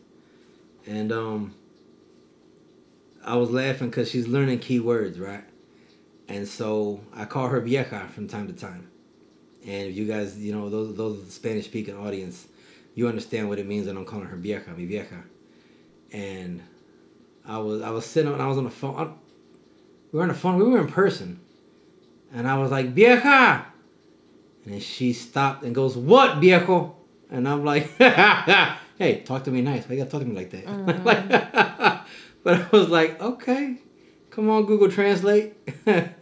[0.87, 1.55] and um,
[3.27, 5.43] I was laughing because she's learning key words, right?
[6.29, 8.89] And so I call her vieja from time to time.
[9.67, 12.47] And if you guys, you know, those those the Spanish speaking audience,
[12.95, 15.25] you understand what it means that I'm calling her vieja, mi vieja.
[16.13, 16.63] And
[17.45, 18.97] I was I was sitting on I was on the phone.
[18.97, 19.05] I,
[20.13, 20.57] we were on the phone.
[20.57, 21.41] We were in person,
[22.33, 23.67] and I was like vieja,
[24.65, 26.95] and then she stopped and goes, "What viejo?"
[27.29, 27.91] And I'm like,
[28.99, 29.89] "Hey, talk to me nice.
[29.89, 31.93] Why you gotta talk to me like that?" Mm-hmm.
[32.47, 33.77] but I was like, "Okay,
[34.31, 35.55] come on, Google Translate."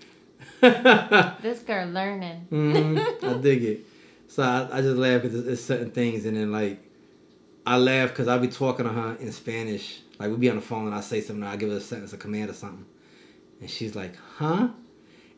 [1.42, 2.46] This girl learning.
[2.48, 3.80] hmm I dig it.
[4.28, 6.78] So I, I just laugh because it's certain things, and then like
[7.66, 10.00] I laugh because I'll be talking to her in Spanish.
[10.18, 12.12] Like we'll be on the phone, and I say something, I give her a sentence,
[12.14, 12.86] a command, or something,
[13.60, 14.68] and she's like, "Huh?"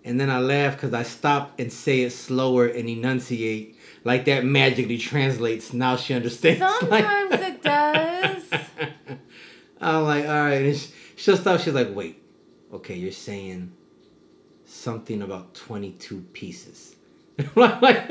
[0.05, 4.45] And then I laugh because I stop and say it slower and enunciate, like that
[4.45, 5.73] magically translates.
[5.73, 6.61] Now she understands.
[6.89, 8.45] Like- Sometimes it does.
[9.81, 10.63] I'm like, all right.
[10.63, 11.61] And she, she'll stop.
[11.61, 12.23] She's like, wait,
[12.73, 13.73] okay, you're saying
[14.65, 16.97] something about 22 pieces.
[17.39, 18.11] I'm like,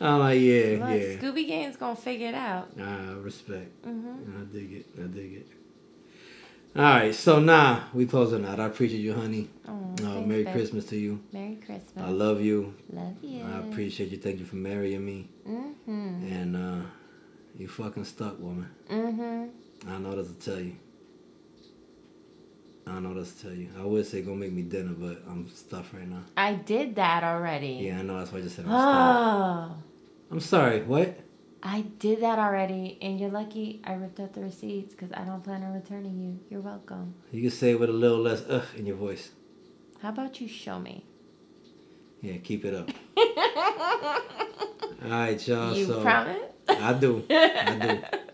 [0.00, 1.16] I'm like, yeah, Look, yeah.
[1.18, 2.68] Scooby Gang's gonna figure it out.
[2.80, 3.70] Ah, respect.
[3.84, 4.86] hmm I dig it.
[4.98, 5.46] I dig it.
[6.76, 8.58] All right, so now we closing out.
[8.58, 9.48] I appreciate you, honey.
[9.68, 10.52] Oh, Uh, Merry babe.
[10.52, 11.20] Christmas to you.
[11.32, 12.04] Merry Christmas.
[12.04, 12.74] I love you.
[12.92, 13.44] Love you.
[13.44, 14.18] I appreciate you.
[14.18, 15.28] Thank you for marrying me.
[15.48, 16.26] Mm-hmm.
[16.32, 16.80] And uh,
[17.56, 18.68] you fucking stuck, woman.
[18.90, 19.88] Mm-hmm.
[19.88, 20.76] I don't know what else to tell you.
[22.86, 23.68] I don't know what else to tell you.
[23.78, 26.22] I would say go make me dinner, but I'm stuffed right now.
[26.36, 27.78] I did that already.
[27.82, 28.18] Yeah, I know.
[28.18, 29.72] That's why I just said I'm stuffed.
[29.72, 29.82] Oh,
[30.30, 30.82] I'm sorry.
[30.82, 31.18] What?
[31.62, 35.42] I did that already, and you're lucky I ripped out the receipts because I don't
[35.42, 36.38] plan on returning you.
[36.50, 37.14] You're welcome.
[37.32, 39.30] You can say it with a little less ugh in your voice.
[40.02, 41.06] How about you show me?
[42.20, 42.90] Yeah, keep it up.
[45.04, 45.74] All right, y'all.
[45.74, 46.53] you so promise?
[46.68, 47.24] I do.
[47.30, 48.18] I do.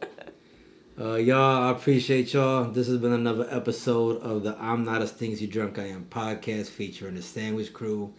[1.00, 2.64] Uh, y'all, I appreciate y'all.
[2.64, 5.86] This has been another episode of the I'm Not as Think as You Drunk I
[5.86, 8.12] Am podcast featuring the Sandwich Crew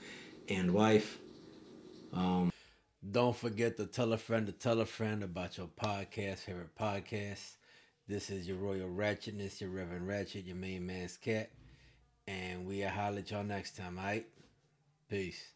[0.49, 1.19] and wife.
[2.11, 2.51] Um,
[3.11, 7.51] don't forget to tell a friend to tell a friend about your podcast, favorite podcast.
[8.07, 11.51] This is your Royal Ratchetness, your Reverend Ratchet, your main man's cat.
[12.27, 14.25] And we'll holler at y'all next time, alright?
[15.07, 15.51] Peace.